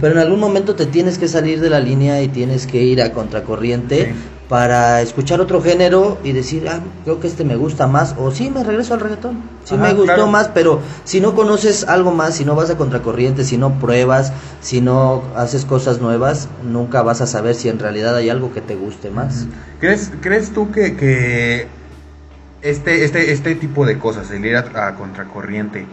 Pero 0.00 0.14
en 0.14 0.18
algún 0.20 0.40
momento 0.40 0.74
te 0.74 0.86
tienes 0.86 1.18
que 1.18 1.28
salir 1.28 1.60
de 1.60 1.68
la 1.68 1.78
línea 1.78 2.22
y 2.22 2.28
tienes 2.28 2.66
que 2.66 2.82
ir 2.82 3.02
a 3.02 3.12
contracorriente. 3.12 4.14
Para 4.48 5.02
escuchar 5.02 5.40
otro 5.42 5.60
género 5.62 6.18
y 6.24 6.32
decir, 6.32 6.66
ah, 6.68 6.80
creo 7.04 7.20
que 7.20 7.26
este 7.26 7.44
me 7.44 7.56
gusta 7.56 7.86
más, 7.86 8.14
o 8.18 8.30
sí, 8.30 8.48
me 8.50 8.64
regreso 8.64 8.94
al 8.94 9.00
reggaetón. 9.00 9.42
Sí, 9.64 9.74
Ajá, 9.74 9.84
me 9.84 9.92
gustó 9.92 10.14
claro. 10.14 10.26
más, 10.28 10.48
pero 10.48 10.80
si 11.04 11.20
no 11.20 11.34
conoces 11.34 11.84
algo 11.84 12.12
más, 12.12 12.34
si 12.36 12.46
no 12.46 12.54
vas 12.54 12.70
a 12.70 12.78
contracorriente, 12.78 13.44
si 13.44 13.58
no 13.58 13.78
pruebas, 13.78 14.32
si 14.62 14.80
no 14.80 15.22
haces 15.36 15.66
cosas 15.66 16.00
nuevas, 16.00 16.48
nunca 16.64 17.02
vas 17.02 17.20
a 17.20 17.26
saber 17.26 17.54
si 17.54 17.68
en 17.68 17.78
realidad 17.78 18.16
hay 18.16 18.30
algo 18.30 18.52
que 18.52 18.62
te 18.62 18.74
guste 18.74 19.10
más. 19.10 19.46
¿Crees, 19.80 20.12
¿Crees 20.22 20.50
tú 20.52 20.70
que, 20.72 20.96
que 20.96 21.68
este, 22.62 23.04
este, 23.04 23.32
este 23.32 23.54
tipo 23.54 23.84
de 23.84 23.98
cosas, 23.98 24.30
el 24.30 24.46
ir 24.46 24.56
a, 24.56 24.88
a 24.88 24.94
contracorriente, 24.94 25.84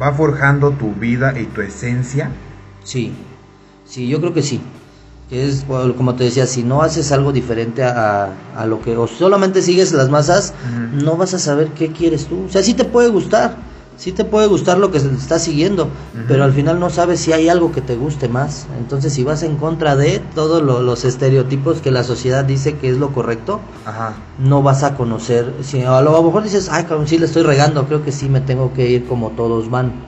va 0.00 0.12
forjando 0.12 0.70
tu 0.70 0.92
vida 0.94 1.38
y 1.38 1.46
tu 1.46 1.60
esencia? 1.60 2.30
Sí, 2.84 3.12
sí, 3.84 4.06
yo 4.06 4.20
creo 4.20 4.32
que 4.32 4.42
sí. 4.42 4.60
Que 5.28 5.46
es, 5.46 5.64
como 5.96 6.14
te 6.14 6.24
decía, 6.24 6.46
si 6.46 6.62
no 6.62 6.80
haces 6.80 7.12
algo 7.12 7.32
diferente 7.32 7.82
a, 7.82 8.32
a 8.56 8.66
lo 8.66 8.80
que, 8.80 8.96
o 8.96 9.06
solamente 9.06 9.60
sigues 9.60 9.92
las 9.92 10.08
masas, 10.08 10.54
no 10.94 11.16
vas 11.16 11.34
a 11.34 11.38
saber 11.38 11.68
qué 11.72 11.92
quieres 11.92 12.26
tú. 12.26 12.44
O 12.46 12.48
sea, 12.48 12.62
sí 12.62 12.72
te 12.72 12.84
puede 12.84 13.08
gustar, 13.10 13.54
sí 13.98 14.12
te 14.12 14.24
puede 14.24 14.46
gustar 14.46 14.78
lo 14.78 14.90
que 14.92 15.00
se 15.00 15.08
te 15.08 15.16
está 15.16 15.38
siguiendo, 15.40 15.88
pero 16.28 16.44
al 16.44 16.52
final 16.52 16.78
no 16.78 16.88
sabes 16.88 17.18
si 17.20 17.32
hay 17.32 17.48
algo 17.48 17.72
que 17.72 17.80
te 17.80 17.96
guste 17.96 18.28
más. 18.28 18.66
Entonces, 18.78 19.12
si 19.12 19.24
vas 19.24 19.42
en 19.42 19.56
contra 19.56 19.96
de 19.96 20.20
todos 20.36 20.62
lo- 20.62 20.80
los 20.82 21.04
estereotipos 21.04 21.80
que 21.80 21.90
la 21.90 22.04
sociedad 22.04 22.44
dice 22.44 22.74
que 22.76 22.90
es 22.90 22.96
lo 22.98 23.10
correcto, 23.12 23.58
Ajá. 23.84 24.14
no 24.38 24.62
vas 24.62 24.84
a 24.84 24.94
conocer. 24.94 25.52
Si 25.62 25.82
a 25.82 26.00
lo 26.00 26.22
mejor 26.22 26.44
dices, 26.44 26.68
ay, 26.70 26.84
cabrón, 26.84 27.08
sí 27.08 27.18
le 27.18 27.26
estoy 27.26 27.42
regando, 27.42 27.86
creo 27.86 28.04
que 28.04 28.12
sí 28.12 28.28
me 28.28 28.40
tengo 28.40 28.72
que 28.72 28.88
ir 28.88 29.04
como 29.06 29.30
todos 29.30 29.68
van 29.70 30.06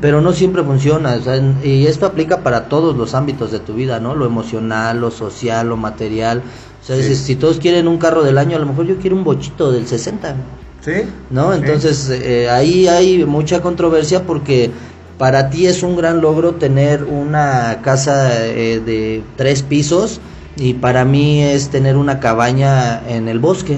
pero 0.00 0.22
no 0.22 0.32
siempre 0.32 0.62
funciona, 0.62 1.14
o 1.16 1.20
sea, 1.22 1.36
y 1.62 1.86
esto 1.86 2.06
aplica 2.06 2.38
para 2.38 2.68
todos 2.70 2.96
los 2.96 3.14
ámbitos 3.14 3.50
de 3.52 3.58
tu 3.58 3.74
vida, 3.74 4.00
¿no? 4.00 4.14
Lo 4.14 4.24
emocional, 4.24 4.98
lo 5.00 5.10
social, 5.10 5.68
lo 5.68 5.76
material. 5.76 6.42
O 6.82 6.86
sea, 6.86 6.96
Sí. 6.96 7.14
si 7.14 7.36
todos 7.36 7.58
quieren 7.58 7.86
un 7.86 7.98
carro 7.98 8.22
del 8.22 8.38
año, 8.38 8.56
a 8.56 8.60
lo 8.60 8.64
mejor 8.66 8.86
yo 8.86 8.96
quiero 8.96 9.16
un 9.16 9.24
bochito 9.24 9.70
del 9.70 9.86
60, 9.86 10.34
¿Sí? 10.80 10.92
¿no? 11.30 11.52
Sí. 11.52 11.58
Entonces, 11.58 12.10
eh, 12.10 12.48
ahí 12.50 12.88
hay 12.88 13.24
mucha 13.24 13.60
controversia 13.60 14.24
porque 14.24 14.70
para 15.18 15.50
ti 15.50 15.66
es 15.66 15.82
un 15.82 15.96
gran 15.96 16.22
logro 16.22 16.54
tener 16.54 17.04
una 17.04 17.80
casa 17.82 18.46
eh, 18.46 18.80
de 18.80 19.22
tres 19.36 19.62
pisos 19.62 20.18
y 20.56 20.74
para 20.74 21.04
mí 21.04 21.42
es 21.42 21.68
tener 21.68 21.96
una 21.96 22.20
cabaña 22.20 23.06
en 23.06 23.28
el 23.28 23.38
bosque. 23.38 23.76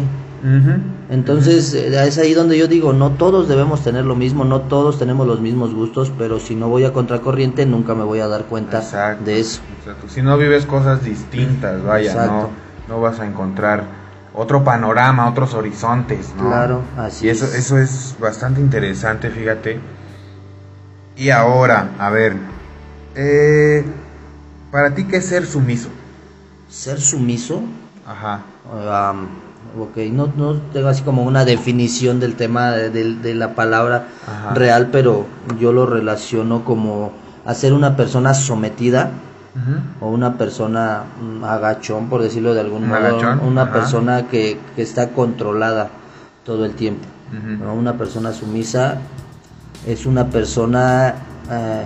Entonces 1.09 1.73
eh, 1.75 2.07
es 2.07 2.19
ahí 2.19 2.35
donde 2.35 2.59
yo 2.59 2.67
digo, 2.67 2.93
no 2.93 3.11
todos 3.11 3.49
debemos 3.49 3.83
tener 3.83 4.05
lo 4.05 4.17
mismo, 4.17 4.45
no 4.45 4.63
todos 4.63 4.99
tenemos 4.99 5.27
los 5.27 5.41
mismos 5.41 5.73
gustos, 5.75 6.13
pero 6.17 6.41
si 6.41 6.57
no 6.57 6.69
voy 6.69 6.85
a 6.85 6.93
contracorriente 6.93 7.67
nunca 7.67 7.95
me 7.95 8.03
voy 8.03 8.21
a 8.21 8.29
dar 8.29 8.45
cuenta 8.45 8.79
Exacto, 8.79 9.25
de 9.25 9.41
eso. 9.41 9.61
exacto. 9.79 10.09
Si 10.09 10.23
no 10.23 10.37
vives 10.39 10.67
cosas 10.67 11.05
distintas, 11.05 11.85
vaya, 11.85 12.27
no, 12.27 12.51
no 12.89 13.01
vas 13.01 13.21
a 13.21 13.27
encontrar 13.27 14.02
otro 14.35 14.65
panorama, 14.65 15.29
otros 15.29 15.55
horizontes, 15.55 16.33
¿no? 16.39 16.49
Claro, 16.49 16.83
así 16.97 17.27
Y 17.27 17.31
eso, 17.31 17.45
es. 17.45 17.55
eso 17.55 17.79
es 17.79 18.17
bastante 18.19 18.61
interesante, 18.61 19.31
fíjate. 19.31 19.81
Y 21.17 21.31
ahora, 21.31 21.91
a 21.99 22.11
ver, 22.11 22.37
eh, 23.15 23.85
para 24.71 24.95
ti, 24.95 25.05
¿qué 25.05 25.19
es 25.19 25.27
ser 25.27 25.47
sumiso? 25.47 25.89
Ser 26.71 27.01
sumiso, 27.01 27.63
Ajá. 28.07 28.41
um, 29.13 29.83
ok, 29.83 29.97
no, 30.11 30.33
no 30.35 30.55
tengo 30.73 30.89
así 30.89 31.03
como 31.03 31.23
una 31.25 31.45
definición 31.45 32.19
del 32.19 32.35
tema 32.35 32.71
de, 32.73 32.89
de- 32.91 33.15
de 33.17 33.35
la 33.35 33.55
palabra 33.55 34.07
Ajá. 34.27 34.55
real, 34.55 34.89
pero 34.91 35.27
yo 35.61 35.73
lo 35.75 35.85
relaciono 35.85 36.65
como 36.65 37.13
a 37.45 37.53
ser 37.55 37.75
una 37.75 37.97
persona 37.97 38.33
sometida 38.33 39.11
O 40.01 40.09
una 40.09 40.39
persona 40.39 41.05
mm, 41.21 41.45
agachón, 41.45 42.09
por 42.09 42.23
decirlo 42.23 42.55
de 42.55 42.61
algún 42.61 42.89
modo, 42.89 42.99
agachón, 42.99 43.41
una 43.41 43.63
ajá. 43.63 43.73
persona 43.73 44.29
que, 44.29 44.59
que 44.75 44.83
está 44.83 45.11
controlada 45.11 45.91
todo 46.45 46.65
el 46.65 46.75
tiempo. 46.75 47.07
Una 47.75 47.95
persona 47.95 48.33
sumisa 48.33 48.99
es 49.87 50.05
una 50.05 50.27
persona 50.27 51.15
eh, 51.51 51.85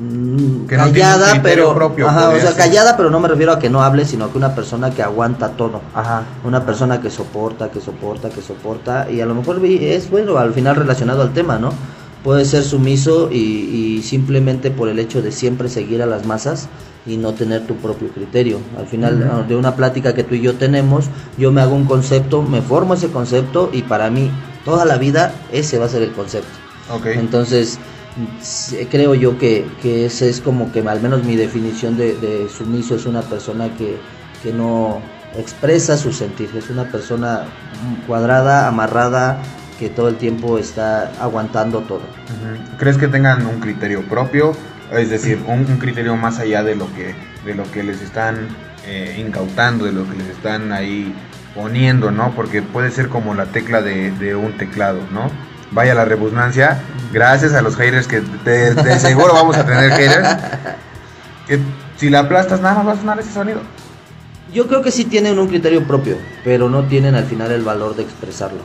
mm, 0.00 0.66
Que 0.66 0.76
no 0.76 0.84
callada, 0.84 1.42
pero 1.42 1.74
propio, 1.74 2.08
ajá, 2.08 2.30
o 2.30 2.32
sea, 2.32 2.52
ser. 2.52 2.56
callada, 2.56 2.96
pero 2.96 3.10
no 3.10 3.20
me 3.20 3.28
refiero 3.28 3.52
a 3.52 3.58
que 3.58 3.68
no 3.68 3.82
hable, 3.82 4.06
sino 4.06 4.32
que 4.32 4.38
una 4.38 4.54
persona 4.54 4.90
que 4.90 5.02
aguanta 5.02 5.50
todo. 5.50 5.82
Ajá. 5.94 6.22
Una 6.44 6.64
persona 6.64 7.00
que 7.00 7.10
soporta, 7.10 7.70
que 7.70 7.80
soporta, 7.80 8.30
que 8.30 8.40
soporta, 8.40 9.10
y 9.10 9.20
a 9.20 9.26
lo 9.26 9.34
mejor 9.34 9.62
es 9.64 10.10
bueno, 10.10 10.38
al 10.38 10.52
final 10.52 10.76
relacionado 10.76 11.22
al 11.22 11.32
tema, 11.32 11.58
¿no? 11.58 11.70
Puede 12.24 12.44
ser 12.44 12.64
sumiso 12.64 13.30
y, 13.30 13.36
y 13.36 14.02
simplemente 14.02 14.70
por 14.70 14.88
el 14.88 14.98
hecho 14.98 15.22
de 15.22 15.30
siempre 15.30 15.68
seguir 15.68 16.02
a 16.02 16.06
las 16.06 16.26
masas 16.26 16.68
y 17.06 17.16
no 17.16 17.34
tener 17.34 17.66
tu 17.66 17.76
propio 17.76 18.08
criterio. 18.08 18.58
Al 18.76 18.86
final 18.86 19.30
ah, 19.30 19.44
de 19.46 19.54
una 19.54 19.76
plática 19.76 20.14
que 20.14 20.24
tú 20.24 20.34
y 20.34 20.40
yo 20.40 20.54
tenemos, 20.54 21.06
yo 21.38 21.52
me 21.52 21.60
hago 21.60 21.74
un 21.74 21.84
concepto, 21.84 22.42
me 22.42 22.62
formo 22.62 22.94
ese 22.94 23.08
concepto 23.08 23.70
y 23.72 23.82
para 23.82 24.10
mí 24.10 24.30
toda 24.64 24.84
la 24.84 24.98
vida 24.98 25.32
ese 25.52 25.78
va 25.78 25.86
a 25.86 25.88
ser 25.88 26.02
el 26.02 26.12
concepto. 26.12 26.48
Entonces, 27.04 27.78
creo 28.90 29.14
yo 29.14 29.38
que, 29.38 29.66
que 29.82 30.06
ese 30.06 30.28
es 30.28 30.40
como 30.40 30.72
que 30.72 30.80
al 30.80 31.00
menos 31.00 31.24
mi 31.24 31.36
definición 31.36 31.96
de, 31.96 32.16
de 32.16 32.48
sumiso 32.48 32.94
es 32.96 33.06
una 33.06 33.22
persona 33.22 33.74
que, 33.76 33.96
que 34.42 34.52
no 34.52 35.00
expresa 35.36 35.96
su 35.96 36.12
sentir, 36.12 36.48
es 36.56 36.70
una 36.70 36.90
persona 36.90 37.44
cuadrada, 38.06 38.68
amarrada, 38.68 39.38
que 39.78 39.90
todo 39.90 40.08
el 40.08 40.16
tiempo 40.16 40.58
está 40.58 41.12
aguantando 41.20 41.80
todo. 41.80 42.02
¿Crees 42.78 42.96
que 42.96 43.08
tengan 43.08 43.46
un 43.46 43.60
criterio 43.60 44.02
propio? 44.02 44.52
Es 44.92 45.10
decir, 45.10 45.42
un, 45.46 45.60
un 45.60 45.78
criterio 45.78 46.16
más 46.16 46.38
allá 46.38 46.62
de 46.62 46.76
lo 46.76 46.86
que, 46.94 47.14
de 47.44 47.54
lo 47.54 47.70
que 47.70 47.82
les 47.82 48.00
están 48.02 48.48
eh, 48.86 49.16
incautando, 49.18 49.84
de 49.84 49.92
lo 49.92 50.08
que 50.08 50.16
les 50.16 50.28
están 50.28 50.72
ahí 50.72 51.14
poniendo, 51.54 52.10
¿no? 52.10 52.32
Porque 52.36 52.62
puede 52.62 52.90
ser 52.90 53.08
como 53.08 53.34
la 53.34 53.46
tecla 53.46 53.82
de, 53.82 54.10
de 54.12 54.36
un 54.36 54.56
teclado, 54.56 55.00
¿no? 55.12 55.30
Vaya 55.72 55.94
la 55.94 56.04
redundancia, 56.04 56.78
gracias 57.12 57.52
a 57.54 57.62
los 57.62 57.76
haters 57.76 58.06
que 58.06 58.20
de, 58.20 58.74
de 58.74 58.98
seguro 59.00 59.32
vamos 59.32 59.56
a 59.56 59.66
tener 59.66 59.90
haters, 59.90 60.28
que 61.48 61.58
si 61.96 62.08
la 62.08 62.20
aplastas 62.20 62.60
nada 62.60 62.76
más 62.76 62.86
va 62.86 62.92
a 62.92 62.96
sonar 62.96 63.18
ese 63.18 63.32
sonido. 63.32 63.60
Yo 64.54 64.68
creo 64.68 64.80
que 64.80 64.92
sí 64.92 65.04
tienen 65.04 65.40
un 65.40 65.48
criterio 65.48 65.84
propio, 65.84 66.16
pero 66.44 66.68
no 66.68 66.84
tienen 66.84 67.16
al 67.16 67.24
final 67.24 67.50
el 67.50 67.62
valor 67.62 67.96
de 67.96 68.04
expresarlo. 68.04 68.60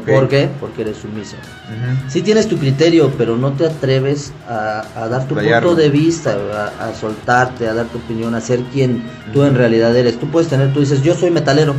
¿Por 0.00 0.28
qué? 0.28 0.48
Porque 0.60 0.82
eres 0.82 0.96
sumiso. 0.96 1.36
Ujú. 1.36 2.10
Sí 2.10 2.22
tienes 2.22 2.48
tu 2.48 2.56
criterio, 2.56 3.12
pero 3.18 3.36
no 3.36 3.52
te 3.52 3.66
atreves 3.66 4.32
a, 4.48 4.84
a 4.96 5.08
dar 5.08 5.28
tu 5.28 5.34
punto 5.34 5.74
de 5.74 5.90
vista, 5.90 6.36
a, 6.80 6.88
a 6.88 6.94
soltarte, 6.94 7.68
a 7.68 7.74
dar 7.74 7.86
tu 7.86 7.98
opinión, 7.98 8.34
a 8.34 8.40
ser 8.40 8.60
quien 8.72 9.02
tú 9.32 9.44
en 9.44 9.54
realidad 9.54 9.94
eres. 9.94 10.18
Tú 10.18 10.28
puedes 10.28 10.48
tener, 10.48 10.72
tú 10.72 10.80
dices, 10.80 11.02
yo 11.02 11.14
soy 11.14 11.30
metalero. 11.30 11.74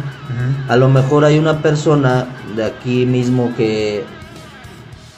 A 0.70 0.76
lo 0.78 0.89
mejor 0.89 1.26
hay 1.26 1.39
una 1.39 1.61
persona 1.61 2.28
de 2.55 2.64
aquí 2.66 3.05
mismo 3.05 3.53
que, 3.57 4.03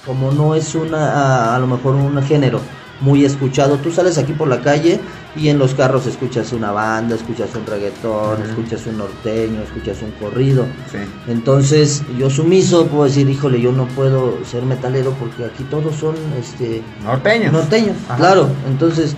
como 0.06 0.32
no 0.32 0.56
es 0.56 0.76
una, 0.76 1.12
a, 1.12 1.56
a 1.56 1.60
lo 1.60 1.68
mejor 1.68 1.96
un 1.96 2.22
género 2.24 2.62
muy 3.02 3.26
escuchado, 3.26 3.78
tú 3.78 3.92
sales 3.92 4.18
aquí 4.18 4.34
por 4.34 4.48
la 4.48 4.62
calle 4.62 5.00
y 5.36 5.50
en 5.50 5.60
los 5.60 5.74
carros 5.74 6.06
escuchas 6.08 6.54
una 6.54 6.72
banda, 6.72 7.16
escuchas 7.16 7.50
un 7.56 7.66
reggaetón, 7.66 8.42
escuchas 8.44 8.86
un 8.88 8.98
norteño, 9.00 9.62
escuchas 9.62 10.02
un 10.02 10.12
corrido. 10.12 10.66
Sí. 10.92 11.00
Entonces, 11.28 12.04
yo 12.18 12.30
sumiso 12.30 12.88
puedo 12.88 13.04
decir, 13.06 13.30
híjole, 13.30 13.60
yo 13.60 13.72
no 13.72 13.86
puedo 13.88 14.40
ser 14.46 14.64
metalero 14.64 15.12
porque 15.20 15.44
aquí 15.46 15.64
todos 15.66 15.96
son 15.96 16.16
este 16.40 16.82
Norteños. 17.04 17.52
norteños, 17.52 17.98
Ajá. 18.08 18.16
claro. 18.18 18.48
Entonces, 18.68 19.16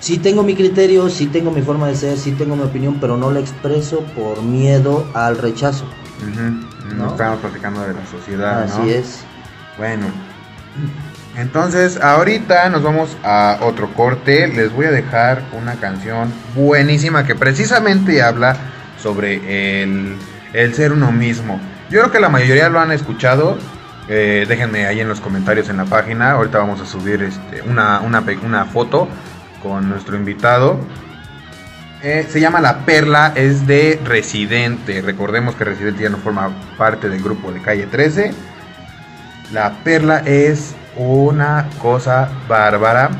sí 0.00 0.18
tengo 0.18 0.42
mi 0.42 0.54
criterio, 0.56 1.08
sí 1.08 1.26
tengo 1.26 1.50
mi 1.52 1.62
forma 1.62 1.86
de 1.86 1.94
ser, 1.94 2.18
sí 2.18 2.32
tengo 2.32 2.56
mi 2.56 2.64
opinión, 2.64 2.96
pero 3.00 3.16
no 3.16 3.30
la 3.30 3.38
expreso 3.40 4.00
por 4.16 4.42
miedo 4.42 5.06
al 5.14 5.38
rechazo. 5.38 5.84
¿No? 6.96 7.06
Estamos 7.12 7.38
platicando 7.40 7.80
de 7.82 7.94
la 7.94 8.06
sociedad, 8.06 8.64
Así 8.64 8.78
¿no? 8.80 8.84
es. 8.86 9.20
Bueno, 9.78 10.06
entonces 11.36 11.98
ahorita 12.00 12.68
nos 12.68 12.82
vamos 12.82 13.16
a 13.24 13.58
otro 13.62 13.92
corte. 13.94 14.48
Les 14.48 14.72
voy 14.72 14.86
a 14.86 14.90
dejar 14.90 15.42
una 15.52 15.74
canción 15.76 16.32
buenísima 16.54 17.24
que 17.26 17.34
precisamente 17.34 18.22
habla 18.22 18.56
sobre 19.00 19.82
el, 19.82 20.16
el 20.52 20.74
ser 20.74 20.92
uno 20.92 21.10
mismo. 21.10 21.60
Yo 21.90 22.00
creo 22.00 22.12
que 22.12 22.20
la 22.20 22.28
mayoría 22.28 22.68
lo 22.68 22.80
han 22.80 22.92
escuchado. 22.92 23.58
Eh, 24.08 24.44
déjenme 24.48 24.86
ahí 24.86 25.00
en 25.00 25.08
los 25.08 25.20
comentarios 25.20 25.68
en 25.68 25.78
la 25.78 25.84
página. 25.84 26.32
Ahorita 26.32 26.58
vamos 26.58 26.80
a 26.80 26.86
subir 26.86 27.22
este, 27.22 27.62
una, 27.62 28.00
una, 28.00 28.64
foto 28.66 29.08
con 29.62 29.88
nuestro 29.88 30.16
invitado. 30.16 30.78
Eh, 32.02 32.26
se 32.28 32.40
llama 32.40 32.60
La 32.60 32.84
Perla, 32.84 33.32
es 33.36 33.66
de 33.66 34.00
Residente. 34.04 35.00
Recordemos 35.02 35.54
que 35.54 35.64
Residente 35.64 36.02
ya 36.02 36.10
no 36.10 36.18
forma 36.18 36.50
parte 36.76 37.08
del 37.08 37.22
grupo 37.22 37.52
de 37.52 37.62
Calle 37.62 37.86
13. 37.86 38.32
La 39.52 39.72
Perla 39.84 40.18
es 40.26 40.74
una 40.96 41.68
cosa 41.80 42.28
bárbara. 42.48 43.10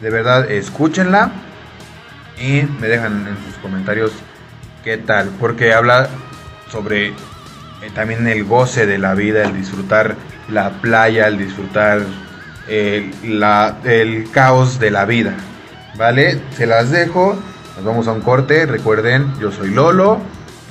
De 0.00 0.10
verdad, 0.10 0.50
escúchenla 0.50 1.30
y 2.40 2.62
me 2.80 2.86
dejan 2.88 3.26
en 3.26 3.36
sus 3.44 3.56
comentarios 3.60 4.12
qué 4.84 4.96
tal. 4.96 5.28
Porque 5.40 5.72
habla 5.74 6.08
sobre 6.70 7.08
eh, 7.08 7.14
también 7.94 8.26
el 8.28 8.44
goce 8.44 8.86
de 8.86 8.98
la 8.98 9.14
vida, 9.14 9.42
el 9.44 9.54
disfrutar 9.54 10.14
la 10.48 10.70
playa, 10.80 11.26
el 11.26 11.38
disfrutar 11.38 12.00
eh, 12.68 13.10
la- 13.24 13.76
el 13.84 14.30
caos 14.30 14.78
de 14.78 14.90
la 14.90 15.04
vida. 15.04 15.34
¿Vale? 15.96 16.40
Se 16.56 16.66
las 16.66 16.90
dejo. 16.90 17.36
Nos 17.76 17.84
vamos 17.84 18.06
a 18.08 18.12
un 18.12 18.20
corte. 18.20 18.66
Recuerden, 18.66 19.32
yo 19.40 19.50
soy 19.50 19.70
Lolo. 19.70 20.20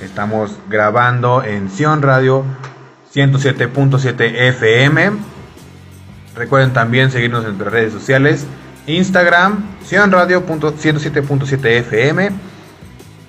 Estamos 0.02 0.52
grabando 0.68 1.42
en 1.42 1.70
Sion 1.70 2.02
Radio 2.02 2.44
107.7 3.14 4.20
FM. 4.48 5.10
Recuerden 6.38 6.72
también 6.72 7.10
seguirnos 7.10 7.40
en 7.40 7.48
nuestras 7.50 7.72
redes 7.72 7.92
sociales. 7.92 8.46
Instagram, 8.86 9.64
Sion 9.84 10.10
Radio 10.12 10.46
107.7 10.46 11.66
FM. 11.80 12.30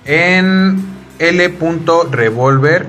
En 0.06 0.78
L.revolver, 1.20 2.86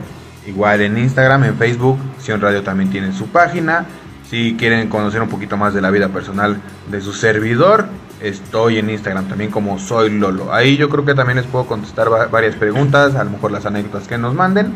igual 0.46 0.80
en 0.82 0.98
Instagram, 0.98 1.44
en 1.44 1.56
Facebook, 1.56 1.98
Sion 2.20 2.40
Radio 2.40 2.62
también 2.62 2.90
tiene 2.90 3.12
su 3.12 3.26
página. 3.28 3.86
Si 4.28 4.54
quieren 4.56 4.88
conocer 4.88 5.20
un 5.22 5.28
poquito 5.28 5.56
más 5.56 5.74
de 5.74 5.80
la 5.80 5.90
vida 5.90 6.08
personal 6.10 6.60
de 6.88 7.00
su 7.00 7.12
servidor, 7.12 7.86
estoy 8.20 8.78
en 8.78 8.90
Instagram 8.90 9.26
también 9.26 9.50
como 9.50 9.78
soy 9.80 10.10
Lolo. 10.10 10.52
Ahí 10.54 10.76
yo 10.76 10.88
creo 10.88 11.04
que 11.04 11.14
también 11.14 11.38
les 11.38 11.46
puedo 11.46 11.66
contestar 11.66 12.12
va- 12.12 12.26
varias 12.26 12.54
preguntas, 12.54 13.16
a 13.16 13.24
lo 13.24 13.30
mejor 13.30 13.50
las 13.50 13.66
anécdotas 13.66 14.06
que 14.06 14.18
nos 14.18 14.34
manden. 14.34 14.74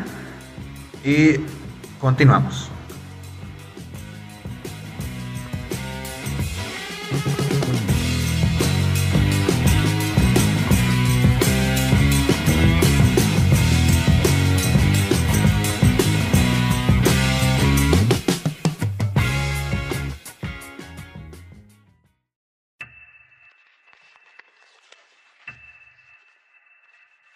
Y 1.04 1.36
continuamos. 2.00 2.70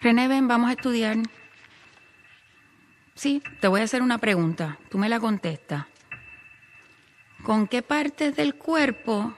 René, 0.09 0.27
ven, 0.27 0.49
vamos 0.49 0.71
a 0.71 0.73
estudiar. 0.73 1.19
Sí, 3.15 3.43
te 3.61 3.69
voy 3.69 3.83
a 3.83 3.85
hacer 3.85 4.01
una 4.01 4.17
pregunta. 4.17 4.79
Tú 4.89 4.97
me 4.97 5.11
la 5.11 5.21
contestas. 5.21 5.85
¿Con 7.43 7.67
qué 7.67 7.83
partes 7.83 8.35
del 8.35 8.55
cuerpo 8.55 9.35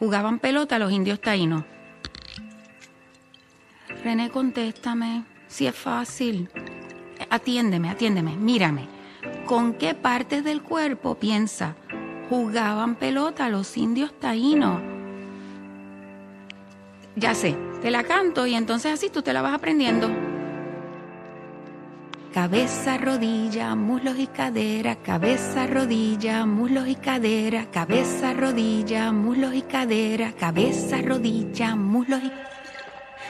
jugaban 0.00 0.40
pelota 0.40 0.80
los 0.80 0.90
indios 0.90 1.20
taínos? 1.20 1.62
René, 4.02 4.28
contéstame. 4.28 5.22
Si 5.46 5.68
es 5.68 5.76
fácil. 5.76 6.50
Atiéndeme, 7.30 7.88
atiéndeme, 7.88 8.34
mírame. 8.34 8.88
¿Con 9.44 9.74
qué 9.74 9.94
partes 9.94 10.42
del 10.42 10.62
cuerpo 10.62 11.14
piensa 11.14 11.76
jugaban 12.28 12.96
pelota 12.96 13.48
los 13.50 13.76
indios 13.76 14.18
taínos? 14.18 14.95
Ya 17.18 17.34
sé, 17.34 17.56
te 17.80 17.90
la 17.90 18.04
canto 18.04 18.46
y 18.46 18.54
entonces 18.54 18.92
así 18.92 19.08
tú 19.08 19.22
te 19.22 19.32
la 19.32 19.40
vas 19.40 19.54
aprendiendo. 19.54 20.10
Cabeza, 22.34 22.98
rodilla, 22.98 23.74
muslos 23.74 24.18
y 24.18 24.26
cadera, 24.26 24.96
cabeza, 24.96 25.66
rodilla, 25.66 26.44
muslos 26.44 26.86
y 26.86 26.96
cadera, 26.96 27.70
cabeza, 27.70 28.34
rodilla, 28.34 29.12
muslos 29.12 29.54
y 29.54 29.62
cadera, 29.62 30.32
cabeza, 30.32 31.00
rodilla, 31.00 31.74
muslos 31.74 32.22
y 32.22 32.30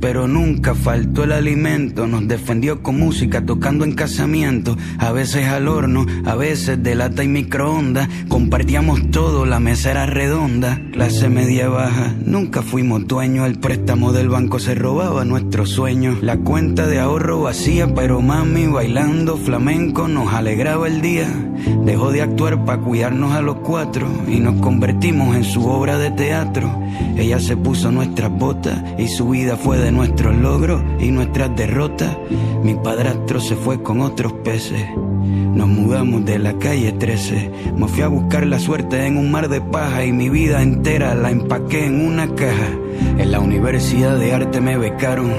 Pero 0.00 0.28
nunca 0.28 0.74
faltó 0.74 1.24
el 1.24 1.32
alimento. 1.32 2.06
Nos 2.06 2.26
defendió 2.28 2.82
con 2.82 2.98
música, 2.98 3.44
tocando 3.44 3.84
en 3.84 3.94
casamiento, 3.94 4.76
a 4.98 5.12
veces 5.12 5.46
al 5.46 5.68
horno, 5.68 6.06
a 6.24 6.34
veces 6.34 6.82
de 6.82 6.94
lata 6.94 7.24
y 7.24 7.28
microondas. 7.28 8.08
Compartíamos 8.28 9.10
todo, 9.10 9.46
la 9.46 9.60
mesa 9.60 9.90
era 9.90 10.06
redonda, 10.06 10.80
clase 10.92 11.28
media 11.28 11.68
baja. 11.68 12.14
Nunca 12.24 12.62
fuimos 12.62 13.06
dueños, 13.06 13.46
el 13.46 13.58
préstamo 13.58 14.12
del 14.12 14.28
banco 14.28 14.58
se 14.58 14.74
robaba 14.74 15.24
nuestros 15.24 15.70
sueños. 15.70 16.22
La 16.22 16.38
cuenta 16.38 16.86
de 16.86 16.98
ahorro 16.98 17.42
vacía, 17.42 17.94
pero 17.94 18.20
mami 18.20 18.66
bailando 18.66 19.36
flamenco 19.36 20.08
nos 20.08 20.32
alegraba 20.32 20.88
el 20.88 21.00
día. 21.00 21.45
Dejó 21.84 22.10
de 22.10 22.22
actuar 22.22 22.64
para 22.64 22.80
cuidarnos 22.80 23.32
a 23.32 23.42
los 23.42 23.56
cuatro 23.56 24.06
y 24.26 24.40
nos 24.40 24.60
convertimos 24.60 25.36
en 25.36 25.44
su 25.44 25.66
obra 25.66 25.98
de 25.98 26.10
teatro. 26.10 26.70
Ella 27.16 27.40
se 27.40 27.56
puso 27.56 27.90
nuestras 27.90 28.30
botas 28.30 28.82
y 28.98 29.08
su 29.08 29.30
vida 29.30 29.56
fue 29.56 29.78
de 29.78 29.92
nuestros 29.92 30.36
logros 30.36 30.82
y 31.00 31.10
nuestras 31.10 31.54
derrotas. 31.56 32.16
Mi 32.62 32.74
padrastro 32.74 33.40
se 33.40 33.56
fue 33.56 33.82
con 33.82 34.00
otros 34.00 34.32
peces. 34.32 34.84
Nos 35.56 35.68
mudamos 35.68 36.24
de 36.24 36.38
la 36.38 36.52
calle 36.58 36.92
13. 36.92 37.50
Me 37.76 37.88
fui 37.88 38.02
a 38.02 38.08
buscar 38.08 38.46
la 38.46 38.58
suerte 38.58 39.06
en 39.06 39.16
un 39.16 39.30
mar 39.30 39.48
de 39.48 39.60
paja 39.60 40.04
y 40.04 40.12
mi 40.12 40.28
vida 40.28 40.62
entera 40.62 41.14
la 41.14 41.30
empaqué 41.30 41.86
en 41.86 42.06
una 42.06 42.28
caja. 42.34 42.68
En 43.18 43.32
la 43.32 43.40
Universidad 43.40 44.18
de 44.18 44.34
Arte 44.34 44.60
me 44.60 44.76
becaron. 44.76 45.32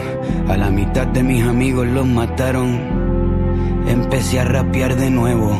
A 0.47 0.57
la 0.57 0.71
mitad 0.71 1.05
de 1.07 1.21
mis 1.21 1.43
amigos 1.43 1.85
los 1.85 2.07
mataron. 2.07 2.79
Empecé 3.87 4.39
a 4.39 4.45
rapear 4.45 4.95
de 4.95 5.11
nuevo. 5.11 5.59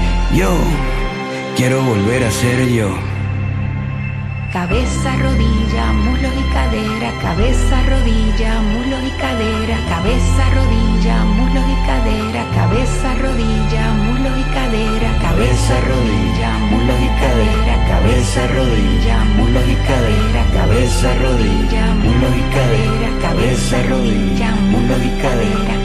Yo 0.33 0.49
quiero 1.57 1.83
volver 1.83 2.23
a 2.23 2.31
ser 2.31 2.69
yo. 2.69 2.89
Cabeza, 4.53 5.15
rodilla, 5.17 5.91
muslo 5.91 6.27
y 6.27 6.53
cadera, 6.53 7.11
cabeza, 7.21 7.83
rodilla, 7.89 8.61
muslo 8.61 8.97
y 9.05 9.11
cadera, 9.19 9.77
cabeza, 9.89 10.43
rodilla, 10.55 11.25
muslo 11.25 11.59
y 11.59 11.75
cadera, 11.85 12.43
cabeza, 12.55 13.13
rodilla, 13.15 13.91
muslo 14.05 14.29
y 14.39 14.43
cadera, 14.55 15.11
cabeza, 15.19 15.81
rodilla, 15.87 16.57
muslo 16.71 16.93
y 16.95 17.09
cadera, 17.19 17.75
cabeza, 17.91 18.47
rodilla, 18.47 19.23
muslo 19.35 19.59
y 19.67 19.75
cadera, 19.87 20.45
cabeza, 20.53 21.13
rodilla, 21.15 21.93
muslo 21.95 22.27
y 22.35 22.41
cadera, 22.55 23.09
cabeza, 23.21 23.83
rodilla, 23.83 24.51
muslo 24.71 24.95
y 25.03 25.09
cadera. 25.21 25.80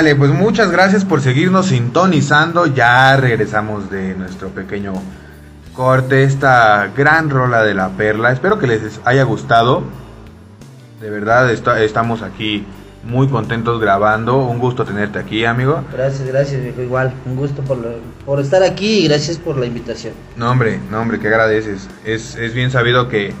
Vale, 0.00 0.16
pues 0.16 0.30
muchas 0.30 0.70
gracias 0.70 1.04
por 1.04 1.20
seguirnos 1.20 1.66
sintonizando. 1.66 2.64
Ya 2.64 3.14
regresamos 3.18 3.90
de 3.90 4.14
nuestro 4.14 4.48
pequeño 4.48 4.94
corte, 5.74 6.22
esta 6.22 6.88
gran 6.96 7.28
rola 7.28 7.62
de 7.64 7.74
la 7.74 7.90
perla. 7.90 8.32
Espero 8.32 8.58
que 8.58 8.66
les 8.66 8.98
haya 9.04 9.24
gustado. 9.24 9.82
De 11.02 11.10
verdad, 11.10 11.50
está- 11.50 11.82
estamos 11.82 12.22
aquí 12.22 12.64
muy 13.04 13.28
contentos 13.28 13.78
grabando. 13.78 14.38
Un 14.38 14.58
gusto 14.58 14.86
tenerte 14.86 15.18
aquí, 15.18 15.44
amigo. 15.44 15.84
Gracias, 15.92 16.26
gracias, 16.26 16.62
viejo. 16.62 16.80
Igual, 16.80 17.12
un 17.26 17.36
gusto 17.36 17.60
por, 17.60 17.76
por 18.24 18.40
estar 18.40 18.62
aquí 18.62 19.00
y 19.00 19.08
gracias 19.08 19.36
por 19.36 19.58
la 19.58 19.66
invitación. 19.66 20.14
No, 20.34 20.50
hombre, 20.50 20.80
no, 20.90 21.02
hombre, 21.02 21.18
que 21.18 21.28
agradeces. 21.28 21.90
Es, 22.06 22.36
es 22.36 22.54
bien 22.54 22.70
sabido 22.70 23.10
que, 23.10 23.34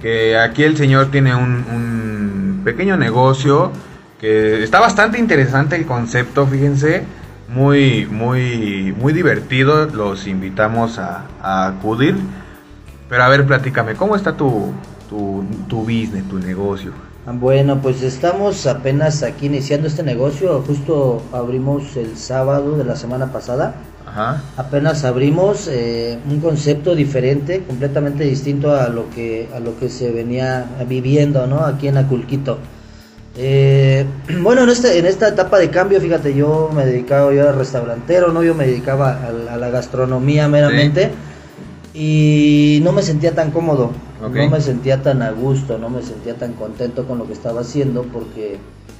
que 0.00 0.38
aquí 0.38 0.62
el 0.64 0.78
señor 0.78 1.10
tiene 1.10 1.34
un, 1.34 1.62
un 1.70 2.62
pequeño 2.64 2.96
negocio 2.96 3.70
que 4.18 4.62
está 4.62 4.80
bastante 4.80 5.18
interesante 5.18 5.76
el 5.76 5.86
concepto, 5.86 6.46
fíjense. 6.46 7.12
Muy, 7.48 8.06
muy, 8.06 8.92
muy 8.98 9.12
divertido. 9.12 9.86
Los 9.86 10.26
invitamos 10.26 10.98
a, 10.98 11.32
a 11.40 11.66
acudir. 11.68 12.16
Pero 13.08 13.22
a 13.24 13.28
ver, 13.28 13.46
platícame, 13.46 13.96
¿cómo 13.96 14.16
está 14.16 14.36
tu, 14.36 14.82
tu, 15.08 15.64
tu 15.68 15.82
business, 15.84 16.26
tu 16.28 16.38
negocio? 16.38 16.94
Ah, 17.24 17.32
Bueno, 17.32 17.82
pues 17.82 18.02
estamos 18.02 18.66
apenas 18.66 19.22
aquí 19.22 19.46
iniciando 19.46 19.88
este 19.88 20.02
negocio. 20.02 20.62
Justo 20.62 21.28
abrimos 21.32 21.96
el 21.96 22.16
sábado 22.16 22.76
de 22.76 22.84
la 22.84 22.96
semana 22.96 23.32
pasada. 23.32 23.74
Ajá. 24.04 24.52
Apenas 24.56 25.04
abrimos 25.04 25.68
eh, 25.68 26.22
un 26.24 26.40
concepto 26.40 26.94
diferente, 26.94 27.64
completamente 27.64 28.24
distinto 28.24 28.74
a 28.74 28.88
lo 28.88 29.10
que 29.10 29.50
a 29.54 29.60
lo 29.60 29.76
que 29.78 29.90
se 29.90 30.12
venía 30.12 30.76
viviendo, 30.88 31.46
¿no? 31.46 31.60
Aquí 31.66 31.88
en 31.88 31.98
Aculquito. 31.98 32.75
Eh, 33.36 34.04
bueno, 34.42 34.62
en, 34.64 34.70
este, 34.70 34.98
en 34.98 35.06
esta 35.06 35.28
etapa 35.28 35.58
de 35.58 35.70
cambio, 35.70 36.00
fíjate, 36.00 36.34
yo 36.34 36.70
me 36.74 36.86
dedicaba, 36.86 37.32
yo 37.32 37.42
era 37.42 37.52
restaurantero, 37.52 38.32
¿no? 38.32 38.42
Yo 38.42 38.54
me 38.54 38.66
dedicaba 38.66 39.20
a, 39.26 39.30
la- 39.32 39.54
a 39.54 39.56
la 39.56 39.70
gastronomía 39.70 40.48
meramente 40.48 41.10
y 41.94 42.80
no 42.82 42.92
me 42.92 43.02
sentía 43.02 43.34
tan 43.34 43.50
cómodo, 43.50 43.90
no 44.20 44.28
me 44.50 44.60
sentía 44.60 45.02
tan 45.02 45.22
a 45.22 45.30
gusto, 45.30 45.78
no 45.78 45.88
me 45.88 46.02
sentía 46.02 46.34
tan 46.34 46.52
contento 46.54 47.06
con 47.06 47.18
lo 47.18 47.26
que 47.26 47.32
estaba 47.32 47.60
haciendo 47.62 48.02
porque 48.04 48.58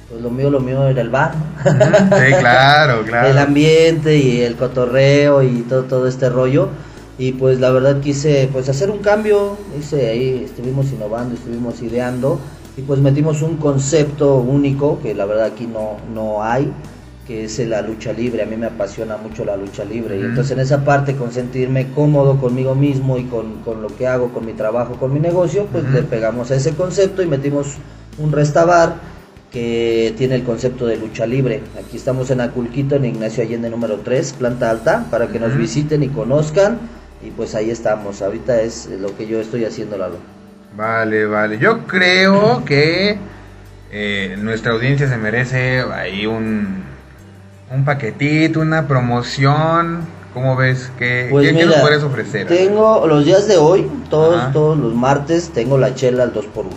pues 0.09 0.21
lo 0.21 0.29
mío, 0.31 0.49
lo 0.49 0.59
mío 0.61 0.87
era 0.87 1.01
el 1.01 1.09
bar, 1.09 1.33
¿no? 1.65 1.71
Sí, 2.17 2.33
claro, 2.39 3.03
claro. 3.05 3.27
el 3.27 3.37
ambiente 3.37 4.17
y 4.17 4.41
el 4.41 4.55
cotorreo 4.55 5.43
y 5.43 5.61
todo, 5.67 5.83
todo 5.83 6.07
este 6.07 6.29
rollo. 6.29 6.69
Y 7.19 7.31
pues 7.33 7.59
la 7.59 7.71
verdad 7.71 7.99
quise 7.99 8.47
pues 8.53 8.69
hacer 8.69 8.91
un 8.91 8.99
cambio, 8.99 9.57
hice 9.79 10.07
ahí, 10.09 10.43
estuvimos 10.45 10.91
innovando, 10.91 11.33
estuvimos 11.35 11.81
ideando 11.81 12.39
y 12.77 12.83
pues 12.83 12.99
metimos 12.99 13.41
un 13.41 13.57
concepto 13.57 14.35
único 14.35 14.99
que 15.01 15.15
la 15.15 15.25
verdad 15.25 15.45
aquí 15.45 15.65
no, 15.65 15.97
no 16.13 16.43
hay, 16.43 16.71
que 17.25 17.43
es 17.43 17.57
la 17.59 17.81
lucha 17.81 18.13
libre. 18.13 18.43
A 18.43 18.45
mí 18.45 18.55
me 18.55 18.67
apasiona 18.67 19.17
mucho 19.17 19.43
la 19.43 19.57
lucha 19.57 19.83
libre 19.83 20.17
y 20.17 20.21
entonces 20.21 20.51
en 20.51 20.59
esa 20.59 20.85
parte 20.85 21.15
con 21.15 21.31
sentirme 21.31 21.91
cómodo 21.91 22.39
conmigo 22.39 22.75
mismo 22.75 23.17
y 23.17 23.23
con, 23.23 23.61
con 23.65 23.81
lo 23.81 23.87
que 23.87 24.05
hago, 24.05 24.31
con 24.31 24.45
mi 24.45 24.53
trabajo, 24.53 24.93
con 24.93 25.11
mi 25.11 25.19
negocio, 25.19 25.65
pues 25.71 25.89
le 25.91 26.03
pegamos 26.03 26.51
a 26.51 26.55
ese 26.55 26.75
concepto 26.75 27.23
y 27.23 27.25
metimos 27.25 27.77
un 28.19 28.31
restabar 28.31 28.95
que 29.51 30.13
tiene 30.15 30.35
el 30.35 30.43
concepto 30.43 30.85
de 30.85 30.97
lucha 30.97 31.25
libre. 31.25 31.61
Aquí 31.83 31.97
estamos 31.97 32.29
en 32.29 32.41
Aculquito, 32.41 32.95
en 32.95 33.05
Ignacio 33.05 33.43
Allende 33.43 33.71
número 33.71 34.01
3, 34.03 34.33
planta 34.33 34.69
alta, 34.69 35.07
para 35.09 35.29
que 35.29 35.39
nos 35.39 35.57
visiten 35.57 36.03
y 36.03 36.09
conozcan. 36.09 36.77
Y 37.25 37.31
pues 37.31 37.55
ahí 37.55 37.71
estamos. 37.71 38.21
Ahorita 38.21 38.61
es 38.61 38.87
lo 38.87 39.17
que 39.17 39.25
yo 39.25 39.39
estoy 39.39 39.65
haciendo, 39.65 39.97
Lalo. 39.97 40.36
Vale, 40.77 41.25
vale. 41.25 41.57
Yo 41.57 41.87
creo 41.87 42.63
que 42.63 43.17
eh, 43.91 44.35
nuestra 44.39 44.73
audiencia 44.73 45.09
se 45.09 45.17
merece 45.17 45.81
ahí 45.81 46.27
un, 46.27 46.83
un 47.71 47.83
paquetito, 47.83 48.59
una 48.59 48.87
promoción. 48.87 50.01
¿Cómo 50.35 50.55
ves? 50.55 50.91
¿Qué, 50.99 51.29
Pues 51.31 51.47
qué- 51.47 51.53
qué 51.55 51.65
mira, 51.65 51.77
nos 51.77 51.79
puedes 51.87 52.03
ofrecer? 52.03 52.45
Tengo 52.45 53.07
los 53.07 53.25
días 53.25 53.47
de 53.47 53.57
hoy, 53.57 53.89
todos, 54.11 54.37
Ajá. 54.37 54.51
todos 54.51 54.77
los 54.77 54.93
martes, 54.93 55.49
tengo 55.49 55.79
la 55.79 55.95
chela 55.95 56.23
al 56.23 56.33
2x1. 56.33 56.67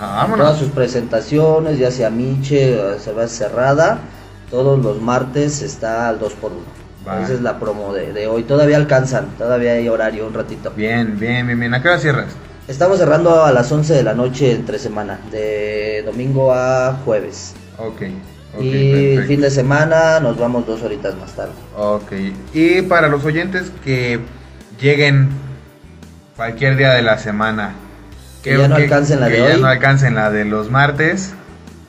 Ah, 0.00 0.26
Todas 0.34 0.56
sus 0.58 0.68
presentaciones, 0.70 1.78
ya 1.78 1.90
sea 1.90 2.08
Miche, 2.08 2.98
se 2.98 3.12
va 3.12 3.28
cerrada, 3.28 3.98
todos 4.50 4.82
los 4.82 5.02
martes 5.02 5.60
está 5.60 6.08
al 6.08 6.18
2x1. 6.18 6.52
Va. 7.06 7.22
Esa 7.22 7.34
es 7.34 7.42
la 7.42 7.58
promo 7.58 7.92
de, 7.92 8.14
de 8.14 8.26
hoy. 8.26 8.44
Todavía 8.44 8.78
alcanzan, 8.78 9.26
todavía 9.36 9.72
hay 9.72 9.86
horario, 9.90 10.26
un 10.26 10.32
ratito. 10.32 10.72
Bien, 10.74 11.18
bien, 11.20 11.46
bien, 11.46 11.60
bien. 11.60 11.74
¿A 11.74 11.82
qué 11.82 11.88
hora 11.88 11.98
cierras? 11.98 12.28
Estamos 12.70 12.98
cerrando 12.98 13.44
a 13.44 13.50
las 13.52 13.70
11 13.72 13.94
de 13.94 14.02
la 14.04 14.14
noche 14.14 14.52
entre 14.52 14.78
semana, 14.78 15.18
de 15.32 16.02
domingo 16.06 16.52
a 16.54 17.00
jueves. 17.04 17.54
Ok. 17.78 18.02
ok, 18.56 18.62
y 18.62 18.92
perfecto. 18.92 19.26
fin 19.26 19.40
de 19.40 19.50
semana 19.50 20.20
nos 20.20 20.38
vamos 20.38 20.66
dos 20.68 20.80
horitas 20.82 21.16
más 21.16 21.32
tarde. 21.32 21.52
Ok. 21.76 22.12
Y 22.54 22.82
para 22.82 23.08
los 23.08 23.24
oyentes 23.24 23.72
que 23.82 24.20
lleguen 24.80 25.30
cualquier 26.36 26.76
día 26.76 26.92
de 26.92 27.02
la 27.02 27.18
semana. 27.18 27.72
Que 28.44 28.56
ya 28.56 28.68
no 28.68 28.76
alcancen 28.76 29.18
la 29.20 29.26
que 29.26 29.32
de 29.32 29.38
ya 29.48 29.54
hoy. 29.56 29.60
no 29.60 29.66
alcancen 29.66 30.14
la 30.14 30.30
de 30.30 30.44
los 30.44 30.70
martes. 30.70 31.32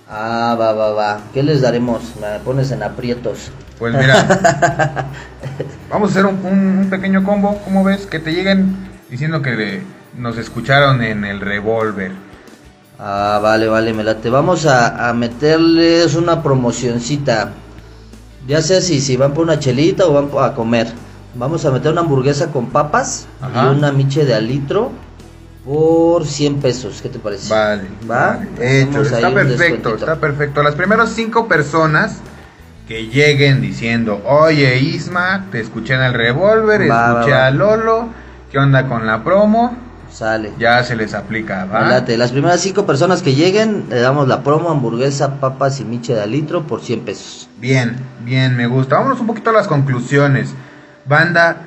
Ah, 0.10 0.58
va, 0.60 0.74
va, 0.74 0.90
va. 0.94 1.20
¿Qué 1.32 1.44
les 1.44 1.62
daremos? 1.62 2.02
Me 2.20 2.40
pones 2.44 2.72
en 2.72 2.82
aprietos. 2.82 3.52
Pues 3.78 3.94
mira, 3.94 4.26
vamos 5.92 6.10
a 6.10 6.12
hacer 6.12 6.26
un, 6.26 6.44
un- 6.44 6.78
un 6.80 6.90
pequeño 6.90 7.24
combo, 7.24 7.60
¿cómo 7.66 7.84
ves? 7.84 8.06
Que 8.08 8.20
te 8.20 8.32
lleguen 8.34 8.76
diciendo 9.12 9.42
que 9.44 9.52
le- 9.52 10.01
nos 10.18 10.38
escucharon 10.38 11.02
en 11.04 11.24
el 11.26 11.40
revólver. 11.40 12.12
Ah, 13.00 13.40
vale, 13.42 13.68
vale, 13.68 13.94
me 13.94 14.04
late. 14.04 14.30
Vamos 14.30 14.66
a, 14.66 15.10
a 15.10 15.14
meterles 15.14 16.16
una 16.16 16.44
promocioncita. 16.44 17.52
Ya 18.48 18.62
sea 18.62 18.82
si, 18.82 19.02
si 19.02 19.18
van 19.18 19.34
por 19.34 19.44
una 19.44 19.60
chelita 19.60 20.06
o 20.06 20.14
van 20.14 20.30
a 20.44 20.54
comer. 20.54 20.88
Vamos 21.34 21.66
a 21.66 21.72
meter 21.72 21.92
una 21.92 22.02
hamburguesa 22.02 22.52
con 22.52 22.68
papas 22.70 23.28
Ajá. 23.42 23.66
y 23.66 23.76
una 23.78 23.92
miche 23.92 24.26
de 24.26 24.34
alitro 24.34 24.92
por 25.66 26.26
100 26.26 26.60
pesos. 26.60 27.02
¿Qué 27.02 27.10
te 27.10 27.20
parece? 27.20 27.50
Vale, 27.54 27.84
¿Va? 28.10 28.40
vale, 28.58 28.82
Hecho, 28.82 29.02
está 29.02 29.34
perfecto, 29.34 29.96
está 29.96 30.16
perfecto. 30.18 30.62
Las 30.62 30.76
primeras 30.76 31.12
cinco 31.12 31.48
personas 31.48 32.18
que 32.88 33.08
lleguen 33.08 33.62
diciendo, 33.62 34.22
oye 34.26 34.78
Isma, 34.80 35.46
te 35.52 35.62
escuché 35.62 35.94
en 35.94 36.02
el 36.02 36.14
revólver, 36.14 36.82
escuché 36.82 36.92
va, 36.92 37.24
va. 37.24 37.48
a 37.48 37.52
Lolo, 37.52 38.10
¿qué 38.52 38.60
onda 38.60 38.88
con 38.88 39.08
la 39.08 39.24
promo? 39.24 39.78
Sale. 40.12 40.52
Ya 40.60 40.84
se 40.84 40.96
les 40.96 41.14
aplica, 41.14 41.66
¿va? 41.66 42.02
Las 42.06 42.32
primeras 42.32 42.60
cinco 42.60 42.86
personas 42.86 43.22
que 43.22 43.34
lleguen, 43.34 43.86
le 43.90 44.00
damos 44.00 44.28
la 44.28 44.44
promo, 44.44 44.70
hamburguesa, 44.70 45.40
papas 45.40 45.80
y 45.80 45.86
miche 45.86 46.14
de 46.14 46.22
alitro 46.22 46.64
por 46.64 46.82
100 46.82 47.02
pesos. 47.02 47.50
Bien, 47.60 47.96
bien, 48.24 48.56
me 48.56 48.68
gusta. 48.68 48.96
Vámonos 48.98 49.20
un 49.22 49.28
poquito 49.28 49.52
a 49.52 49.54
las 49.54 49.68
conclusiones. 49.68 50.54
Banda, 51.06 51.64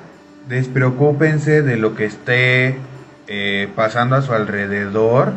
despreocúpense 0.49 1.62
de 1.62 1.76
lo 1.76 1.95
que 1.95 2.05
esté 2.05 2.78
eh, 3.26 3.68
pasando 3.74 4.16
a 4.16 4.22
su 4.22 4.32
alrededor. 4.32 5.32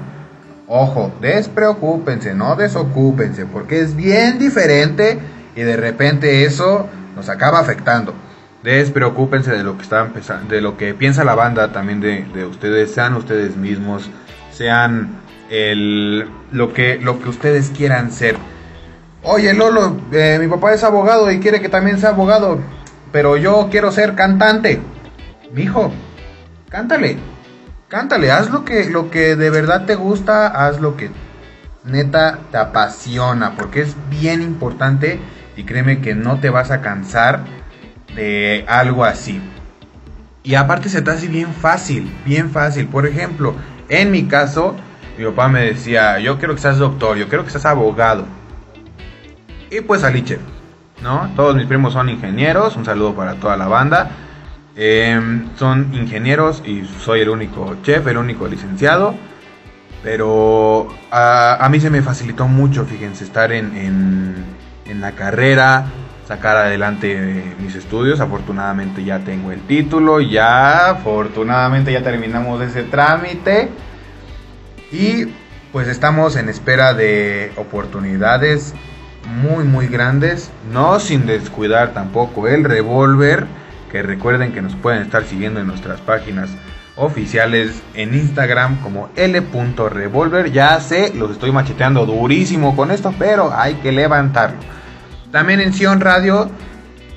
Ojo, 0.67 1.13
despreocúpense, 1.21 2.35
no 2.35 2.57
desocúpense, 2.57 3.45
porque 3.45 3.79
es 3.79 3.95
bien 3.95 4.37
diferente 4.37 5.17
y 5.55 5.61
de 5.61 5.77
repente 5.77 6.43
eso 6.43 6.87
nos 7.15 7.29
acaba 7.29 7.59
afectando. 7.59 8.13
Despreocúpense 8.67 9.49
de 9.49 9.63
lo 9.63 9.77
que 9.77 9.83
está 9.83 10.01
empezando, 10.01 10.53
de 10.53 10.59
lo 10.59 10.75
que 10.75 10.93
piensa 10.93 11.23
la 11.23 11.35
banda 11.35 11.71
también 11.71 12.01
de, 12.01 12.25
de 12.33 12.45
ustedes, 12.45 12.93
sean 12.93 13.13
ustedes 13.13 13.55
mismos, 13.55 14.09
sean 14.51 15.21
el, 15.49 16.27
lo 16.51 16.73
que 16.73 16.99
lo 17.01 17.17
que 17.21 17.29
ustedes 17.29 17.69
quieran 17.69 18.11
ser. 18.11 18.35
Oye 19.23 19.53
Lolo, 19.53 19.95
eh, 20.11 20.37
mi 20.41 20.49
papá 20.49 20.73
es 20.73 20.83
abogado 20.83 21.31
y 21.31 21.39
quiere 21.39 21.61
que 21.61 21.69
también 21.69 21.97
sea 21.97 22.09
abogado, 22.09 22.59
pero 23.13 23.37
yo 23.37 23.69
quiero 23.71 23.89
ser 23.93 24.15
cantante. 24.15 24.81
Mijo, 25.53 25.93
cántale, 26.67 27.15
cántale, 27.87 28.31
haz 28.31 28.49
lo 28.49 28.65
que, 28.65 28.89
lo 28.89 29.09
que 29.09 29.37
de 29.37 29.49
verdad 29.49 29.85
te 29.85 29.95
gusta, 29.95 30.45
haz 30.45 30.81
lo 30.81 30.97
que 30.97 31.09
neta 31.85 32.39
te 32.51 32.57
apasiona, 32.57 33.55
porque 33.55 33.79
es 33.79 33.95
bien 34.09 34.41
importante 34.41 35.21
y 35.55 35.63
créeme 35.63 36.01
que 36.01 36.15
no 36.15 36.41
te 36.41 36.49
vas 36.49 36.69
a 36.69 36.81
cansar 36.81 37.55
algo 38.67 39.03
así. 39.03 39.41
Y 40.43 40.55
aparte 40.55 40.87
se 40.87 41.01
te 41.01 41.11
hace 41.11 41.27
bien 41.27 41.53
fácil, 41.53 42.09
bien 42.25 42.49
fácil. 42.51 42.87
Por 42.87 43.05
ejemplo, 43.05 43.53
en 43.89 44.11
mi 44.11 44.27
caso, 44.27 44.75
mi 45.17 45.25
papá 45.25 45.49
me 45.49 45.61
decía, 45.61 46.19
yo 46.19 46.37
quiero 46.37 46.55
que 46.55 46.61
seas 46.61 46.77
doctor, 46.77 47.17
yo 47.17 47.27
quiero 47.27 47.43
que 47.43 47.49
seas 47.49 47.65
abogado. 47.65 48.25
Y 49.69 49.81
pues 49.81 50.01
salí 50.01 50.23
¿no? 51.01 51.29
Todos 51.35 51.55
mis 51.55 51.65
primos 51.65 51.93
son 51.93 52.07
ingenieros, 52.09 52.75
un 52.77 52.85
saludo 52.85 53.13
para 53.13 53.35
toda 53.35 53.57
la 53.57 53.67
banda. 53.67 54.09
Em, 54.75 55.49
son 55.57 55.93
ingenieros 55.93 56.63
y 56.65 56.85
soy 56.85 57.21
el 57.21 57.29
único 57.29 57.75
chef, 57.83 58.07
el 58.07 58.17
único 58.17 58.47
licenciado. 58.47 59.15
Pero 60.01 60.87
a, 61.11 61.57
a 61.65 61.69
mí 61.69 61.81
se 61.81 61.89
me 61.89 62.01
facilitó 62.01 62.47
mucho, 62.47 62.85
fíjense, 62.85 63.25
estar 63.25 63.51
en, 63.51 63.75
en 64.85 65.01
la 65.01 65.11
carrera, 65.11 65.87
sacar 66.27 66.57
adelante 66.57 67.55
mis 67.59 67.75
estudios. 67.75 68.19
Afortunadamente 68.19 69.03
ya 69.03 69.19
tengo 69.19 69.51
el 69.51 69.61
título, 69.61 70.19
ya 70.19 70.89
afortunadamente 70.89 71.91
ya 71.91 72.03
terminamos 72.03 72.61
ese 72.61 72.83
trámite. 72.83 73.69
Y 74.91 75.27
pues 75.71 75.87
estamos 75.87 76.35
en 76.35 76.49
espera 76.49 76.93
de 76.93 77.51
oportunidades 77.57 78.73
muy 79.41 79.65
muy 79.65 79.87
grandes, 79.87 80.51
no 80.71 80.99
sin 80.99 81.25
descuidar 81.25 81.93
tampoco 81.93 82.47
el 82.47 82.63
revólver, 82.63 83.45
que 83.91 84.01
recuerden 84.01 84.53
que 84.53 84.61
nos 84.61 84.75
pueden 84.75 85.01
estar 85.01 85.25
siguiendo 85.25 85.59
en 85.59 85.67
nuestras 85.67 85.99
páginas 85.99 86.49
oficiales 86.95 87.81
en 87.93 88.15
Instagram 88.15 88.77
como 88.81 89.09
l.revolver. 89.15 90.51
Ya 90.51 90.79
sé, 90.79 91.13
los 91.13 91.31
estoy 91.31 91.51
macheteando 91.51 92.05
durísimo 92.05 92.75
con 92.75 92.89
esto, 92.91 93.13
pero 93.19 93.53
hay 93.53 93.75
que 93.75 93.91
levantarlo. 93.91 94.59
También 95.31 95.59
en 95.59 95.73
Sion 95.73 95.99
Radio 95.99 96.49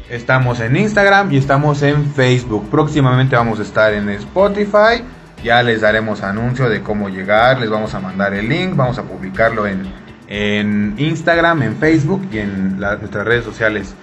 estamos 0.08 0.58
en 0.58 0.76
Instagram 0.76 1.32
y 1.32 1.36
estamos 1.36 1.82
en 1.82 2.12
Facebook. 2.12 2.68
Próximamente 2.68 3.36
vamos 3.36 3.60
a 3.60 3.62
estar 3.62 3.94
en 3.94 4.08
Spotify. 4.08 5.04
Ya 5.44 5.62
les 5.62 5.80
daremos 5.80 6.22
anuncio 6.22 6.68
de 6.68 6.82
cómo 6.82 7.08
llegar, 7.08 7.60
les 7.60 7.70
vamos 7.70 7.94
a 7.94 8.00
mandar 8.00 8.34
el 8.34 8.48
link, 8.48 8.74
vamos 8.74 8.98
a 8.98 9.04
publicarlo 9.04 9.66
en, 9.66 9.90
en 10.26 10.94
Instagram, 10.98 11.62
en 11.62 11.76
Facebook 11.76 12.28
y 12.32 12.38
en 12.38 12.78
nuestras 12.78 13.24
redes 13.24 13.44
sociales. 13.44 13.94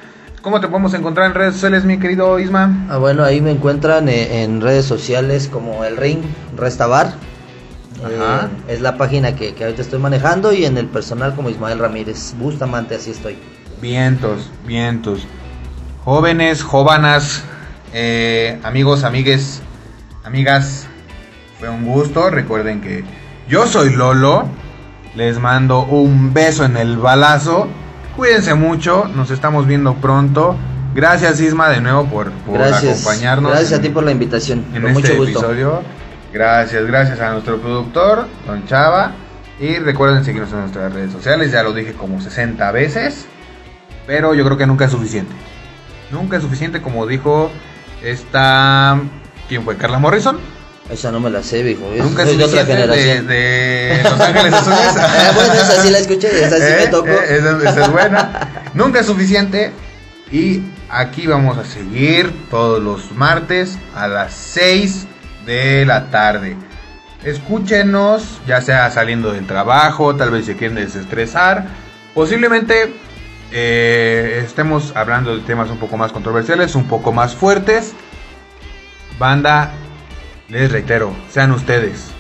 ¿Cómo 0.41 0.61
te 0.61 0.67
podemos 0.67 0.93
encontrar 0.93 1.27
en 1.27 1.33
redes 1.33 1.55
sociales, 1.55 1.83
mi 1.83 1.99
querido 1.99 2.39
Isma? 2.39 2.87
Ah, 2.89 2.97
bueno, 2.97 3.25
ahí 3.25 3.41
me 3.41 3.51
encuentran 3.51 4.07
eh, 4.07 4.43
en 4.43 4.61
redes 4.61 4.85
sociales 4.85 5.49
como 5.51 5.83
El 5.83 5.97
Ring 5.97 6.21
Restabar. 6.55 7.07
Ajá. 8.03 8.45
Eh, 8.67 8.73
es 8.75 8.81
la 8.81 8.97
página 8.97 9.35
que, 9.35 9.53
que 9.53 9.65
ahorita 9.65 9.81
estoy 9.81 9.99
manejando 9.99 10.53
y 10.53 10.63
en 10.63 10.77
el 10.77 10.87
personal 10.87 11.35
como 11.35 11.49
Ismael 11.49 11.79
Ramírez. 11.79 12.33
Bustamante, 12.39 12.95
así 12.95 13.11
estoy. 13.11 13.37
Vientos, 13.82 14.49
vientos. 14.65 15.25
Jóvenes, 16.03 16.63
jóvenes, 16.63 17.43
eh, 17.93 18.59
amigos, 18.63 19.03
amigues, 19.03 19.61
amigas, 20.23 20.88
fue 21.59 21.69
un 21.69 21.86
gusto. 21.86 22.30
Recuerden 22.30 22.82
que 22.82 23.03
yo 23.47 23.67
soy 23.67 23.91
Lolo. 23.91 24.47
Les 25.15 25.39
mando 25.39 25.84
un 25.84 26.34
beso 26.34 26.63
en 26.65 26.78
el 26.78 26.97
balazo. 26.97 27.67
Cuídense 28.15 28.53
mucho, 28.53 29.05
nos 29.15 29.32
estamos 29.32 29.65
viendo 29.65 29.95
pronto. 29.95 30.55
Gracias 30.93 31.39
Isma 31.39 31.69
de 31.69 31.82
nuevo 31.82 32.05
por, 32.05 32.32
por 32.32 32.59
Gracias. 32.59 33.01
acompañarnos. 33.01 33.51
Gracias 33.51 33.80
a 33.80 33.82
ti 33.82 33.89
por 33.89 34.03
la 34.03 34.11
invitación. 34.11 34.65
en 34.73 34.82
Con 34.82 34.91
este 34.91 34.93
mucho 34.93 35.15
gusto. 35.17 35.39
episodio. 35.39 35.82
Gracias, 36.34 36.86
gracias 36.86 37.19
a 37.19 37.32
nuestro 37.32 37.59
productor, 37.59 38.28
Don 38.45 38.65
Chava. 38.67 39.11
Y 39.59 39.78
recuerden 39.78 40.23
seguirnos 40.23 40.51
en 40.53 40.59
nuestras 40.59 40.93
redes 40.93 41.11
sociales, 41.11 41.51
ya 41.51 41.63
lo 41.63 41.73
dije 41.73 41.93
como 41.93 42.21
60 42.21 42.71
veces. 42.71 43.25
Pero 44.07 44.33
yo 44.33 44.43
creo 44.45 44.57
que 44.57 44.65
nunca 44.65 44.85
es 44.85 44.91
suficiente. 44.91 45.33
Nunca 46.11 46.37
es 46.37 46.41
suficiente, 46.43 46.81
como 46.81 47.05
dijo 47.05 47.51
esta. 48.01 48.99
¿Quién 49.49 49.63
fue? 49.63 49.75
¿Carla 49.77 49.99
Morrison? 49.99 50.39
Esa 50.89 51.11
no 51.11 51.19
me 51.19 51.29
la 51.29 51.43
sé, 51.43 51.63
viejo. 51.63 51.83
Nunca 51.97 52.23
es 52.23 52.37
de 52.37 52.43
otra 52.45 52.63
de, 52.63 53.99
Los 54.03 54.19
Ángeles 54.21 54.53
Azules. 54.53 54.79
Ah, 54.97 55.31
bueno, 55.35 55.53
esa 55.53 55.81
sí 55.83 55.89
la 55.89 55.99
escuché, 55.99 56.45
esa 56.45 56.55
sí 56.55 56.61
me 56.63 56.83
Eh, 56.83 56.87
tocó. 56.87 57.09
eh, 57.09 57.37
esa, 57.37 57.57
esa 57.69 57.81
es 57.85 57.91
buena. 57.91 58.49
Nunca 58.73 59.01
es 59.01 59.05
suficiente. 59.05 59.71
Y 60.31 60.61
aquí 60.89 61.27
vamos 61.27 61.57
a 61.57 61.65
seguir 61.65 62.33
todos 62.49 62.81
los 62.81 63.11
martes 63.11 63.77
a 63.95 64.07
las 64.07 64.33
6 64.33 65.05
de 65.45 65.85
la 65.85 66.09
tarde. 66.09 66.55
Escúchenos, 67.25 68.39
ya 68.47 68.61
sea 68.61 68.89
saliendo 68.89 69.33
del 69.33 69.45
trabajo, 69.47 70.15
tal 70.15 70.31
vez 70.31 70.45
se 70.45 70.55
quieren 70.55 70.75
desestresar. 70.75 71.65
Posiblemente 72.13 72.93
eh, 73.51 74.41
estemos 74.43 74.95
hablando 74.95 75.35
de 75.35 75.41
temas 75.43 75.69
un 75.69 75.77
poco 75.77 75.97
más 75.97 76.11
controversiales, 76.11 76.75
un 76.75 76.85
poco 76.85 77.11
más 77.11 77.35
fuertes. 77.35 77.93
Banda, 79.17 79.71
les 80.49 80.71
reitero, 80.71 81.13
sean 81.29 81.51
ustedes. 81.51 82.11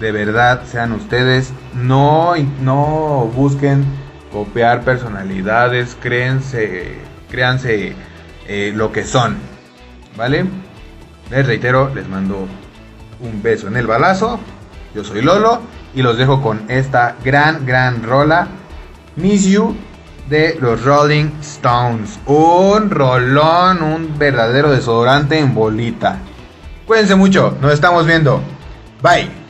De 0.00 0.10
verdad, 0.12 0.62
sean 0.66 0.92
ustedes. 0.92 1.52
No, 1.74 2.34
no 2.60 3.30
busquen 3.34 3.84
copiar 4.32 4.82
personalidades. 4.82 5.96
Créense, 6.00 6.98
créanse 7.30 7.94
eh, 8.48 8.72
lo 8.74 8.90
que 8.92 9.04
son. 9.04 9.36
¿Vale? 10.16 10.44
Les 11.30 11.46
reitero, 11.46 11.92
les 11.94 12.08
mando 12.08 12.46
un 13.20 13.42
beso 13.42 13.68
en 13.68 13.76
el 13.76 13.86
balazo. 13.86 14.40
Yo 14.94 15.04
soy 15.04 15.22
Lolo 15.22 15.60
y 15.94 16.02
los 16.02 16.18
dejo 16.18 16.42
con 16.42 16.64
esta 16.68 17.16
gran, 17.24 17.64
gran 17.64 18.02
rola. 18.02 18.48
Miss 19.16 19.46
You 19.46 19.76
de 20.28 20.56
los 20.60 20.82
Rolling 20.84 21.30
Stones. 21.40 22.18
Un 22.26 22.90
rolón, 22.90 23.82
un 23.82 24.18
verdadero 24.18 24.70
desodorante 24.70 25.38
en 25.38 25.54
bolita. 25.54 26.18
Cuídense 26.86 27.14
mucho, 27.14 27.56
nos 27.60 27.72
estamos 27.72 28.06
viendo. 28.06 28.40
Bye. 29.02 29.43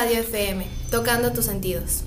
Radio 0.00 0.20
FM, 0.20 0.64
tocando 0.90 1.30
tus 1.30 1.44
sentidos. 1.44 2.04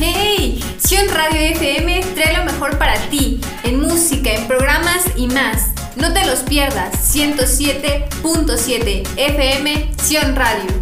¡Hey! 0.00 0.58
Sion 0.78 1.06
Radio 1.12 1.38
FM 1.38 2.00
trae 2.14 2.38
lo 2.38 2.46
mejor 2.46 2.78
para 2.78 2.94
ti, 3.10 3.42
en 3.64 3.78
música, 3.78 4.32
en 4.32 4.48
programas 4.48 5.04
y 5.16 5.26
más. 5.26 5.72
No 5.96 6.14
te 6.14 6.24
los 6.24 6.38
pierdas, 6.38 6.94
107.7 7.14 9.06
FM 9.18 9.90
Sion 10.02 10.34
Radio. 10.34 10.73